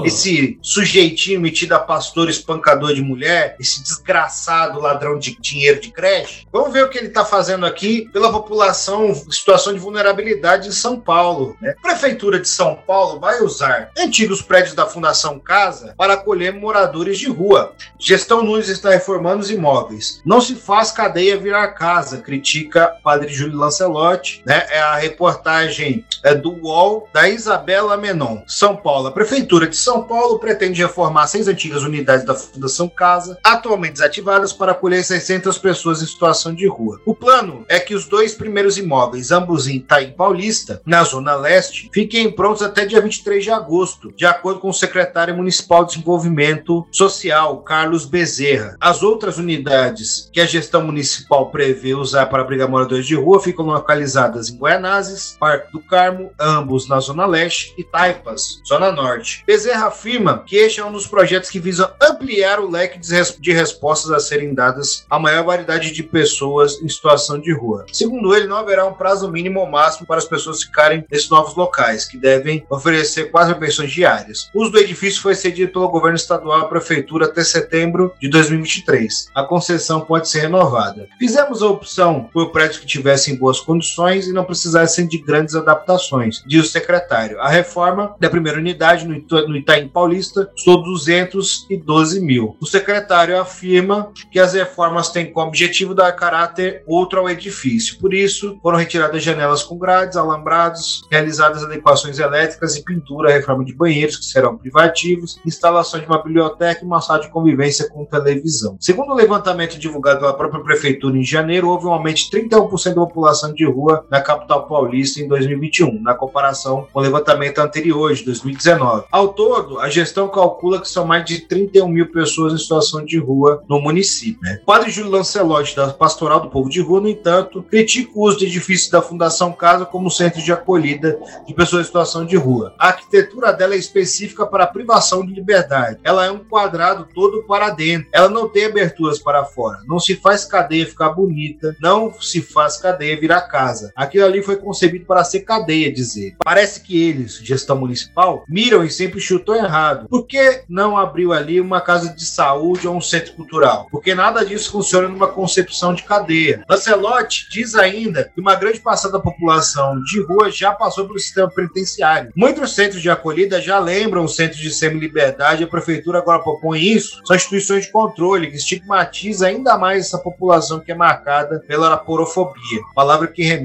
Esse 0.05 0.59
sujeitinho 0.61 1.41
metido 1.41 1.73
a 1.73 1.79
pastor 1.79 2.29
espancador 2.29 2.93
de 2.93 3.01
mulher, 3.01 3.57
esse 3.59 3.83
desgraçado 3.83 4.81
ladrão 4.81 5.19
de 5.19 5.35
dinheiro 5.41 5.81
de 5.81 5.91
creche. 5.91 6.47
Vamos 6.53 6.75
ver 6.75 6.85
o 6.85 6.91
que 6.91 6.99
ele 6.99 7.07
está 7.07 7.25
fazendo 7.25 7.64
aqui 7.64 8.07
pela 8.12 8.31
população 8.31 9.07
em 9.07 9.14
situação 9.33 9.73
de 9.73 9.79
vulnerabilidade 9.79 10.69
em 10.69 10.73
São 10.73 11.01
Paulo. 11.01 11.57
Né? 11.59 11.75
A 11.79 11.81
prefeitura 11.81 12.38
de 12.38 12.49
São 12.49 12.75
Paulo 12.75 13.19
vai 13.19 13.41
usar 13.41 13.91
antigos 13.97 14.43
prédios 14.43 14.75
da 14.75 14.85
Fundação 14.85 15.38
Casa 15.38 15.95
para 15.97 16.12
acolher 16.12 16.53
moradores 16.53 17.19
de 17.19 17.31
rua. 17.31 17.73
Gestão 17.99 18.43
Nunes 18.43 18.69
está 18.69 18.91
reformando 18.91 19.41
os 19.41 19.51
imóveis. 19.51 20.21
Não 20.23 20.38
se 20.38 20.55
faz 20.55 20.91
cadeia 20.91 21.38
virar 21.38 21.69
casa, 21.69 22.19
critica 22.19 22.95
Padre 23.03 23.33
Júlio 23.33 23.57
Lancelotti. 23.57 24.18
Né? 24.45 24.67
É 24.71 24.81
a 24.81 24.97
reportagem 24.97 26.05
é, 26.23 26.35
do 26.35 26.53
UOL 26.65 27.09
da 27.13 27.29
Isabela 27.29 27.97
Menon. 27.97 28.43
São 28.47 28.77
Paulo. 28.77 29.09
A 29.09 29.13
Prefeitura 29.13 29.69
de 29.69 29.77
São 29.77 30.05
Paulo 30.05 30.39
pretende 30.39 30.83
reformar 30.83 31.27
seis 31.27 31.49
antigas 31.49 31.83
unidades 31.83 32.25
da 32.25 32.35
Fundação 32.35 32.89
Casa, 32.89 33.39
atualmente 33.45 33.95
desativadas, 33.95 34.53
para 34.53 34.73
acolher 34.73 35.05
600 35.05 35.59
pessoas 35.59 36.03
em 36.03 36.07
situação 36.07 36.55
de 36.55 36.66
rua. 36.66 37.01
O 37.07 37.14
plano 37.14 37.64
é 37.69 37.79
que 37.79 37.95
os 37.95 38.07
dois 38.07 38.35
primeiros 38.35 38.79
imóveis, 38.79 39.31
ambos 39.31 39.66
em 39.66 39.77
Itaim 39.77 40.12
Paulista, 40.12 40.81
na 40.85 41.03
Zona 41.05 41.37
Leste, 41.37 41.91
fiquem 41.93 42.31
prontos 42.31 42.62
até 42.62 42.85
dia 42.85 43.01
23 43.01 43.45
de 43.45 43.51
agosto, 43.51 44.12
de 44.16 44.27
acordo 44.27 44.61
com 44.61 44.69
o 44.69 44.75
secretário 44.75 45.37
municipal 45.37 45.85
de 45.85 45.93
Desenvolvimento 45.93 46.87
Social, 46.91 47.59
Carlos 47.59 48.05
Bezerra. 48.05 48.77
As 48.81 49.03
outras 49.03 49.39
unidades 49.39 50.29
que 50.33 50.41
a 50.41 50.47
gestão 50.47 50.83
municipal 50.83 51.51
prevê 51.51 51.95
usar 51.95 52.27
para 52.27 52.43
abrigar 52.43 52.69
moradores 52.69 53.07
de 53.07 53.14
rua 53.14 53.41
ficam 53.41 53.66
localizadas 53.66 53.97
em 54.01 54.57
Guaianazes, 54.57 55.36
Parque 55.38 55.72
do 55.72 55.80
Carmo, 55.80 56.30
ambos 56.38 56.88
na 56.88 57.01
Zona 57.01 57.26
Leste, 57.26 57.74
e 57.76 57.84
Taipas, 57.84 58.61
Zona 58.66 58.92
Norte. 58.92 59.42
Bezerra 59.46 59.86
afirma 59.86 60.44
que 60.46 60.57
este 60.57 60.80
é 60.80 60.84
um 60.84 60.92
dos 60.92 61.07
projetos 61.07 61.51
que 61.51 61.59
visam 61.59 61.90
ampliar 62.01 62.61
o 62.61 62.70
leque 62.70 62.99
de 62.99 63.53
respostas 63.53 64.11
a 64.11 64.20
serem 64.20 64.55
dadas 64.55 65.05
à 65.11 65.18
maior 65.18 65.44
variedade 65.44 65.92
de 65.92 66.03
pessoas 66.03 66.80
em 66.82 66.88
situação 66.88 67.38
de 67.40 67.53
rua. 67.53 67.86
Segundo 67.92 68.34
ele, 68.34 68.46
não 68.46 68.57
haverá 68.57 68.86
um 68.86 68.92
prazo 68.92 69.30
mínimo 69.30 69.61
ou 69.61 69.66
máximo 69.66 70.07
para 70.07 70.18
as 70.18 70.24
pessoas 70.24 70.62
ficarem 70.62 71.05
nesses 71.11 71.28
novos 71.28 71.57
locais, 71.57 72.05
que 72.05 72.16
devem 72.16 72.64
oferecer 72.70 73.30
quatro 73.30 73.55
refeições 73.55 73.90
diárias. 73.90 74.51
O 74.55 74.62
uso 74.62 74.72
do 74.72 74.78
edifício 74.78 75.22
foi 75.22 75.34
cedido 75.34 75.72
pelo 75.72 75.88
governo 75.88 76.16
estadual 76.16 76.61
à 76.61 76.68
prefeitura 76.68 77.26
até 77.26 77.42
setembro 77.42 78.12
de 78.20 78.28
2023. 78.28 79.30
A 79.34 79.42
concessão 79.42 80.01
pode 80.03 80.28
ser 80.28 80.40
renovada. 80.40 81.09
Fizemos 81.18 81.62
a 81.62 81.66
opção 81.66 82.28
por 82.32 82.51
prédios 82.51 82.78
que 82.78 82.86
tivessem 82.86 83.36
boas 83.36 83.61
condições 83.61 83.88
e 84.26 84.32
não 84.32 84.45
precisassem 84.45 85.07
de 85.07 85.18
grandes 85.18 85.55
adaptações, 85.55 86.43
diz 86.47 86.66
o 86.66 86.68
secretário. 86.68 87.41
A 87.41 87.49
reforma 87.49 88.14
da 88.20 88.30
primeira 88.30 88.59
unidade 88.59 89.07
no 89.07 89.57
Itaim 89.57 89.89
Paulista 89.89 90.47
custou 90.47 90.82
212 90.82 92.20
mil. 92.20 92.57
O 92.61 92.66
secretário 92.66 93.41
afirma 93.41 94.12
que 94.30 94.39
as 94.39 94.53
reformas 94.53 95.11
têm 95.11 95.32
como 95.32 95.49
objetivo 95.49 95.95
dar 95.95 96.12
caráter 96.12 96.82
outro 96.86 97.20
ao 97.20 97.30
edifício. 97.30 97.99
Por 97.99 98.12
isso, 98.12 98.59
foram 98.62 98.78
retiradas 98.78 99.22
janelas 99.22 99.62
com 99.62 99.78
grades, 99.78 100.16
alambrados, 100.16 101.07
realizadas 101.11 101.62
adequações 101.64 102.18
elétricas 102.18 102.76
e 102.76 102.84
pintura, 102.84 103.32
reforma 103.32 103.64
de 103.64 103.74
banheiros 103.74 104.16
que 104.16 104.24
serão 104.24 104.57
privativos, 104.57 105.41
instalação 105.47 106.01
de 106.01 106.07
uma 106.07 106.22
biblioteca 106.22 106.82
e 106.82 106.86
uma 106.86 107.01
sala 107.01 107.20
de 107.20 107.30
convivência 107.30 107.89
com 107.89 108.05
televisão. 108.05 108.76
Segundo 108.80 109.12
o 109.12 109.14
levantamento 109.14 109.78
divulgado 109.78 110.20
pela 110.20 110.34
própria 110.34 110.62
prefeitura 110.62 111.16
em 111.16 111.24
janeiro, 111.24 111.68
houve 111.68 111.86
um 111.86 111.93
aumento 111.93 112.18
de 112.18 112.30
31% 112.30 112.95
da 112.95 113.01
população 113.01 113.53
de 113.53 113.64
rua 113.64 113.78
na 114.11 114.20
capital 114.20 114.66
paulista 114.66 115.20
em 115.20 115.29
2021, 115.29 116.03
na 116.03 116.14
comparação 116.14 116.87
com 116.93 116.99
o 116.99 117.03
levantamento 117.03 117.59
anterior 117.59 118.12
de 118.12 118.24
2019. 118.24 119.07
Ao 119.11 119.29
todo, 119.29 119.79
a 119.79 119.89
gestão 119.89 120.29
calcula 120.29 120.81
que 120.81 120.89
são 120.89 121.07
mais 121.07 121.24
de 121.24 121.41
31 121.41 121.89
mil 121.89 122.11
pessoas 122.11 122.53
em 122.53 122.59
situação 122.59 123.05
de 123.05 123.18
rua 123.18 123.62
no 123.68 123.81
município. 123.81 124.41
Né? 124.43 124.59
O 124.62 124.66
padre 124.66 124.91
Júlio 124.91 125.11
Lancelotti, 125.11 125.76
da 125.76 125.89
Pastoral 125.89 126.41
do 126.41 126.51
Povo 126.51 126.68
de 126.68 126.81
Rua, 126.81 127.01
no 127.01 127.09
entanto, 127.09 127.62
critica 127.62 128.12
o 128.14 128.22
uso 128.22 128.39
de 128.39 128.47
edifícios 128.47 128.91
da 128.91 129.03
Fundação 129.03 129.53
Casa 129.53 129.85
como 129.85 130.11
centro 130.11 130.43
de 130.43 130.53
acolhida 130.53 131.18
de 131.47 131.55
pessoas 131.55 131.83
em 131.83 131.87
situação 131.87 132.24
de 132.24 132.37
rua. 132.37 132.74
A 132.79 132.89
arquitetura 132.89 133.53
dela 133.53 133.74
é 133.74 133.79
específica 133.79 134.47
para 134.47 134.64
a 134.64 134.66
privação 134.66 135.24
de 135.24 135.33
liberdade. 135.33 135.99
Ela 136.03 136.26
é 136.26 136.31
um 136.31 136.39
quadrado 136.39 137.07
todo 137.14 137.43
para 137.45 137.70
dentro. 137.70 138.09
Ela 138.12 138.29
não 138.29 138.49
tem 138.49 138.66
aberturas 138.66 139.18
para 139.18 139.45
fora. 139.45 139.79
Não 139.87 139.99
se 139.99 140.16
faz 140.16 140.45
cadeia 140.45 140.87
ficar 140.87 141.11
bonita. 141.11 141.76
Não 141.81 142.12
se 142.20 142.41
faz 142.41 142.76
cadeia 142.79 143.18
virar 143.18 143.43
casa. 143.43 143.68
Aquilo 143.95 144.25
ali 144.25 144.43
foi 144.43 144.57
concebido 144.57 145.05
para 145.05 145.25
ser 145.25 145.41
cadeia, 145.41 145.93
dizer. 145.93 146.37
Parece 146.43 146.81
que 146.81 147.01
eles, 147.01 147.39
gestão 147.43 147.77
municipal, 147.77 148.45
miram 148.49 148.85
e 148.85 148.91
sempre 148.91 149.21
chutam 149.21 149.55
errado. 149.55 150.09
Por 150.09 150.27
que 150.27 150.62
não 150.69 150.97
abriu 150.97 151.33
ali 151.33 151.61
uma 151.61 151.81
casa 151.81 152.11
de 152.11 152.25
saúde 152.25 152.89
ou 152.89 152.97
um 152.97 153.01
centro 153.01 153.35
cultural? 153.35 153.89
Porque 153.91 154.14
nada 154.14 154.45
disso 154.45 154.73
funciona 154.73 155.09
numa 155.09 155.29
concepção 155.29 155.95
de 155.95 156.03
cadeia. 156.03 156.64
Lancelotti 156.69 157.49
diz 157.51 157.75
ainda 157.75 158.31
que 158.35 158.41
uma 158.41 158.55
grande 158.55 158.81
parcela 158.81 159.14
da 159.14 159.21
população 159.21 160.01
de 160.03 160.21
rua 160.23 160.51
já 160.51 160.73
passou 160.73 161.07
pelo 161.07 161.19
sistema 161.19 161.51
penitenciário. 161.51 162.33
Muitos 162.35 162.75
centros 162.75 163.03
de 163.03 163.11
acolhida 163.11 163.61
já 163.61 163.79
lembram 163.79 164.25
o 164.25 164.29
centro 164.29 164.59
de 164.59 164.71
semi-liberdade. 164.71 165.64
A 165.64 165.69
prefeitura 165.69 166.19
agora 166.19 166.43
propõe 166.43 166.81
isso. 166.81 167.21
São 167.25 167.37
instituições 167.37 167.87
de 167.87 167.93
controle 167.93 168.51
que 168.51 168.57
estigmatiza 168.57 169.47
ainda 169.47 169.77
mais 169.77 170.07
essa 170.07 170.19
população 170.19 170.81
que 170.81 170.93
é 170.93 170.95
marcada 170.95 171.62
pela 171.66 171.97
porofobia, 171.97 172.81
palavra 172.95 173.27
que 173.27 173.43
remete 173.43 173.58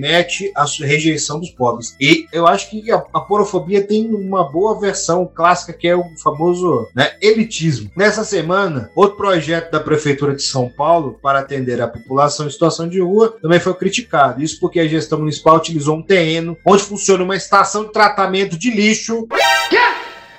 à 0.55 0.65
rejeição 0.81 1.39
dos 1.39 1.49
pobres. 1.49 1.95
E 1.99 2.25
eu 2.31 2.47
acho 2.47 2.69
que 2.69 2.91
a, 2.91 3.03
a 3.13 3.19
porofobia 3.19 3.85
tem 3.85 4.07
uma 4.13 4.49
boa 4.49 4.79
versão 4.79 5.25
clássica 5.25 5.73
que 5.73 5.87
é 5.87 5.95
o 5.95 6.03
famoso 6.21 6.87
né, 6.95 7.13
elitismo. 7.21 7.91
Nessa 7.95 8.23
semana, 8.23 8.89
outro 8.95 9.17
projeto 9.17 9.71
da 9.71 9.79
prefeitura 9.79 10.35
de 10.35 10.43
São 10.43 10.69
Paulo 10.69 11.17
para 11.21 11.39
atender 11.39 11.81
a 11.81 11.87
população 11.87 12.47
em 12.47 12.51
situação 12.51 12.87
de 12.87 12.99
rua 12.99 13.35
também 13.41 13.59
foi 13.59 13.73
criticado. 13.73 14.41
Isso 14.41 14.59
porque 14.59 14.79
a 14.79 14.87
gestão 14.87 15.19
municipal 15.19 15.57
utilizou 15.57 15.97
um 15.97 16.01
terreno 16.01 16.57
onde 16.65 16.83
funciona 16.83 17.23
uma 17.23 17.35
estação 17.35 17.85
de 17.85 17.91
tratamento 17.91 18.57
de 18.57 18.71
lixo. 18.71 19.27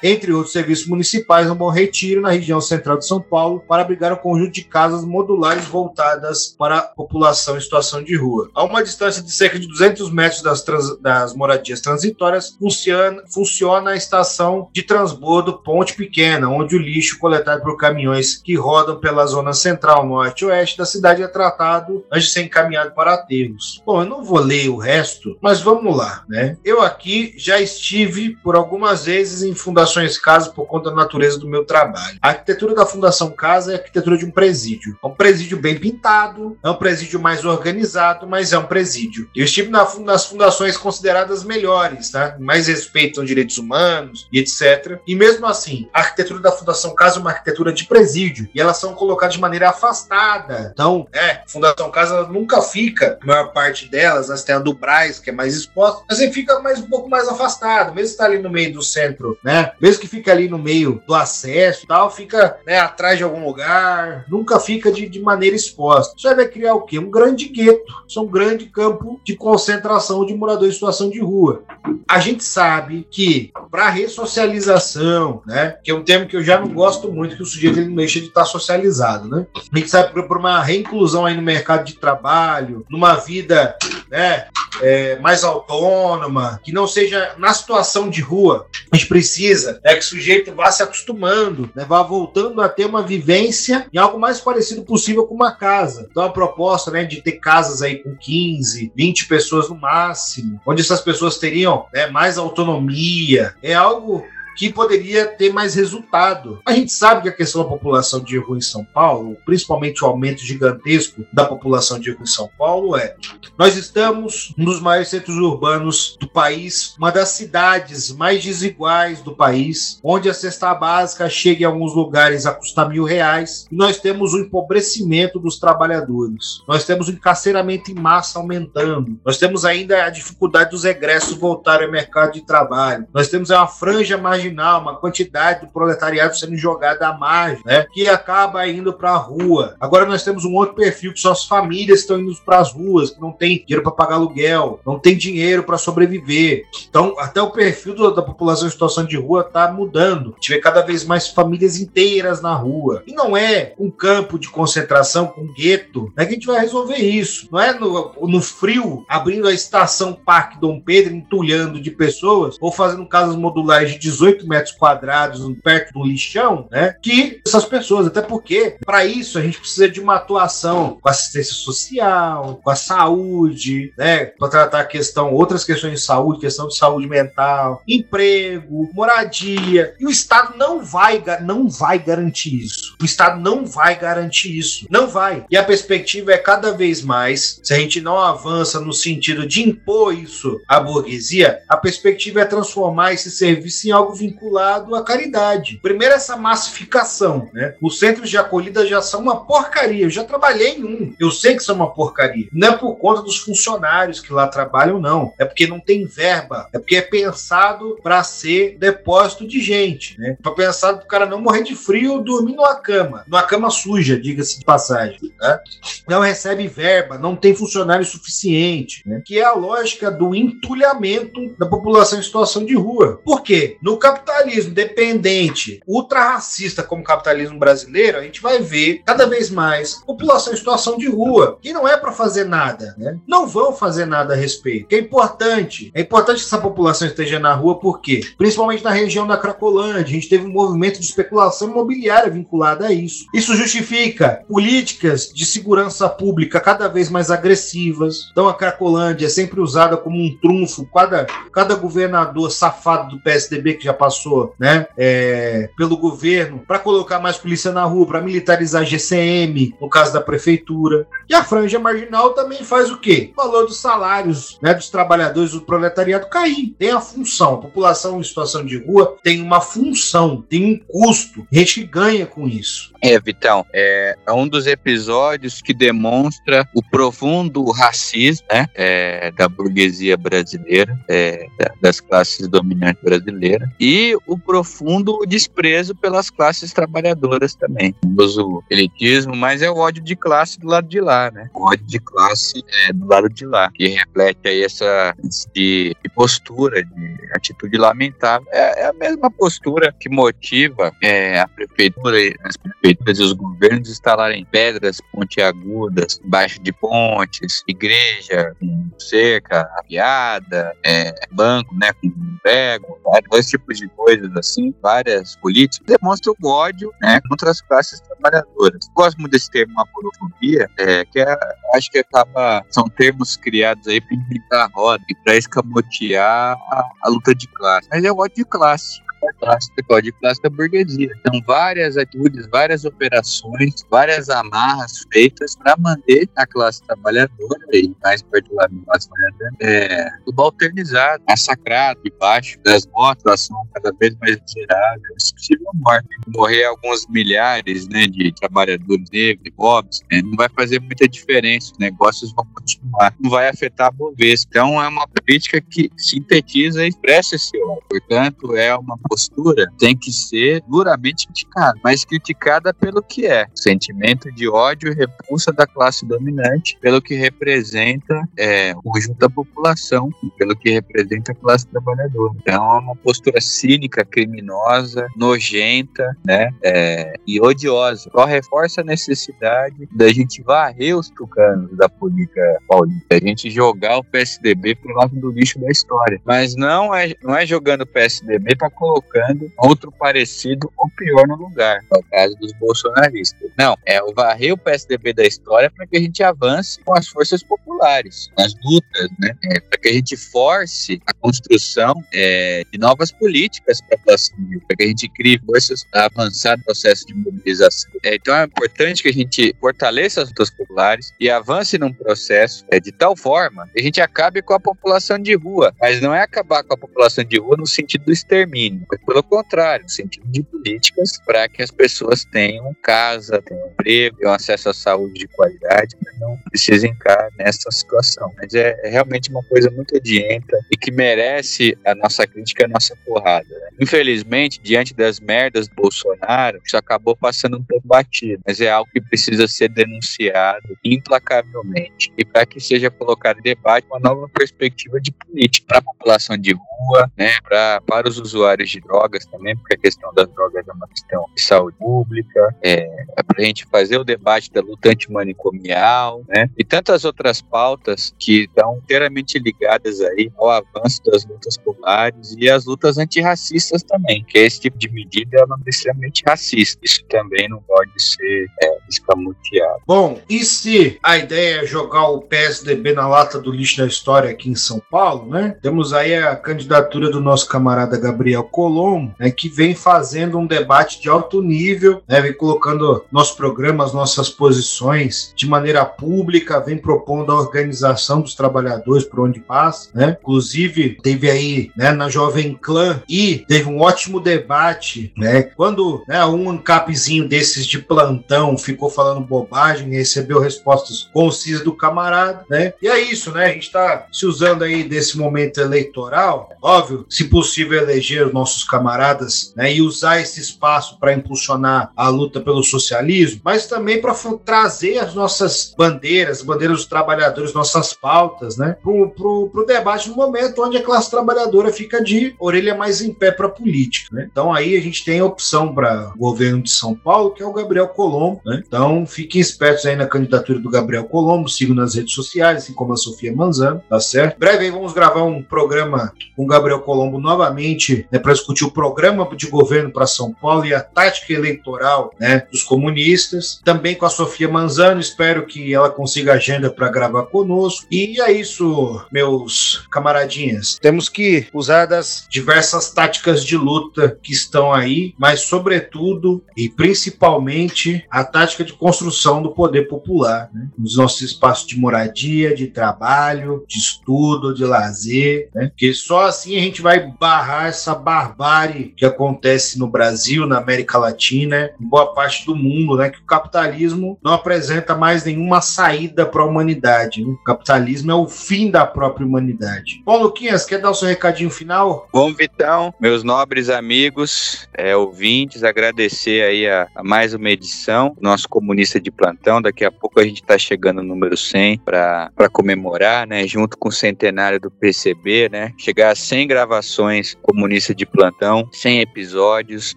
Entre 0.04 0.34
outros 0.34 0.52
serviços 0.52 0.86
municipais, 0.86 1.48
no 1.48 1.54
Bom 1.54 1.70
Retiro, 1.70 2.20
na 2.20 2.28
região 2.28 2.60
central 2.60 2.98
de 2.98 3.06
São 3.06 3.22
Paulo, 3.22 3.64
para 3.66 3.80
abrigar 3.80 4.12
um 4.12 4.16
conjunto 4.16 4.52
de 4.52 4.62
casas 4.62 5.02
modulares 5.02 5.64
voltadas 5.64 6.54
para 6.58 6.76
a 6.76 6.82
população 6.82 7.56
em 7.56 7.60
situação 7.60 8.04
de 8.04 8.14
rua. 8.14 8.50
A 8.54 8.62
uma 8.64 8.82
distância 8.82 9.22
de 9.22 9.32
cerca 9.32 9.58
de 9.58 9.66
200 9.66 10.12
metros 10.12 10.42
das, 10.42 10.62
trans, 10.62 11.00
das 11.00 11.34
moradias 11.34 11.80
transitórias, 11.80 12.54
funciona, 12.58 13.22
funciona 13.32 13.92
a 13.92 13.96
estação 13.96 14.68
de 14.74 14.82
transbordo 14.82 15.62
Ponte 15.62 15.94
Pequena, 15.94 16.50
onde 16.50 16.76
o 16.76 16.78
lixo 16.78 17.18
coletado 17.18 17.62
por 17.62 17.78
caminhões 17.78 18.36
que 18.36 18.54
rodam 18.54 19.00
pela 19.00 19.24
zona 19.24 19.54
central, 19.54 20.06
norte 20.06 20.42
e 20.42 20.46
oeste 20.46 20.76
da 20.76 20.84
cidade 20.84 21.22
é 21.22 21.28
tratado 21.28 22.04
antes 22.12 22.26
de 22.26 22.34
ser 22.34 22.42
encaminhado 22.42 22.90
para 22.90 23.14
aterros. 23.14 23.82
Bom, 23.86 24.02
eu 24.02 24.08
não 24.08 24.22
vou 24.22 24.38
ler 24.38 24.68
o 24.68 24.76
resto, 24.76 25.38
mas 25.40 25.62
vamos 25.62 25.96
lá, 25.96 26.24
né? 26.28 26.58
Eu 26.62 26.82
aqui 26.82 27.32
já 27.38 27.58
estive 27.58 28.36
por 28.42 28.54
algumas 28.54 29.06
vezes 29.06 29.42
em 29.42 29.54
fundações 29.54 29.93
Fundações 29.94 30.18
Casa 30.18 30.50
por 30.50 30.66
conta 30.66 30.90
da 30.90 30.96
natureza 30.96 31.38
do 31.38 31.48
meu 31.48 31.64
trabalho. 31.64 32.18
A 32.20 32.28
arquitetura 32.28 32.74
da 32.74 32.84
Fundação 32.84 33.30
Casa 33.30 33.72
é 33.72 33.74
a 33.76 33.78
arquitetura 33.78 34.18
de 34.18 34.24
um 34.24 34.30
presídio. 34.30 34.98
É 35.02 35.06
um 35.06 35.14
presídio 35.14 35.58
bem 35.58 35.78
pintado, 35.78 36.58
é 36.62 36.68
um 36.68 36.74
presídio 36.74 37.20
mais 37.20 37.44
organizado, 37.44 38.26
mas 38.26 38.52
é 38.52 38.58
um 38.58 38.66
presídio. 38.66 39.28
Eu 39.34 39.44
estive 39.44 39.70
na, 39.70 39.86
nas 40.00 40.26
fundações 40.26 40.76
consideradas 40.76 41.44
melhores, 41.44 42.10
tá? 42.10 42.36
mais 42.40 42.66
respeitam 42.66 43.24
direitos 43.24 43.58
humanos 43.58 44.26
e 44.32 44.38
etc. 44.40 44.98
E 45.06 45.14
mesmo 45.14 45.46
assim, 45.46 45.88
a 45.92 46.00
arquitetura 46.00 46.40
da 46.40 46.50
Fundação 46.50 46.94
Casa 46.94 47.18
é 47.18 47.20
uma 47.20 47.30
arquitetura 47.30 47.72
de 47.72 47.84
presídio 47.84 48.48
e 48.54 48.60
elas 48.60 48.78
são 48.78 48.94
colocadas 48.94 49.34
de 49.34 49.40
maneira 49.40 49.68
afastada. 49.68 50.70
Então, 50.72 51.06
é, 51.12 51.42
Fundação 51.46 51.90
Casa 51.90 52.24
nunca 52.24 52.60
fica, 52.62 53.18
a 53.22 53.26
maior 53.26 53.52
parte 53.52 53.88
delas, 53.88 54.28
né? 54.28 54.34
tem 54.44 54.54
a 54.54 54.58
do 54.58 54.74
Braz, 54.74 55.18
que 55.20 55.30
é 55.30 55.32
mais 55.32 55.54
exposta, 55.54 56.02
mas 56.08 56.18
ele 56.20 56.32
fica 56.32 56.58
mais 56.60 56.80
um 56.80 56.88
pouco 56.88 57.08
mais 57.08 57.28
afastado, 57.28 57.94
mesmo 57.94 58.10
está 58.10 58.24
ali 58.24 58.38
no 58.38 58.50
meio 58.50 58.72
do 58.72 58.82
centro, 58.82 59.38
né? 59.42 59.72
Mesmo 59.84 60.00
que 60.00 60.08
fica 60.08 60.32
ali 60.32 60.48
no 60.48 60.56
meio 60.56 61.02
do 61.06 61.14
acesso 61.14 61.84
e 61.84 61.86
tal, 61.86 62.10
fica 62.10 62.56
né, 62.66 62.78
atrás 62.78 63.18
de 63.18 63.24
algum 63.24 63.44
lugar, 63.44 64.24
nunca 64.30 64.58
fica 64.58 64.90
de, 64.90 65.06
de 65.06 65.20
maneira 65.20 65.54
exposta. 65.54 66.14
Isso 66.16 66.26
aí 66.26 66.34
vai 66.34 66.48
criar 66.48 66.74
o 66.74 66.80
quê? 66.80 66.98
Um 66.98 67.10
grande 67.10 67.48
gueto, 67.48 67.84
isso 68.08 68.18
é 68.18 68.22
um 68.22 68.26
grande 68.26 68.64
campo 68.64 69.20
de 69.22 69.36
concentração 69.36 70.24
de 70.24 70.34
moradores 70.34 70.70
em 70.70 70.74
situação 70.74 71.10
de 71.10 71.20
rua. 71.20 71.64
A 72.08 72.18
gente 72.18 72.42
sabe 72.42 73.06
que 73.10 73.52
para 73.70 73.90
ressocialização, 73.90 75.42
né, 75.46 75.76
que 75.84 75.90
é 75.90 75.94
um 75.94 76.02
termo 76.02 76.26
que 76.26 76.36
eu 76.36 76.42
já 76.42 76.58
não 76.58 76.68
gosto 76.68 77.12
muito, 77.12 77.36
que 77.36 77.42
o 77.42 77.46
sujeito 77.46 77.78
ele 77.78 77.88
não 77.88 77.96
deixa 77.96 78.20
de 78.20 78.28
estar 78.28 78.46
socializado, 78.46 79.28
né? 79.28 79.46
A 79.54 79.78
gente 79.78 79.90
sabe 79.90 80.14
por 80.26 80.38
uma 80.38 80.62
reinclusão 80.62 81.26
aí 81.26 81.36
no 81.36 81.42
mercado 81.42 81.84
de 81.84 81.98
trabalho, 81.98 82.86
numa 82.88 83.16
vida, 83.16 83.76
né, 84.14 84.46
é, 84.80 85.18
mais 85.18 85.42
autônoma, 85.42 86.60
que 86.62 86.70
não 86.70 86.86
seja 86.86 87.34
na 87.36 87.52
situação 87.52 88.08
de 88.08 88.20
rua. 88.20 88.66
A 88.92 88.96
gente 88.96 89.08
precisa 89.08 89.80
é 89.82 89.94
que 89.94 90.00
o 90.00 90.04
sujeito 90.04 90.54
vá 90.54 90.70
se 90.70 90.84
acostumando, 90.84 91.68
né, 91.74 91.84
vá 91.84 92.00
voltando 92.00 92.60
a 92.60 92.68
ter 92.68 92.86
uma 92.86 93.02
vivência 93.02 93.88
em 93.92 93.98
algo 93.98 94.18
mais 94.18 94.40
parecido 94.40 94.82
possível 94.82 95.26
com 95.26 95.34
uma 95.34 95.50
casa. 95.50 96.06
Então 96.08 96.22
a 96.22 96.30
proposta 96.30 96.92
né, 96.92 97.04
de 97.04 97.20
ter 97.20 97.32
casas 97.32 97.82
aí 97.82 97.96
com 97.96 98.14
15, 98.14 98.92
20 98.94 99.26
pessoas 99.26 99.68
no 99.68 99.74
máximo, 99.74 100.60
onde 100.64 100.80
essas 100.80 101.00
pessoas 101.00 101.38
teriam 101.38 101.86
né, 101.92 102.06
mais 102.06 102.38
autonomia, 102.38 103.56
é 103.60 103.74
algo 103.74 104.24
que 104.56 104.72
poderia 104.72 105.26
ter 105.26 105.52
mais 105.52 105.74
resultado. 105.74 106.60
A 106.66 106.72
gente 106.72 106.92
sabe 106.92 107.22
que 107.22 107.28
a 107.28 107.32
questão 107.32 107.62
da 107.62 107.68
população 107.68 108.20
de 108.20 108.38
rua 108.38 108.58
em 108.58 108.62
São 108.62 108.84
Paulo, 108.84 109.36
principalmente 109.44 110.04
o 110.04 110.08
aumento 110.08 110.40
gigantesco 110.40 111.24
da 111.32 111.44
população 111.44 111.98
de 111.98 112.10
rua 112.10 112.22
em 112.22 112.26
São 112.26 112.48
Paulo, 112.58 112.96
é 112.96 113.16
nós 113.58 113.76
estamos 113.76 114.52
dos 114.56 114.80
maiores 114.80 115.08
centros 115.08 115.36
urbanos 115.36 116.16
do 116.20 116.28
país, 116.28 116.94
uma 116.98 117.10
das 117.10 117.30
cidades 117.30 118.10
mais 118.12 118.42
desiguais 118.42 119.20
do 119.20 119.34
país, 119.34 119.98
onde 120.02 120.28
a 120.28 120.34
cesta 120.34 120.74
básica 120.74 121.28
chega 121.28 121.62
em 121.62 121.66
alguns 121.66 121.94
lugares 121.94 122.46
a 122.46 122.52
custar 122.52 122.88
mil 122.88 123.04
reais, 123.04 123.66
e 123.70 123.76
nós 123.76 123.98
temos 123.98 124.34
o 124.34 124.38
empobrecimento 124.38 125.38
dos 125.38 125.58
trabalhadores, 125.58 126.62
nós 126.66 126.84
temos 126.84 127.08
o 127.08 127.12
encarceramento 127.12 127.90
em 127.90 127.94
massa 127.94 128.38
aumentando, 128.38 129.18
nós 129.24 129.38
temos 129.38 129.64
ainda 129.64 130.04
a 130.04 130.10
dificuldade 130.10 130.70
dos 130.70 130.84
egressos 130.84 131.36
voltarem 131.36 131.86
ao 131.86 131.92
mercado 131.92 132.32
de 132.32 132.46
trabalho, 132.46 133.06
nós 133.12 133.28
temos 133.28 133.50
uma 133.50 133.66
franja 133.66 134.16
marginal, 134.18 134.43
uma 134.50 134.96
quantidade 134.96 135.60
do 135.60 135.72
proletariado 135.72 136.36
sendo 136.36 136.56
jogada 136.56 137.08
à 137.08 137.16
margem, 137.16 137.62
né, 137.64 137.86
que 137.92 138.08
acaba 138.08 138.66
indo 138.66 138.92
para 138.92 139.10
a 139.10 139.16
rua. 139.16 139.76
Agora 139.80 140.06
nós 140.06 140.22
temos 140.22 140.44
um 140.44 140.54
outro 140.54 140.74
perfil 140.74 141.12
que 141.12 141.20
são 141.20 141.32
as 141.32 141.44
famílias 141.44 142.00
que 142.00 142.04
estão 142.04 142.18
indo 142.18 142.34
para 142.44 142.58
as 142.58 142.72
ruas, 142.72 143.10
que 143.10 143.20
não 143.20 143.32
tem 143.32 143.58
dinheiro 143.58 143.82
para 143.82 143.92
pagar 143.92 144.16
aluguel, 144.16 144.80
não 144.84 144.98
tem 144.98 145.16
dinheiro 145.16 145.62
para 145.62 145.78
sobreviver. 145.78 146.64
Então, 146.88 147.14
até 147.18 147.40
o 147.40 147.50
perfil 147.50 147.94
da 148.14 148.22
população 148.22 148.66
em 148.66 148.70
situação 148.70 149.04
de 149.04 149.16
rua 149.16 149.42
está 149.42 149.70
mudando. 149.70 150.30
A 150.30 150.34
gente 150.34 150.48
vê 150.48 150.58
cada 150.58 150.82
vez 150.82 151.04
mais 151.04 151.28
famílias 151.28 151.78
inteiras 151.78 152.40
na 152.40 152.54
rua. 152.54 153.02
E 153.06 153.12
não 153.12 153.36
é 153.36 153.74
um 153.78 153.90
campo 153.90 154.38
de 154.38 154.48
concentração 154.48 155.26
com 155.26 155.52
gueto 155.52 156.12
né, 156.16 156.24
que 156.24 156.32
a 156.32 156.34
gente 156.34 156.46
vai 156.46 156.60
resolver 156.60 156.96
isso. 156.96 157.48
Não 157.50 157.60
é 157.60 157.72
no, 157.78 158.12
no 158.22 158.40
frio, 158.40 159.04
abrindo 159.08 159.46
a 159.46 159.52
estação 159.52 160.12
Parque 160.12 160.60
Dom 160.60 160.80
Pedro, 160.80 161.14
entulhando 161.14 161.80
de 161.80 161.90
pessoas, 161.90 162.56
ou 162.60 162.72
fazendo 162.72 163.06
casas 163.06 163.36
modulares 163.36 163.92
de 163.92 163.98
18 163.98 164.33
metros 164.42 164.74
quadrados 164.74 165.40
perto 165.62 165.92
do 165.92 166.04
lixão, 166.04 166.68
né? 166.70 166.96
Que 167.02 167.40
essas 167.46 167.64
pessoas, 167.64 168.06
até 168.06 168.20
porque 168.20 168.76
para 168.84 169.04
isso 169.04 169.38
a 169.38 169.42
gente 169.42 169.58
precisa 169.58 169.88
de 169.88 170.00
uma 170.00 170.16
atuação 170.16 170.98
com 171.00 171.08
assistência 171.08 171.54
social, 171.54 172.60
com 172.62 172.70
a 172.70 172.76
saúde, 172.76 173.92
né? 173.96 174.26
Para 174.26 174.48
tratar 174.48 174.80
a 174.80 174.84
questão, 174.84 175.32
outras 175.32 175.64
questões 175.64 176.00
de 176.00 176.06
saúde, 176.06 176.40
questão 176.40 176.68
de 176.68 176.76
saúde 176.76 177.06
mental, 177.06 177.82
emprego, 177.86 178.90
moradia. 178.92 179.94
E 179.98 180.06
o 180.06 180.10
Estado 180.10 180.56
não 180.56 180.84
vai, 180.84 181.22
não 181.42 181.68
vai 181.68 181.98
garantir 181.98 182.54
isso. 182.54 182.96
O 183.00 183.04
Estado 183.04 183.40
não 183.40 183.64
vai 183.66 183.98
garantir 183.98 184.56
isso. 184.56 184.86
Não 184.90 185.06
vai. 185.06 185.44
E 185.50 185.56
a 185.56 185.64
perspectiva 185.64 186.32
é 186.32 186.38
cada 186.38 186.72
vez 186.72 187.02
mais, 187.02 187.60
se 187.62 187.72
a 187.72 187.78
gente 187.78 188.00
não 188.00 188.18
avança 188.18 188.80
no 188.80 188.92
sentido 188.92 189.46
de 189.46 189.62
impor 189.62 190.14
isso 190.14 190.60
à 190.68 190.80
burguesia, 190.80 191.60
a 191.68 191.76
perspectiva 191.76 192.40
é 192.40 192.44
transformar 192.44 193.12
esse 193.12 193.30
serviço 193.30 193.88
em 193.88 193.90
algo 193.90 194.14
vinculado 194.24 194.94
à 194.94 195.02
caridade. 195.02 195.78
Primeiro, 195.82 196.14
essa 196.14 196.36
massificação. 196.36 197.48
Né? 197.52 197.74
Os 197.80 197.98
centros 197.98 198.30
de 198.30 198.38
acolhida 198.38 198.86
já 198.86 199.02
são 199.02 199.20
uma 199.20 199.44
porcaria. 199.44 200.04
Eu 200.04 200.10
já 200.10 200.24
trabalhei 200.24 200.76
em 200.78 200.84
um. 200.84 201.14
Eu 201.18 201.30
sei 201.30 201.54
que 201.54 201.62
são 201.62 201.74
uma 201.74 201.92
porcaria. 201.92 202.48
Não 202.52 202.68
é 202.68 202.76
por 202.76 202.96
conta 202.96 203.22
dos 203.22 203.38
funcionários 203.38 204.20
que 204.20 204.32
lá 204.32 204.46
trabalham, 204.46 205.00
não. 205.00 205.32
É 205.38 205.44
porque 205.44 205.66
não 205.66 205.80
tem 205.80 206.06
verba. 206.06 206.68
É 206.72 206.78
porque 206.78 206.96
é 206.96 207.02
pensado 207.02 207.98
para 208.02 208.22
ser 208.22 208.76
depósito 208.78 209.46
de 209.46 209.60
gente. 209.60 210.18
Né? 210.18 210.36
Para 210.42 210.52
pensar 210.52 210.94
para 210.94 211.04
o 211.04 211.08
cara 211.08 211.26
não 211.26 211.40
morrer 211.40 211.62
de 211.62 211.74
frio 211.74 212.20
dormir 212.20 212.54
numa 212.54 212.74
cama. 212.76 213.24
Numa 213.26 213.42
cama 213.42 213.70
suja, 213.70 214.18
diga-se 214.18 214.58
de 214.58 214.64
passagem. 214.64 215.18
Né? 215.40 215.60
Não 216.08 216.20
recebe 216.20 216.66
verba, 216.68 217.18
não 217.18 217.36
tem 217.36 217.54
funcionário 217.54 218.04
suficiente. 218.04 219.02
Né? 219.06 219.22
Que 219.24 219.38
é 219.38 219.44
a 219.44 219.54
lógica 219.54 220.10
do 220.10 220.34
entulhamento 220.34 221.54
da 221.58 221.66
população 221.66 222.18
em 222.18 222.22
situação 222.22 222.64
de 222.64 222.74
rua. 222.74 223.20
Por 223.24 223.42
quê? 223.42 223.76
No 223.82 223.98
capitalismo 224.14 224.72
dependente, 224.72 225.80
ultra-racista 225.86 226.82
como 226.82 227.02
o 227.02 227.04
capitalismo 227.04 227.58
brasileiro, 227.58 228.18
a 228.18 228.22
gente 228.22 228.40
vai 228.40 228.60
ver 228.60 229.02
cada 229.04 229.26
vez 229.26 229.50
mais 229.50 229.94
população 230.06 230.52
em 230.52 230.56
situação 230.56 230.96
de 230.96 231.08
rua, 231.08 231.58
que 231.60 231.72
não 231.72 231.86
é 231.86 231.96
para 231.96 232.12
fazer 232.12 232.44
nada, 232.44 232.94
né? 232.96 233.18
Não 233.26 233.46
vão 233.46 233.72
fazer 233.72 234.06
nada 234.06 234.34
a 234.34 234.36
respeito. 234.36 234.88
Que 234.88 234.96
é 234.96 234.98
importante. 235.00 235.90
É 235.94 236.00
importante 236.00 236.38
que 236.38 236.46
essa 236.46 236.58
população 236.58 237.08
esteja 237.08 237.38
na 237.38 237.54
rua, 237.54 237.78
por 237.78 238.00
quê? 238.00 238.20
Principalmente 238.38 238.84
na 238.84 238.90
região 238.90 239.26
da 239.26 239.36
Cracolândia, 239.36 240.02
a 240.02 240.06
gente 240.06 240.28
teve 240.28 240.46
um 240.46 240.52
movimento 240.52 241.00
de 241.00 241.06
especulação 241.06 241.68
imobiliária 241.70 242.30
vinculado 242.30 242.84
a 242.84 242.92
isso. 242.92 243.26
Isso 243.34 243.54
justifica 243.56 244.42
políticas 244.48 245.32
de 245.32 245.44
segurança 245.44 246.08
pública 246.08 246.60
cada 246.60 246.88
vez 246.88 247.10
mais 247.10 247.30
agressivas. 247.30 248.28
Então 248.30 248.48
a 248.48 248.54
Cracolândia 248.54 249.26
é 249.26 249.30
sempre 249.30 249.60
usada 249.60 249.96
como 249.96 250.16
um 250.16 250.36
trunfo. 250.38 250.86
Cada, 250.94 251.26
cada 251.52 251.74
governador 251.74 252.50
safado 252.50 253.16
do 253.16 253.22
PSDB 253.22 253.74
que 253.74 253.84
já 253.84 253.92
passou, 254.04 254.54
né, 254.58 254.86
é, 254.98 255.70
pelo 255.76 255.96
governo, 255.96 256.62
para 256.66 256.78
colocar 256.78 257.18
mais 257.18 257.38
polícia 257.38 257.72
na 257.72 257.84
rua, 257.84 258.06
para 258.06 258.20
militarizar 258.20 258.84
GCM, 258.84 259.74
no 259.80 259.88
caso 259.88 260.12
da 260.12 260.20
prefeitura. 260.20 261.06
E 261.28 261.34
a 261.34 261.42
franja 261.42 261.78
marginal 261.78 262.34
também 262.34 262.62
faz 262.62 262.90
o 262.90 262.98
quê? 262.98 263.32
O 263.32 263.42
valor 263.42 263.64
dos 263.64 263.78
salários, 263.78 264.58
né, 264.62 264.74
dos 264.74 264.90
trabalhadores 264.90 265.52
do 265.52 265.62
proletariado 265.62 266.28
cair. 266.28 266.74
Tem 266.78 266.90
a 266.90 267.00
função. 267.00 267.54
A 267.54 267.58
população 267.58 268.20
em 268.20 268.24
situação 268.24 268.64
de 268.64 268.84
rua 268.84 269.16
tem 269.22 269.40
uma 269.40 269.60
função, 269.60 270.44
tem 270.48 270.64
um 270.64 270.78
custo. 270.78 271.46
A 271.50 271.56
gente 271.56 271.82
ganha 271.84 272.26
com 272.26 272.46
isso. 272.46 272.92
É, 273.02 273.18
Vitão, 273.20 273.64
é, 273.72 274.16
é 274.26 274.32
um 274.32 274.48
dos 274.48 274.66
episódios 274.66 275.62
que 275.62 275.72
demonstra 275.72 276.66
o 276.74 276.82
profundo 276.82 277.70
racismo 277.70 278.46
né, 278.50 278.66
é, 278.74 279.30
da 279.32 279.48
burguesia 279.48 280.16
brasileira, 280.16 280.98
é, 281.08 281.46
das 281.80 282.00
classes 282.00 282.48
dominantes 282.48 283.02
brasileiras, 283.02 283.68
e 283.78 283.93
o 284.26 284.38
profundo 284.38 285.20
desprezo 285.26 285.94
pelas 285.94 286.30
classes 286.30 286.72
trabalhadoras 286.72 287.54
também. 287.54 287.94
O 288.04 288.62
elitismo, 288.70 289.36
mas 289.36 289.62
é 289.62 289.70
o 289.70 289.76
ódio 289.76 290.02
de 290.02 290.16
classe 290.16 290.58
do 290.58 290.68
lado 290.68 290.88
de 290.88 291.00
lá, 291.00 291.30
né? 291.30 291.50
O 291.54 291.68
ódio 291.68 291.86
de 291.86 291.98
classe 291.98 292.64
é, 292.86 292.92
do 292.92 293.06
lado 293.06 293.28
de 293.28 293.44
lá, 293.44 293.70
que 293.72 293.88
reflete 293.88 294.48
aí 294.48 294.62
essa 294.62 295.14
de, 295.54 295.96
de 296.02 296.10
postura, 296.10 296.82
de 296.82 297.16
atitude 297.34 297.76
lamentável. 297.76 298.46
É, 298.52 298.82
é, 298.82 298.86
a 298.86 298.92
mesma 298.92 299.30
postura 299.30 299.94
que 299.98 300.08
motiva 300.08 300.92
é, 301.02 301.40
a 301.40 301.48
prefeitura, 301.48 302.18
as 302.44 302.56
prefeituras 302.56 303.18
e 303.18 303.22
os 303.22 303.32
governos 303.32 303.90
instalarem 303.90 304.44
pedras 304.50 305.00
pontiagudas 305.12 306.20
embaixo 306.24 306.62
de 306.62 306.72
pontes, 306.72 307.62
igreja 307.68 308.54
com 308.58 308.90
cerca, 308.98 309.68
aviada, 309.78 310.74
é, 310.84 311.14
banco, 311.32 311.74
né, 311.74 311.92
com 311.92 312.10
prego, 312.42 312.98
dois 313.30 313.46
tipos 313.48 313.73
de 313.78 313.88
coisas 313.88 314.34
assim, 314.36 314.74
várias 314.82 315.36
políticas, 315.36 315.86
demonstram 315.86 316.34
o 316.42 316.48
ódio 316.48 316.90
né, 317.00 317.20
contra 317.28 317.50
as 317.50 317.60
classes 317.60 318.00
trabalhadoras. 318.00 318.88
Gosto 318.94 319.18
muito 319.18 319.32
desse 319.32 319.50
termo 319.50 319.78
aporofobia, 319.80 320.68
é, 320.78 321.04
que 321.04 321.20
é, 321.20 321.36
acho 321.74 321.90
que 321.90 321.98
acaba, 321.98 322.64
são 322.70 322.84
termos 322.84 323.36
criados 323.36 323.86
aí 323.86 324.00
para 324.00 324.16
inventar 324.16 324.66
a 324.66 324.70
roda 324.74 325.04
e 325.08 325.14
para 325.14 325.36
escamotear 325.36 326.56
a, 326.70 326.90
a 327.02 327.08
luta 327.08 327.34
de 327.34 327.46
classe. 327.48 327.88
Mas 327.90 328.04
é 328.04 328.12
o 328.12 328.18
ódio 328.18 328.36
de 328.36 328.44
classe 328.44 329.03
classe, 329.34 329.70
de 330.02 330.12
classe 330.12 330.40
burguesia. 330.50 331.10
Então, 331.20 331.40
várias 331.46 331.96
atitudes, 331.96 332.46
várias 332.50 332.84
operações, 332.84 333.74
várias 333.90 334.28
amarras 334.28 335.04
feitas 335.12 335.56
para 335.56 335.76
manter 335.78 336.28
a 336.36 336.46
classe 336.46 336.82
trabalhadora, 336.82 337.66
e 337.72 337.94
mais 338.02 338.22
particularmente 338.22 338.82
a 338.82 338.92
classe 338.92 339.08
trabalhadora, 339.08 339.56
é, 339.60 340.10
subalternizada, 340.24 341.22
massacrada, 341.28 342.00
debaixo 342.04 342.58
das 342.64 342.86
motos, 342.86 343.24
ação 343.26 343.66
cada 343.74 343.92
vez 343.98 344.16
mais 344.20 344.40
miserável, 344.40 345.02
se 345.18 345.34
possível 345.34 345.70
morte. 345.74 346.08
Morrer 346.28 346.64
alguns 346.64 347.06
milhares 347.08 347.88
né, 347.88 348.06
de 348.06 348.32
trabalhadores 348.34 349.10
negros, 349.10 349.52
pobres, 349.56 350.00
né, 350.10 350.22
não 350.22 350.36
vai 350.36 350.48
fazer 350.48 350.80
muita 350.80 351.08
diferença, 351.08 351.72
os 351.72 351.78
negócios 351.78 352.32
vão 352.32 352.46
continuar, 352.54 353.14
não 353.20 353.30
vai 353.30 353.48
afetar 353.48 353.88
a 353.88 353.90
Bovespa. 353.90 354.48
Então, 354.50 354.82
é 354.82 354.88
uma 354.88 355.06
política 355.08 355.60
que 355.60 355.90
sintetiza 355.96 356.84
e 356.84 356.88
expressa 356.88 357.36
esse 357.36 357.56
ódio. 357.62 357.84
Portanto, 357.88 358.56
é 358.56 358.74
uma 358.76 358.98
postura 359.14 359.70
tem 359.78 359.96
que 359.96 360.10
ser 360.10 360.60
duramente 360.68 361.26
criticada, 361.26 361.78
mas 361.84 362.04
criticada 362.04 362.74
pelo 362.74 363.00
que 363.00 363.26
é: 363.26 363.46
sentimento 363.54 364.30
de 364.32 364.48
ódio 364.48 364.90
e 364.90 364.94
repulsa 364.94 365.52
da 365.52 365.66
classe 365.66 366.04
dominante, 366.04 366.76
pelo 366.80 367.00
que 367.00 367.14
representa 367.14 368.28
é, 368.36 368.74
o 368.74 368.82
conjunto 368.82 369.18
da 369.18 369.30
população, 369.30 370.10
pelo 370.36 370.56
que 370.56 370.70
representa 370.70 371.30
a 371.30 371.34
classe 371.34 371.66
trabalhadora. 371.68 372.34
Então 372.40 372.54
é 372.54 372.80
uma 372.80 372.96
postura 372.96 373.40
cínica, 373.40 374.04
criminosa, 374.04 375.06
nojenta, 375.16 376.16
né, 376.26 376.50
é, 376.62 377.14
e 377.24 377.40
odiosa. 377.40 378.10
Só 378.10 378.24
reforça 378.24 378.80
a 378.80 378.84
necessidade 378.84 379.88
da 379.94 380.08
gente 380.08 380.42
varrer 380.42 380.96
os 380.98 381.08
tucanos 381.10 381.70
da 381.76 381.88
política 381.88 382.42
paulista, 382.66 383.14
a 383.14 383.18
gente 383.18 383.48
jogar 383.50 383.98
o 383.98 384.04
PSDB 384.04 384.74
pro 384.74 384.94
lado 384.94 385.14
do 385.14 385.30
lixo 385.30 385.60
da 385.60 385.70
história. 385.70 386.20
Mas 386.24 386.56
não 386.56 386.92
é, 386.92 387.14
não 387.22 387.36
é 387.36 387.46
jogando 387.46 387.82
o 387.82 387.86
PSDB 387.86 388.56
para 388.56 388.70
colocando 389.14 389.52
outro 389.58 389.92
parecido 389.92 390.70
ou 390.76 390.90
pior 390.90 391.26
no 391.26 391.36
lugar, 391.36 391.80
no 391.90 392.02
caso 392.04 392.34
dos 392.36 392.52
bolsonaristas. 392.54 393.50
Não, 393.56 393.76
é 393.86 394.02
o 394.02 394.12
varrer 394.12 394.52
o 394.52 394.58
PSDB 394.58 395.12
da 395.12 395.24
história 395.24 395.70
para 395.70 395.86
que 395.86 395.96
a 395.96 396.00
gente 396.00 396.22
avance 396.22 396.80
com 396.84 396.96
as 396.96 397.06
forças 397.06 397.42
populares, 397.42 398.30
nas 398.36 398.54
lutas, 398.64 399.10
né? 399.18 399.36
É, 399.44 399.60
para 399.60 399.78
que 399.78 399.88
a 399.88 399.92
gente 399.92 400.16
force 400.16 401.00
a 401.06 401.12
construção 401.14 401.94
é, 402.12 402.64
de 402.70 402.78
novas 402.78 403.12
políticas 403.12 403.80
para 403.80 403.94
a 403.94 403.98
população, 403.98 404.36
para 404.66 404.76
que 404.76 404.84
a 404.84 404.88
gente 404.88 405.08
crie 405.08 405.38
forças 405.38 405.84
para 405.84 406.06
avançar 406.06 406.56
no 406.56 406.64
processo 406.64 407.06
de 407.06 407.14
mobilização. 407.14 407.90
É, 408.02 408.14
então 408.14 408.34
é 408.34 408.44
importante 408.44 409.02
que 409.02 409.08
a 409.08 409.12
gente 409.12 409.54
fortaleça 409.60 410.22
as 410.22 410.28
lutas 410.28 410.50
populares 410.50 411.12
e 411.20 411.30
avance 411.30 411.78
num 411.78 411.92
processo 411.92 412.64
é, 412.70 412.80
de 412.80 412.92
tal 412.92 413.16
forma 413.16 413.68
que 413.72 413.80
a 413.80 413.82
gente 413.82 414.00
acabe 414.00 414.42
com 414.42 414.54
a 414.54 414.60
população 414.60 415.18
de 415.18 415.34
rua, 415.34 415.74
mas 415.80 416.00
não 416.00 416.14
é 416.14 416.22
acabar 416.22 416.62
com 416.62 416.74
a 416.74 416.76
população 416.76 417.24
de 417.24 417.38
rua 417.38 417.56
no 417.56 417.66
sentido 417.66 418.04
do 418.04 418.12
extermínio, 418.12 418.86
pelo 418.98 419.22
contrário, 419.22 419.84
no 419.84 419.90
sentido 419.90 420.26
de 420.28 420.42
políticas 420.42 421.18
para 421.24 421.48
que 421.48 421.62
as 421.62 421.70
pessoas 421.70 422.24
tenham 422.24 422.74
casa, 422.82 423.42
tenham 423.42 423.68
emprego, 423.68 424.16
tenham 424.16 424.32
acesso 424.32 424.68
à 424.68 424.74
saúde 424.74 425.20
de 425.20 425.28
qualidade, 425.28 425.96
para 425.96 426.12
não 426.18 426.38
precisem 426.50 426.92
ficar 426.94 427.28
nessa 427.38 427.70
situação. 427.70 428.32
Mas 428.36 428.54
é, 428.54 428.78
é, 428.84 428.90
realmente 428.90 429.30
uma 429.30 429.42
coisa 429.44 429.70
muito 429.70 429.96
odienta 429.96 430.58
e 430.72 430.76
que 430.76 430.90
merece 430.90 431.76
a 431.84 431.94
nossa 431.94 432.26
crítica, 432.26 432.64
a 432.64 432.68
nossa 432.68 432.96
porrada. 433.04 433.48
Né? 433.48 433.68
Infelizmente, 433.80 434.60
diante 434.62 434.94
das 434.94 435.20
merdas 435.20 435.68
do 435.68 435.74
Bolsonaro, 435.74 436.60
isso 436.64 436.76
acabou 436.76 437.16
passando 437.16 437.58
um 437.58 437.62
pouco 437.62 437.86
batido, 437.86 438.42
mas 438.46 438.60
é 438.60 438.70
algo 438.70 438.90
que 438.90 439.00
precisa 439.00 439.46
ser 439.46 439.68
denunciado 439.68 440.76
implacavelmente 440.84 442.12
e 442.16 442.24
para 442.24 442.46
que 442.46 442.60
seja 442.60 442.90
colocado 442.90 443.38
em 443.38 443.42
debate 443.42 443.86
uma 443.86 443.98
nova 443.98 444.28
perspectiva 444.28 445.00
de 445.00 445.12
política 445.12 445.66
para 445.68 445.78
a 445.78 445.82
população 445.82 446.36
de 446.36 446.52
rua, 446.52 447.10
né, 447.16 447.32
pra, 447.42 447.80
para 447.86 448.08
os 448.08 448.18
usuários 448.18 448.70
de 448.74 448.80
drogas 448.80 449.24
também, 449.26 449.56
porque 449.56 449.74
a 449.74 449.78
questão 449.78 450.12
das 450.14 450.28
drogas 450.28 450.66
é 450.66 450.72
uma 450.72 450.88
questão 450.88 451.24
de 451.34 451.42
saúde 451.42 451.76
pública, 451.78 452.54
é, 452.62 453.06
é 453.16 453.22
para 453.22 453.42
a 453.42 453.44
gente 453.44 453.66
fazer 453.66 453.98
o 453.98 454.04
debate 454.04 454.52
da 454.52 454.60
luta 454.60 454.90
antimanicomial, 454.90 456.22
né, 456.28 456.50
e 456.56 456.64
tantas 456.64 457.04
outras 457.04 457.40
pautas 457.40 458.14
que 458.18 458.44
estão 458.44 458.78
inteiramente 458.78 459.38
ligadas 459.38 460.00
aí 460.00 460.30
ao 460.36 460.50
avanço 460.50 461.02
das 461.04 461.24
lutas 461.24 461.56
populares 461.56 462.34
e 462.38 462.50
as 462.50 462.64
lutas 462.64 462.98
antirracistas 462.98 463.82
também, 463.82 464.24
que 464.24 464.38
esse 464.38 464.60
tipo 464.60 464.78
de 464.78 464.90
medida 464.90 465.38
é 465.38 465.70
extremamente 465.70 466.22
racista. 466.26 466.80
Isso 466.82 467.04
também 467.08 467.48
não 467.48 467.60
pode 467.62 467.90
ser 468.02 468.46
é, 468.62 468.78
escamoteado. 468.88 469.82
Bom, 469.86 470.20
e 470.28 470.44
se 470.44 470.98
a 471.02 471.18
ideia 471.18 471.62
é 471.62 471.66
jogar 471.66 472.08
o 472.08 472.22
PSDB 472.22 472.92
na 472.92 473.06
lata 473.06 473.38
do 473.38 473.50
lixo 473.50 473.78
da 473.78 473.86
história 473.86 474.30
aqui 474.30 474.50
em 474.50 474.54
São 474.54 474.80
Paulo, 474.90 475.30
né? 475.30 475.56
Temos 475.62 475.92
aí 475.92 476.14
a 476.14 476.36
candidatura 476.36 477.10
do 477.10 477.20
nosso 477.20 477.48
camarada 477.48 477.98
Gabriel 477.98 478.44
Colombo, 478.64 479.14
né, 479.18 479.30
que 479.30 479.46
vem 479.46 479.74
fazendo 479.74 480.38
um 480.38 480.46
debate 480.46 481.02
de 481.02 481.10
alto 481.10 481.42
nível, 481.42 482.02
né, 482.08 482.22
vem 482.22 482.32
colocando 482.32 483.04
nossos 483.12 483.36
programas, 483.36 483.92
nossas 483.92 484.30
posições 484.30 485.34
de 485.36 485.46
maneira 485.46 485.84
pública, 485.84 486.60
vem 486.60 486.78
propondo 486.78 487.30
a 487.30 487.38
organização 487.38 488.22
dos 488.22 488.34
trabalhadores 488.34 489.04
por 489.04 489.20
onde 489.20 489.38
passa, 489.38 489.90
né? 489.94 490.16
Inclusive, 490.18 490.96
teve 491.02 491.30
aí, 491.30 491.70
né, 491.76 491.92
na 491.92 492.08
Jovem 492.08 492.54
Clã 492.54 493.02
e 493.06 493.44
teve 493.46 493.68
um 493.68 493.80
ótimo 493.80 494.18
debate, 494.18 495.12
né? 495.14 495.42
Quando 495.42 496.02
né, 496.08 496.24
um 496.24 496.50
ancapzinho 496.50 497.28
desses 497.28 497.66
de 497.66 497.78
plantão 497.78 498.56
ficou 498.56 498.88
falando 498.88 499.20
bobagem, 499.20 499.90
recebeu 499.90 500.40
respostas 500.40 501.08
concisas 501.12 501.62
do 501.62 501.74
camarada, 501.74 502.46
né? 502.48 502.72
E 502.80 502.88
é 502.88 502.98
isso, 502.98 503.30
né? 503.30 503.44
A 503.46 503.52
gente 503.52 503.66
está 503.66 504.06
se 504.10 504.24
usando 504.24 504.64
aí 504.64 504.84
desse 504.84 505.18
momento 505.18 505.60
eleitoral, 505.60 506.48
óbvio, 506.62 507.04
se 507.10 507.24
possível 507.24 507.78
eleger 507.78 508.26
os 508.26 508.32
nossos 508.54 508.64
camaradas, 508.64 509.52
né? 509.56 509.74
E 509.74 509.82
usar 509.82 510.20
esse 510.20 510.40
espaço 510.40 510.98
para 510.98 511.12
impulsionar 511.12 511.90
a 511.96 512.08
luta 512.08 512.40
pelo 512.40 512.62
socialismo, 512.62 513.40
mas 513.44 513.66
também 513.66 514.00
para 514.00 514.14
trazer 514.44 514.98
as 514.98 515.14
nossas 515.14 515.74
bandeiras, 515.76 516.42
bandeiras 516.42 516.78
dos 516.78 516.86
trabalhadores, 516.86 517.52
nossas 517.52 517.92
pautas, 517.92 518.56
né? 518.56 518.76
Pro, 518.82 519.10
pro 519.10 519.66
debate 519.66 520.08
no 520.08 520.16
momento 520.16 520.62
onde 520.62 520.76
a 520.76 520.82
classe 520.82 521.10
trabalhadora 521.10 521.72
fica 521.72 522.02
de 522.02 522.34
orelha 522.38 522.74
mais 522.74 523.00
em 523.00 523.12
pé 523.12 523.30
para 523.30 523.46
a 523.46 523.50
política, 523.50 524.14
né? 524.14 524.28
Então 524.30 524.52
aí 524.52 524.76
a 524.76 524.80
gente 524.80 525.04
tem 525.04 525.20
a 525.20 525.24
opção 525.24 525.74
para 525.74 526.12
o 526.14 526.18
governo 526.18 526.62
de 526.62 526.70
São 526.70 526.94
Paulo, 526.94 527.30
que 527.30 527.42
é 527.42 527.46
o 527.46 527.52
Gabriel 527.52 527.88
Colombo, 527.88 528.40
né? 528.44 528.62
Então 528.66 529.04
fiquem 529.06 529.40
espertos 529.40 529.84
aí 529.86 529.96
na 529.96 530.06
candidatura 530.06 530.58
do 530.58 530.70
Gabriel 530.70 531.04
Colombo, 531.04 531.48
sigam 531.48 531.74
nas 531.74 531.94
redes 531.94 532.14
sociais, 532.14 532.64
assim 532.64 532.74
como 532.74 532.92
a 532.92 532.96
Sofia 532.96 533.34
Manzano, 533.34 533.82
tá 533.88 533.98
certo? 533.98 534.38
Breve 534.38 534.64
aí 534.64 534.70
vamos 534.70 534.92
gravar 534.92 535.24
um 535.24 535.42
programa 535.42 536.12
com 536.36 536.44
o 536.44 536.46
Gabriel 536.46 536.80
Colombo 536.80 537.18
novamente, 537.18 538.06
né, 538.10 538.18
para 538.18 538.32
discutir 538.44 538.64
o 538.64 538.70
programa 538.70 539.26
de 539.34 539.48
governo 539.48 539.90
para 539.90 540.06
São 540.06 540.32
Paulo 540.32 540.66
e 540.66 540.74
a 540.74 540.80
tática 540.80 541.32
eleitoral, 541.32 542.12
né, 542.20 542.46
dos 542.52 542.62
comunistas. 542.62 543.60
Também 543.64 543.94
com 543.94 544.04
a 544.04 544.10
Sofia 544.10 544.48
Manzano, 544.48 545.00
espero 545.00 545.46
que 545.46 545.72
ela 545.72 545.88
consiga 545.88 546.34
agenda 546.34 546.70
para 546.70 546.90
gravar 546.90 547.24
conosco. 547.24 547.86
E 547.90 548.20
é 548.20 548.30
isso, 548.32 549.04
meus 549.10 549.86
camaradinhas. 549.90 550.78
Temos 550.80 551.08
que 551.08 551.46
usar 551.54 551.86
das 551.86 552.26
diversas 552.28 552.90
táticas 552.90 553.44
de 553.44 553.56
luta 553.56 554.18
que 554.22 554.32
estão 554.32 554.72
aí, 554.72 555.14
mas 555.18 555.40
sobretudo 555.40 556.44
e 556.56 556.68
principalmente 556.68 558.04
a 558.10 558.24
tática 558.24 558.64
de 558.64 558.74
construção 558.74 559.42
do 559.42 559.52
poder 559.52 559.88
popular, 559.88 560.50
né? 560.52 560.68
nos 560.76 560.96
nossos 560.96 561.22
espaços 561.22 561.66
de 561.66 561.78
moradia, 561.78 562.54
de 562.54 562.66
trabalho, 562.66 563.64
de 563.66 563.78
estudo, 563.78 564.54
de 564.54 564.64
lazer, 564.64 565.48
né? 565.54 565.68
Porque 565.68 565.94
só 565.94 566.26
assim 566.26 566.56
a 566.56 566.60
gente 566.60 566.82
vai 566.82 567.12
barrar 567.18 567.68
essa 567.68 567.94
barbárie 568.34 568.92
que 568.96 569.04
acontece 569.04 569.78
no 569.78 569.86
Brasil, 569.86 570.46
na 570.46 570.58
América 570.58 570.98
Latina, 570.98 571.70
em 571.80 571.84
boa 571.86 572.12
parte 572.12 572.44
do 572.44 572.54
mundo, 572.54 572.96
né? 572.96 573.10
Que 573.10 573.18
o 573.18 573.24
capitalismo 573.24 574.18
não 574.22 574.32
apresenta 574.32 574.94
mais 574.94 575.24
nenhuma 575.24 575.60
saída 575.60 576.26
para 576.26 576.42
a 576.42 576.46
humanidade. 576.46 577.24
Né? 577.24 577.32
O 577.32 577.44
capitalismo 577.44 578.10
é 578.10 578.14
o 578.14 578.26
fim 578.26 578.70
da 578.70 578.84
própria 578.84 579.26
humanidade. 579.26 580.02
Bom, 580.04 580.22
Luquinhas, 580.22 580.64
quer 580.66 580.78
dar 580.78 580.90
o 580.90 580.94
seu 580.94 581.08
recadinho 581.08 581.50
final? 581.50 582.08
Bom, 582.12 582.32
Vitão, 582.32 582.92
meus 583.00 583.22
nobres 583.22 583.70
amigos, 583.70 584.68
é, 584.74 584.96
ouvintes, 584.96 585.62
agradecer 585.62 586.44
aí 586.44 586.68
a, 586.68 586.88
a 586.94 587.02
mais 587.02 587.34
uma 587.34 587.50
edição, 587.50 588.16
nosso 588.20 588.48
comunista 588.48 589.00
de 589.00 589.10
plantão. 589.10 589.62
Daqui 589.62 589.84
a 589.84 589.92
pouco 589.92 590.20
a 590.20 590.24
gente 590.24 590.42
está 590.42 590.58
chegando 590.58 591.02
no 591.02 591.14
número 591.14 591.36
100 591.36 591.78
para 591.78 592.48
comemorar, 592.52 593.26
né? 593.26 593.46
Junto 593.46 593.78
com 593.78 593.88
o 593.88 593.92
centenário 593.92 594.60
do 594.60 594.70
PCB, 594.70 595.48
né? 595.50 595.72
Chegar 595.78 596.10
a 596.10 596.14
100 596.14 596.48
gravações 596.48 597.36
comunista 597.42 597.94
de 597.94 598.06
plantão, 598.06 598.23
100 598.72 599.00
episódios. 599.00 599.94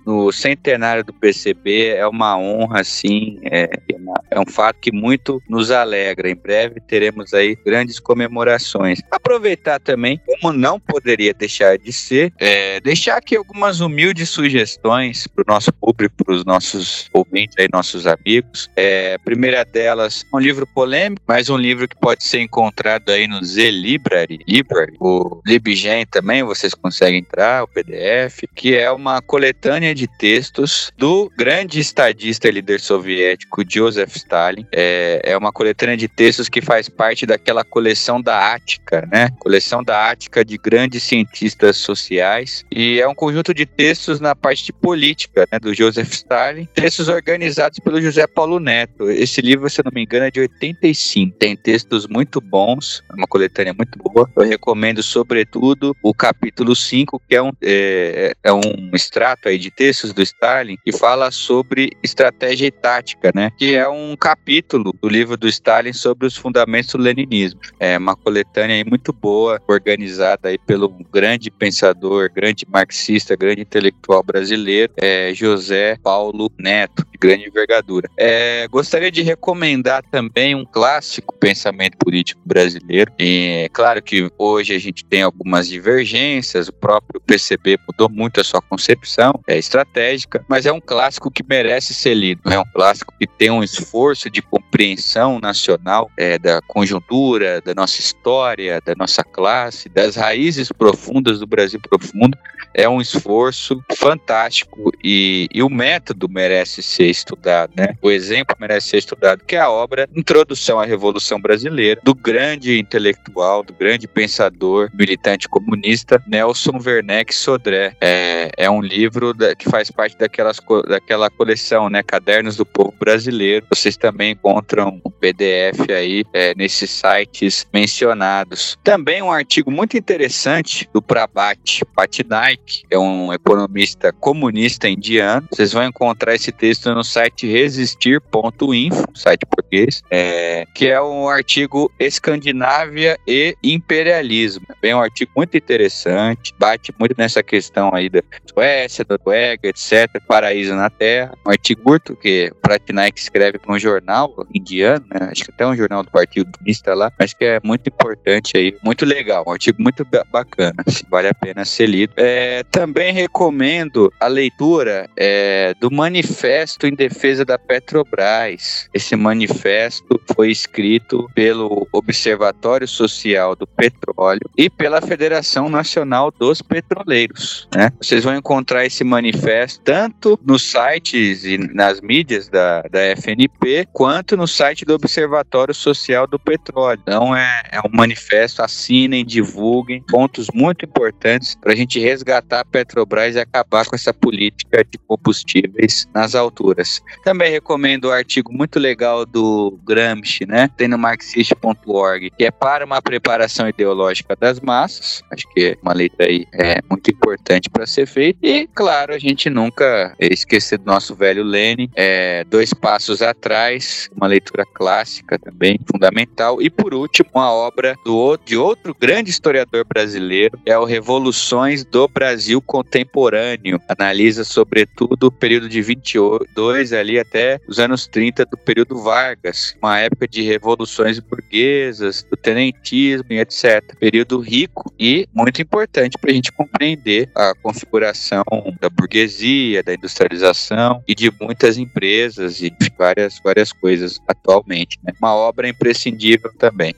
No 0.05 0.31
centenário 0.31 1.03
do 1.03 1.13
PCB 1.13 1.89
é 1.89 2.07
uma 2.07 2.37
honra, 2.37 2.81
assim, 2.81 3.39
é, 3.43 3.63
é, 3.63 3.95
é 4.31 4.39
um 4.39 4.45
fato 4.45 4.79
que 4.79 4.91
muito 4.91 5.41
nos 5.49 5.71
alegra. 5.71 6.29
Em 6.29 6.35
breve 6.35 6.79
teremos 6.81 7.33
aí 7.33 7.55
grandes 7.65 7.99
comemorações. 7.99 8.99
Aproveitar 9.11 9.79
também, 9.79 10.19
como 10.25 10.53
não 10.53 10.79
poderia 10.79 11.33
deixar 11.33 11.77
de 11.77 11.91
ser, 11.91 12.33
é, 12.37 12.79
deixar 12.79 13.17
aqui 13.17 13.35
algumas 13.35 13.79
humildes 13.79 14.29
sugestões 14.29 15.27
para 15.27 15.43
o 15.43 15.53
nosso 15.53 15.71
público, 15.73 16.23
para 16.23 16.33
os 16.33 16.45
nossos 16.45 17.09
ouvintes 17.13 17.55
aí, 17.59 17.67
nossos 17.71 18.07
amigos. 18.07 18.69
É, 18.75 19.15
a 19.15 19.19
primeira 19.19 19.63
delas, 19.63 20.25
um 20.33 20.39
livro 20.39 20.65
polêmico, 20.67 21.21
mas 21.27 21.49
um 21.49 21.57
livro 21.57 21.87
que 21.87 21.95
pode 21.95 22.23
ser 22.23 22.41
encontrado 22.41 23.09
aí 23.11 23.27
no 23.27 23.43
Z 23.43 23.71
Library, 23.71 24.39
Library 24.47 24.95
o 24.99 25.41
Libgen 25.45 26.05
também, 26.05 26.43
vocês 26.43 26.73
conseguem 26.73 27.19
entrar, 27.19 27.63
o 27.63 27.67
PDF, 27.67 28.16
que 28.55 28.75
é 28.75 28.91
uma 28.91 29.21
coletânea 29.21 29.93
de 29.93 30.07
textos 30.07 30.91
do 30.97 31.31
grande 31.37 31.79
estadista 31.79 32.47
e 32.47 32.51
líder 32.51 32.79
soviético 32.79 33.63
Joseph 33.67 34.15
Stalin. 34.15 34.65
É, 34.71 35.21
é 35.23 35.37
uma 35.37 35.51
coletânea 35.51 35.97
de 35.97 36.07
textos 36.07 36.49
que 36.49 36.61
faz 36.61 36.89
parte 36.89 37.25
daquela 37.25 37.63
coleção 37.63 38.21
da 38.21 38.53
Ática, 38.53 39.07
né? 39.11 39.29
Coleção 39.39 39.83
da 39.83 40.09
Ática 40.09 40.43
de 40.43 40.57
grandes 40.57 41.03
cientistas 41.03 41.77
sociais. 41.77 42.65
E 42.71 42.99
é 42.99 43.07
um 43.07 43.15
conjunto 43.15 43.53
de 43.53 43.65
textos 43.65 44.19
na 44.19 44.35
parte 44.35 44.65
de 44.65 44.73
política, 44.73 45.47
né, 45.51 45.59
do 45.59 45.73
Joseph 45.73 46.11
Stalin. 46.11 46.67
Textos 46.73 47.07
organizados 47.07 47.79
pelo 47.79 48.01
José 48.01 48.25
Paulo 48.27 48.59
Neto. 48.59 49.09
Esse 49.09 49.41
livro, 49.41 49.69
se 49.69 49.81
eu 49.81 49.85
não 49.85 49.91
me 49.93 50.03
engano, 50.03 50.25
é 50.25 50.31
de 50.31 50.39
85. 50.39 51.37
Tem 51.37 51.55
textos 51.55 52.07
muito 52.07 52.39
bons, 52.39 53.03
é 53.09 53.13
uma 53.15 53.27
coletânea 53.27 53.73
muito 53.73 53.97
boa. 53.97 54.29
Eu 54.35 54.43
recomendo, 54.43 55.01
sobretudo, 55.03 55.95
o 56.03 56.13
capítulo 56.13 56.75
5, 56.75 57.21
que 57.27 57.35
é 57.35 57.41
um, 57.41 57.51
é, 57.61 58.06
é 58.43 58.53
um 58.53 58.89
extrato 58.93 59.49
aí 59.49 59.57
de 59.57 59.71
textos 59.71 60.13
do 60.13 60.21
Stalin, 60.21 60.77
que 60.83 60.91
fala 60.91 61.31
sobre 61.31 61.91
estratégia 62.03 62.67
e 62.67 62.71
tática, 62.71 63.31
né? 63.33 63.51
Que 63.57 63.75
é 63.75 63.87
um 63.87 64.15
capítulo 64.15 64.93
do 65.01 65.07
livro 65.07 65.37
do 65.37 65.47
Stalin 65.47 65.93
sobre 65.93 66.25
os 66.25 66.35
fundamentos 66.35 66.93
do 66.93 67.01
leninismo. 67.01 67.59
É 67.79 67.97
uma 67.97 68.15
coletânea 68.15 68.75
aí 68.75 68.83
muito 68.83 69.11
boa, 69.13 69.61
organizada 69.67 70.49
aí 70.49 70.57
pelo 70.57 70.89
grande 71.11 71.49
pensador, 71.49 72.31
grande 72.33 72.65
marxista, 72.67 73.35
grande 73.35 73.61
intelectual 73.61 74.23
brasileiro, 74.23 74.93
é 74.97 75.33
José 75.33 75.97
Paulo 76.03 76.51
Neto, 76.57 77.05
de 77.11 77.17
grande 77.17 77.47
envergadura. 77.47 78.09
É, 78.17 78.67
gostaria 78.67 79.11
de 79.11 79.21
recomendar 79.21 80.03
também 80.11 80.55
um 80.55 80.65
clássico 80.65 81.35
pensamento 81.35 81.97
político 81.97 82.41
brasileiro. 82.45 83.11
E 83.19 83.63
é 83.65 83.69
claro 83.69 84.01
que 84.01 84.29
hoje 84.37 84.73
a 84.73 84.79
gente 84.79 85.05
tem 85.05 85.21
algumas 85.21 85.67
divergências, 85.67 86.67
o 86.67 86.73
próprio 86.73 87.21
PCB 87.21 87.77
mudou 87.97 88.09
muito 88.09 88.39
a 88.39 88.43
sua 88.43 88.61
concepção 88.61 89.33
é 89.47 89.57
estratégica, 89.57 90.45
mas 90.47 90.67
é 90.67 90.71
um 90.71 90.79
clássico 90.79 91.31
que 91.31 91.43
merece 91.43 91.93
ser 91.93 92.13
lido. 92.13 92.41
É 92.45 92.59
um 92.59 92.65
clássico 92.73 93.11
que 93.19 93.25
tem 93.25 93.49
um 93.49 93.63
esforço 93.63 94.29
de 94.29 94.41
compreensão 94.41 95.39
nacional 95.39 96.11
é, 96.15 96.37
da 96.37 96.61
conjuntura, 96.67 97.59
da 97.61 97.73
nossa 97.73 97.99
história, 97.99 98.79
da 98.85 98.93
nossa 98.95 99.23
classe, 99.23 99.89
das 99.89 100.15
raízes 100.15 100.71
profundas 100.71 101.39
do 101.39 101.47
Brasil 101.47 101.79
profundo. 101.79 102.37
É 102.73 102.87
um 102.87 103.01
esforço 103.01 103.81
fantástico 103.95 104.91
e, 105.03 105.47
e 105.51 105.63
o 105.63 105.69
método 105.69 106.29
merece 106.29 106.83
ser 106.83 107.09
estudado, 107.09 107.71
né? 107.75 107.95
O 108.01 108.11
exemplo 108.11 108.55
merece 108.59 108.89
ser 108.89 108.97
estudado, 108.97 109.43
que 109.43 109.55
é 109.55 109.59
a 109.59 109.69
obra 109.69 110.07
Introdução 110.15 110.79
à 110.79 110.85
Revolução 110.85 111.41
Brasileira, 111.41 111.99
do 112.03 112.13
grande 112.13 112.77
intelectual, 112.77 113.63
do 113.63 113.73
grande 113.73 114.07
pensador, 114.07 114.91
militante 114.93 115.49
comunista, 115.49 116.21
Nelson 116.27 116.79
Werneck 116.85 117.33
Sodré. 117.33 117.76
É, 118.01 118.49
é 118.57 118.69
um 118.69 118.81
livro 118.81 119.33
da, 119.33 119.55
que 119.55 119.69
faz 119.69 119.91
parte 119.91 120.17
daquelas, 120.17 120.59
daquela 120.87 121.29
coleção, 121.29 121.89
né? 121.89 122.03
Cadernos 122.03 122.55
do 122.55 122.65
Povo 122.65 122.93
Brasileiro. 122.99 123.65
Vocês 123.73 123.97
também 123.97 124.31
encontram 124.31 124.99
o 125.03 125.11
PDF 125.11 125.89
aí 125.89 126.23
é, 126.33 126.53
nesses 126.55 126.89
sites 126.89 127.67
mencionados. 127.73 128.77
Também 128.83 129.21
um 129.21 129.31
artigo 129.31 129.71
muito 129.71 129.97
interessante 129.97 130.89
do 130.93 131.01
Prabhat 131.01 131.83
Patnaik, 131.95 132.85
que 132.87 132.95
é 132.95 132.99
um 132.99 133.31
economista 133.33 134.11
comunista 134.11 134.87
indiano. 134.87 135.47
Vocês 135.51 135.73
vão 135.73 135.83
encontrar 135.83 136.35
esse 136.35 136.51
texto 136.51 136.93
no 136.93 137.03
site 137.03 137.47
resistir.info, 137.47 139.05
site 139.13 139.45
português, 139.45 140.01
é, 140.09 140.65
que 140.73 140.87
é 140.87 141.01
um 141.01 141.27
artigo 141.29 141.91
Escandinávia 141.99 143.17
e 143.27 143.55
Imperialismo. 143.63 144.65
É 144.81 144.95
um 144.95 145.01
artigo 145.01 145.31
muito 145.35 145.55
interessante, 145.57 146.53
bate 146.57 146.93
muito 146.99 147.15
nessa 147.17 147.43
questão 147.43 147.66
aí 147.93 148.09
da 148.09 148.21
Suécia, 148.45 149.05
da 149.05 149.17
Noruega, 149.17 149.67
etc., 149.67 150.21
paraíso 150.27 150.73
na 150.75 150.89
Terra. 150.89 151.33
Um 151.45 151.51
artigo 151.51 151.81
curto 151.83 152.15
que 152.15 152.51
Pratinaik 152.61 153.19
escreve 153.19 153.57
para 153.59 153.73
um 153.73 153.79
jornal 153.79 154.33
indiano, 154.53 155.05
né? 155.09 155.29
acho 155.31 155.45
que 155.45 155.51
até 155.51 155.65
um 155.65 155.75
jornal 155.75 156.03
do 156.03 156.11
Partido 156.11 156.51
Comunista 156.51 156.93
lá, 156.93 157.11
acho 157.19 157.35
que 157.35 157.45
é 157.45 157.59
muito 157.63 157.87
importante 157.87 158.57
aí, 158.57 158.75
muito 158.83 159.05
legal, 159.05 159.43
um 159.47 159.51
artigo 159.51 159.81
muito 159.81 160.05
bacana, 160.31 160.83
vale 161.09 161.29
a 161.29 161.33
pena 161.33 161.63
ser 161.65 161.87
lido. 161.87 162.13
É, 162.17 162.63
também 162.63 163.13
recomendo 163.13 164.11
a 164.19 164.27
leitura 164.27 165.09
é, 165.15 165.73
do 165.79 165.89
Manifesto 165.89 166.85
em 166.85 166.93
Defesa 166.93 167.45
da 167.45 167.57
Petrobras. 167.57 168.89
Esse 168.93 169.15
manifesto 169.15 170.19
foi 170.35 170.51
escrito 170.51 171.29
pelo 171.33 171.87
Observatório 171.91 172.87
Social 172.87 173.55
do 173.55 173.65
Petróleo 173.65 174.49
e 174.57 174.69
pela 174.69 175.01
Federação 175.01 175.69
Nacional 175.69 176.31
dos 176.31 176.61
Petroleiros. 176.61 177.56
Né? 177.73 177.91
Vocês 178.01 178.23
vão 178.23 178.35
encontrar 178.35 178.85
esse 178.85 179.03
manifesto 179.03 179.81
tanto 179.83 180.39
nos 180.45 180.63
sites 180.69 181.45
e 181.45 181.57
nas 181.57 182.01
mídias 182.01 182.49
da, 182.49 182.81
da 182.83 182.99
FNP, 183.15 183.87
quanto 183.93 184.35
no 184.35 184.47
site 184.47 184.83
do 184.85 184.93
Observatório 184.93 185.73
Social 185.73 186.27
do 186.27 186.37
Petróleo. 186.37 186.99
Então 187.01 187.35
é, 187.35 187.63
é 187.71 187.79
um 187.79 187.89
manifesto, 187.91 188.61
assinem, 188.61 189.25
divulguem, 189.25 190.01
pontos 190.01 190.47
muito 190.53 190.85
importantes 190.85 191.55
para 191.55 191.73
a 191.73 191.75
gente 191.75 191.99
resgatar 191.99 192.61
a 192.61 192.65
Petrobras 192.65 193.35
e 193.35 193.39
acabar 193.39 193.85
com 193.85 193.95
essa 193.95 194.13
política 194.13 194.83
de 194.83 194.97
combustíveis 195.07 196.07
nas 196.13 196.35
alturas. 196.35 197.01
Também 197.23 197.51
recomendo 197.51 198.05
o 198.05 198.09
um 198.09 198.13
artigo 198.13 198.51
muito 198.53 198.79
legal 198.79 199.25
do 199.25 199.79
Gramsci, 199.85 200.45
né? 200.45 200.69
Tem 200.75 200.87
no 200.87 200.97
marxist.org, 200.97 202.31
que 202.37 202.45
é 202.45 202.51
para 202.51 202.85
uma 202.85 203.01
preparação 203.01 203.69
ideológica 203.69 204.35
das 204.35 204.59
massas. 204.59 205.21
Acho 205.31 205.47
que 205.53 205.67
é 205.67 205.77
uma 205.81 205.93
letra 205.93 206.25
aí 206.25 206.45
é 206.53 206.81
muito 206.89 207.09
importante 207.09 207.46
para 207.71 207.85
ser 207.87 208.05
feita. 208.05 208.39
E, 208.45 208.67
claro, 208.67 209.13
a 209.13 209.19
gente 209.19 209.49
nunca 209.49 210.13
esquecer 210.19 210.77
do 210.77 210.85
nosso 210.85 211.15
velho 211.15 211.43
Lenin, 211.43 211.89
é, 211.95 212.43
Dois 212.43 212.73
Passos 212.73 213.21
Atrás, 213.21 214.09
uma 214.15 214.27
leitura 214.27 214.65
clássica 214.65 215.39
também, 215.39 215.79
fundamental. 215.89 216.61
E, 216.61 216.69
por 216.69 216.93
último, 216.93 217.29
uma 217.33 217.51
obra 217.51 217.95
do, 218.03 218.37
de 218.37 218.57
outro 218.57 218.93
grande 218.99 219.29
historiador 219.29 219.85
brasileiro, 219.85 220.59
é 220.65 220.77
o 220.77 220.83
Revoluções 220.83 221.85
do 221.85 222.07
Brasil 222.07 222.61
Contemporâneo. 222.61 223.79
Analisa, 223.87 224.43
sobretudo, 224.43 225.27
o 225.27 225.31
período 225.31 225.69
de 225.69 225.81
22 225.81 226.93
ali 226.93 227.17
até 227.19 227.59
os 227.67 227.79
anos 227.79 228.07
30 228.07 228.45
do 228.45 228.57
período 228.57 229.01
Vargas, 229.01 229.75
uma 229.81 229.99
época 229.99 230.27
de 230.27 230.41
revoluções 230.41 231.19
burguesas, 231.19 232.25
do 232.29 232.35
tenentismo 232.35 233.27
e 233.29 233.39
etc. 233.39 233.81
Período 233.99 234.39
rico 234.39 234.91
e 234.99 235.27
muito 235.33 235.61
importante 235.61 236.17
para 236.17 236.31
a 236.31 236.33
gente 236.33 236.51
compreender 236.51 237.29
a 237.37 237.53
configuração 237.61 238.43
da 238.81 238.89
burguesia, 238.89 239.83
da 239.83 239.93
industrialização 239.93 241.03
e 241.07 241.13
de 241.13 241.31
muitas 241.39 241.77
empresas 241.77 242.61
e 242.61 242.73
várias, 242.97 243.39
várias 243.43 243.71
coisas 243.71 244.19
atualmente. 244.27 244.97
Né? 245.03 245.13
Uma 245.21 245.35
obra 245.35 245.69
imprescindível 245.69 246.51
também. 246.57 246.95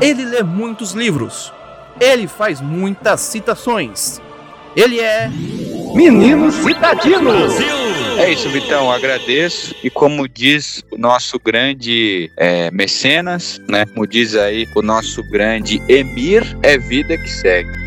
Ele 0.00 0.24
lê 0.24 0.42
muitos 0.42 0.92
livros. 0.92 1.52
Ele 2.00 2.26
faz 2.26 2.62
muitas 2.62 3.20
citações. 3.20 4.20
Ele 4.74 5.00
é. 5.00 5.30
Menino 5.94 6.50
Citadino! 6.50 7.30
É 8.18 8.30
isso, 8.30 8.48
Vitão. 8.48 8.90
Agradeço. 8.90 9.74
E 9.82 9.90
como 9.90 10.26
diz 10.26 10.82
o 10.90 10.98
nosso 10.98 11.38
grande 11.38 12.30
é, 12.36 12.70
mecenas, 12.70 13.60
né? 13.68 13.84
Como 13.86 14.06
diz 14.06 14.34
aí 14.34 14.66
o 14.74 14.82
nosso 14.82 15.22
grande 15.30 15.82
Emir, 15.88 16.42
é 16.62 16.78
vida 16.78 17.16
que 17.16 17.28
segue. 17.28 17.85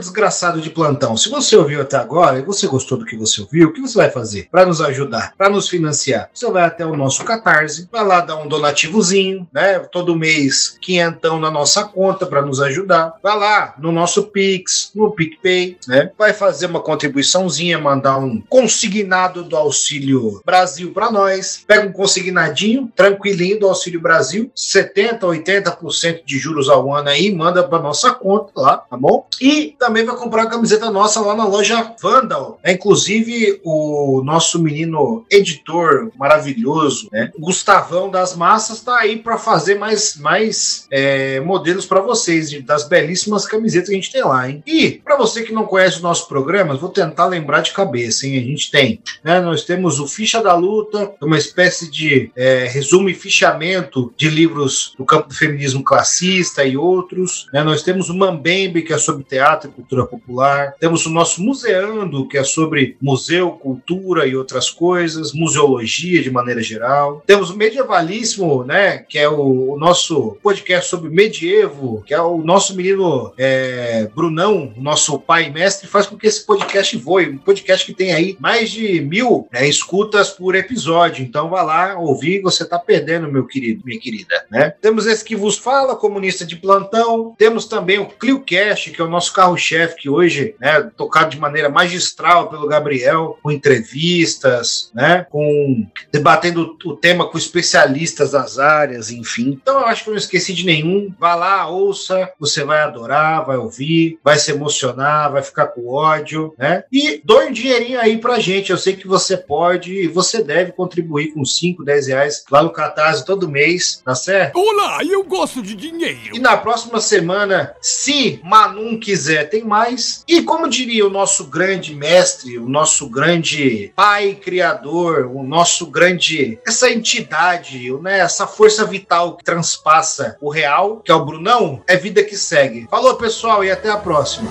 Desgraçado 0.00 0.60
de 0.60 0.70
plantão, 0.70 1.16
se 1.16 1.28
você 1.28 1.56
ouviu 1.56 1.80
até 1.82 1.96
agora 1.96 2.38
e 2.38 2.42
você 2.42 2.66
gostou 2.66 2.98
do 2.98 3.04
que 3.04 3.16
você 3.16 3.40
ouviu, 3.40 3.68
o 3.68 3.72
que 3.72 3.80
você 3.80 3.96
vai 3.96 4.10
fazer 4.10 4.48
para 4.50 4.66
nos 4.66 4.80
ajudar, 4.80 5.34
para 5.36 5.48
nos 5.48 5.68
financiar? 5.68 6.28
Você 6.34 6.50
vai 6.50 6.64
até 6.64 6.84
o 6.84 6.96
nosso 6.96 7.24
Catarse, 7.24 7.88
vai 7.90 8.04
lá 8.04 8.20
dar 8.20 8.36
um 8.36 8.48
donativozinho, 8.48 9.46
né? 9.52 9.78
Todo 9.78 10.16
mês, 10.16 10.76
quinhentão 10.80 11.38
na 11.38 11.50
nossa 11.50 11.84
conta 11.84 12.26
para 12.26 12.42
nos 12.42 12.60
ajudar. 12.60 13.14
Vai 13.22 13.38
lá 13.38 13.74
no 13.78 13.92
nosso 13.92 14.24
Pix, 14.24 14.90
no 14.94 15.10
PicPay, 15.12 15.78
né? 15.86 16.10
Vai 16.18 16.32
fazer 16.32 16.66
uma 16.66 16.80
contribuiçãozinha, 16.80 17.78
mandar 17.78 18.18
um 18.18 18.40
consignado 18.48 19.44
do 19.44 19.56
Auxílio 19.56 20.40
Brasil 20.44 20.92
para 20.92 21.10
nós. 21.10 21.62
Pega 21.66 21.86
um 21.86 21.92
consignadinho, 21.92 22.90
tranquilinho 22.96 23.60
do 23.60 23.68
Auxílio 23.68 24.00
Brasil, 24.00 24.50
70, 24.54 25.26
80% 25.26 26.24
de 26.24 26.38
juros 26.38 26.68
ao 26.68 26.92
ano 26.92 27.10
aí, 27.10 27.32
manda 27.34 27.66
para 27.66 27.82
nossa 27.82 28.12
conta 28.12 28.52
lá, 28.56 28.76
tá 28.78 28.96
bom? 28.96 29.09
Bom? 29.10 29.26
E 29.40 29.74
também 29.78 30.04
vai 30.04 30.14
comprar 30.14 30.44
a 30.44 30.50
camiseta 30.50 30.90
nossa 30.90 31.20
lá 31.20 31.34
na 31.34 31.46
loja 31.46 31.94
Vandal. 32.00 32.58
É, 32.62 32.72
inclusive, 32.72 33.60
o 33.64 34.22
nosso 34.24 34.62
menino 34.62 35.24
editor 35.30 36.10
maravilhoso, 36.16 37.08
né? 37.10 37.30
Gustavão 37.38 38.10
das 38.10 38.36
Massas, 38.36 38.80
tá 38.80 38.98
aí 38.98 39.16
para 39.16 39.38
fazer 39.38 39.76
mais, 39.76 40.16
mais 40.16 40.86
é, 40.90 41.40
modelos 41.40 41.86
para 41.86 42.00
vocês, 42.00 42.50
das 42.62 42.86
belíssimas 42.86 43.46
camisetas 43.46 43.88
que 43.88 43.94
a 43.94 43.98
gente 43.98 44.12
tem 44.12 44.22
lá, 44.22 44.48
hein? 44.48 44.62
E, 44.66 45.00
para 45.04 45.16
você 45.16 45.42
que 45.42 45.52
não 45.52 45.64
conhece 45.64 45.96
os 45.96 46.02
nossos 46.02 46.28
programas, 46.28 46.80
vou 46.80 46.90
tentar 46.90 47.26
lembrar 47.26 47.62
de 47.62 47.72
cabeça, 47.72 48.26
hein? 48.26 48.38
A 48.38 48.42
gente 48.42 48.70
tem, 48.70 49.00
né? 49.24 49.40
Nós 49.40 49.64
temos 49.64 49.98
o 49.98 50.06
Ficha 50.06 50.42
da 50.42 50.54
Luta, 50.54 51.12
uma 51.20 51.38
espécie 51.38 51.90
de 51.90 52.30
é, 52.36 52.66
resumo 52.68 53.08
e 53.08 53.14
fichamento 53.14 54.12
de 54.16 54.28
livros 54.28 54.94
do 54.98 55.04
campo 55.04 55.28
do 55.28 55.34
feminismo 55.34 55.82
classista 55.82 56.64
e 56.64 56.76
outros. 56.76 57.46
Né? 57.52 57.62
Nós 57.62 57.82
temos 57.82 58.10
o 58.10 58.14
Mambembe, 58.14 58.82
que 58.82 58.92
é 58.92 58.98
sobre 59.00 59.24
teatro 59.24 59.70
e 59.70 59.72
cultura 59.72 60.06
popular. 60.06 60.74
Temos 60.78 61.06
o 61.06 61.10
nosso 61.10 61.42
Museando, 61.42 62.26
que 62.28 62.38
é 62.38 62.44
sobre 62.44 62.96
museu, 63.00 63.52
cultura 63.52 64.26
e 64.26 64.36
outras 64.36 64.70
coisas, 64.70 65.32
museologia 65.32 66.22
de 66.22 66.30
maneira 66.30 66.62
geral. 66.62 67.22
Temos 67.26 67.50
o 67.50 67.56
Medievalíssimo, 67.56 68.64
né? 68.64 68.98
Que 68.98 69.18
é 69.18 69.28
o, 69.28 69.72
o 69.72 69.78
nosso 69.78 70.38
podcast 70.42 70.88
sobre 70.88 71.10
medievo, 71.10 72.02
que 72.06 72.14
é 72.14 72.20
o 72.20 72.38
nosso 72.38 72.74
menino 72.74 73.32
é, 73.36 74.08
Brunão, 74.14 74.72
nosso 74.76 75.18
pai 75.18 75.46
e 75.46 75.50
mestre, 75.50 75.88
faz 75.88 76.06
com 76.06 76.16
que 76.16 76.26
esse 76.26 76.44
podcast 76.44 76.96
voe. 76.96 77.30
Um 77.30 77.38
podcast 77.38 77.84
que 77.84 77.92
tem 77.92 78.12
aí 78.12 78.36
mais 78.38 78.70
de 78.70 79.00
mil 79.00 79.48
né, 79.52 79.68
escutas 79.68 80.30
por 80.30 80.54
episódio. 80.54 81.24
Então 81.24 81.50
vá 81.50 81.62
lá 81.62 81.98
ouvir, 81.98 82.40
você 82.40 82.62
está 82.62 82.78
perdendo, 82.78 83.30
meu 83.30 83.46
querido, 83.46 83.82
minha 83.84 83.98
querida. 83.98 84.44
Né? 84.50 84.70
Temos 84.80 85.06
esse 85.06 85.24
que 85.24 85.36
vos 85.36 85.58
fala, 85.58 85.96
comunista 85.96 86.44
de 86.44 86.56
plantão. 86.56 87.34
Temos 87.36 87.66
também 87.66 87.98
o 87.98 88.06
ClioCast, 88.06 88.79
que 88.88 89.00
é 89.00 89.04
o 89.04 89.10
nosso 89.10 89.32
carro-chefe, 89.34 89.96
que 89.96 90.08
hoje, 90.08 90.54
né, 90.58 90.90
tocado 90.96 91.30
de 91.30 91.38
maneira 91.38 91.68
magistral 91.68 92.48
pelo 92.48 92.66
Gabriel, 92.66 93.38
com 93.42 93.50
entrevistas, 93.50 94.90
né, 94.94 95.26
com 95.28 95.86
debatendo 96.10 96.76
o 96.84 96.96
tema 96.96 97.28
com 97.28 97.36
especialistas 97.36 98.30
das 98.30 98.58
áreas, 98.58 99.10
enfim. 99.10 99.58
Então 99.60 99.80
eu 99.80 99.86
acho 99.86 100.04
que 100.04 100.10
eu 100.10 100.14
não 100.14 100.18
esqueci 100.18 100.54
de 100.54 100.64
nenhum. 100.64 101.12
Vá 101.18 101.34
lá, 101.34 101.68
ouça, 101.68 102.30
você 102.38 102.64
vai 102.64 102.80
adorar, 102.80 103.44
vai 103.44 103.56
ouvir, 103.56 104.18
vai 104.22 104.38
se 104.38 104.50
emocionar, 104.50 105.32
vai 105.32 105.42
ficar 105.42 105.66
com 105.66 105.88
ódio, 105.88 106.54
né? 106.56 106.84
E 106.92 107.20
doe 107.24 107.46
um 107.46 107.52
dinheirinho 107.52 108.00
aí 108.00 108.18
pra 108.18 108.38
gente. 108.38 108.70
Eu 108.70 108.78
sei 108.78 108.94
que 108.94 109.08
você 109.08 109.36
pode 109.36 109.92
e 109.92 110.06
você 110.06 110.42
deve 110.42 110.72
contribuir 110.72 111.32
com 111.32 111.44
5, 111.44 111.84
10 111.84 112.06
reais 112.06 112.44
lá 112.50 112.62
no 112.62 112.70
Catarse 112.70 113.24
todo 113.24 113.48
mês, 113.48 114.00
tá 114.04 114.14
certo? 114.14 114.58
Olá, 114.58 115.04
eu 115.04 115.24
gosto 115.24 115.62
de 115.62 115.74
dinheiro. 115.74 116.36
E 116.36 116.38
na 116.38 116.56
próxima 116.56 117.00
semana, 117.00 117.74
se 117.80 118.40
Manum 118.70 118.98
quiser, 118.98 119.50
tem 119.50 119.64
mais. 119.64 120.24
E 120.28 120.42
como 120.42 120.68
diria 120.68 121.06
o 121.06 121.10
nosso 121.10 121.44
grande 121.44 121.94
mestre, 121.94 122.56
o 122.58 122.68
nosso 122.68 123.08
grande 123.08 123.92
pai 123.96 124.34
criador, 124.34 125.26
o 125.26 125.42
nosso 125.42 125.86
grande 125.86 126.58
essa 126.66 126.88
entidade, 126.90 127.90
né, 128.00 128.20
essa 128.20 128.46
força 128.46 128.84
vital 128.84 129.36
que 129.36 129.44
transpassa 129.44 130.36
o 130.40 130.48
real, 130.48 131.02
que 131.04 131.10
é 131.10 131.14
o 131.14 131.24
Brunão, 131.24 131.82
é 131.86 131.96
vida 131.96 132.22
que 132.22 132.36
segue. 132.36 132.86
Falou, 132.88 133.16
pessoal, 133.16 133.64
e 133.64 133.70
até 133.70 133.90
a 133.90 133.96
próxima. 133.96 134.50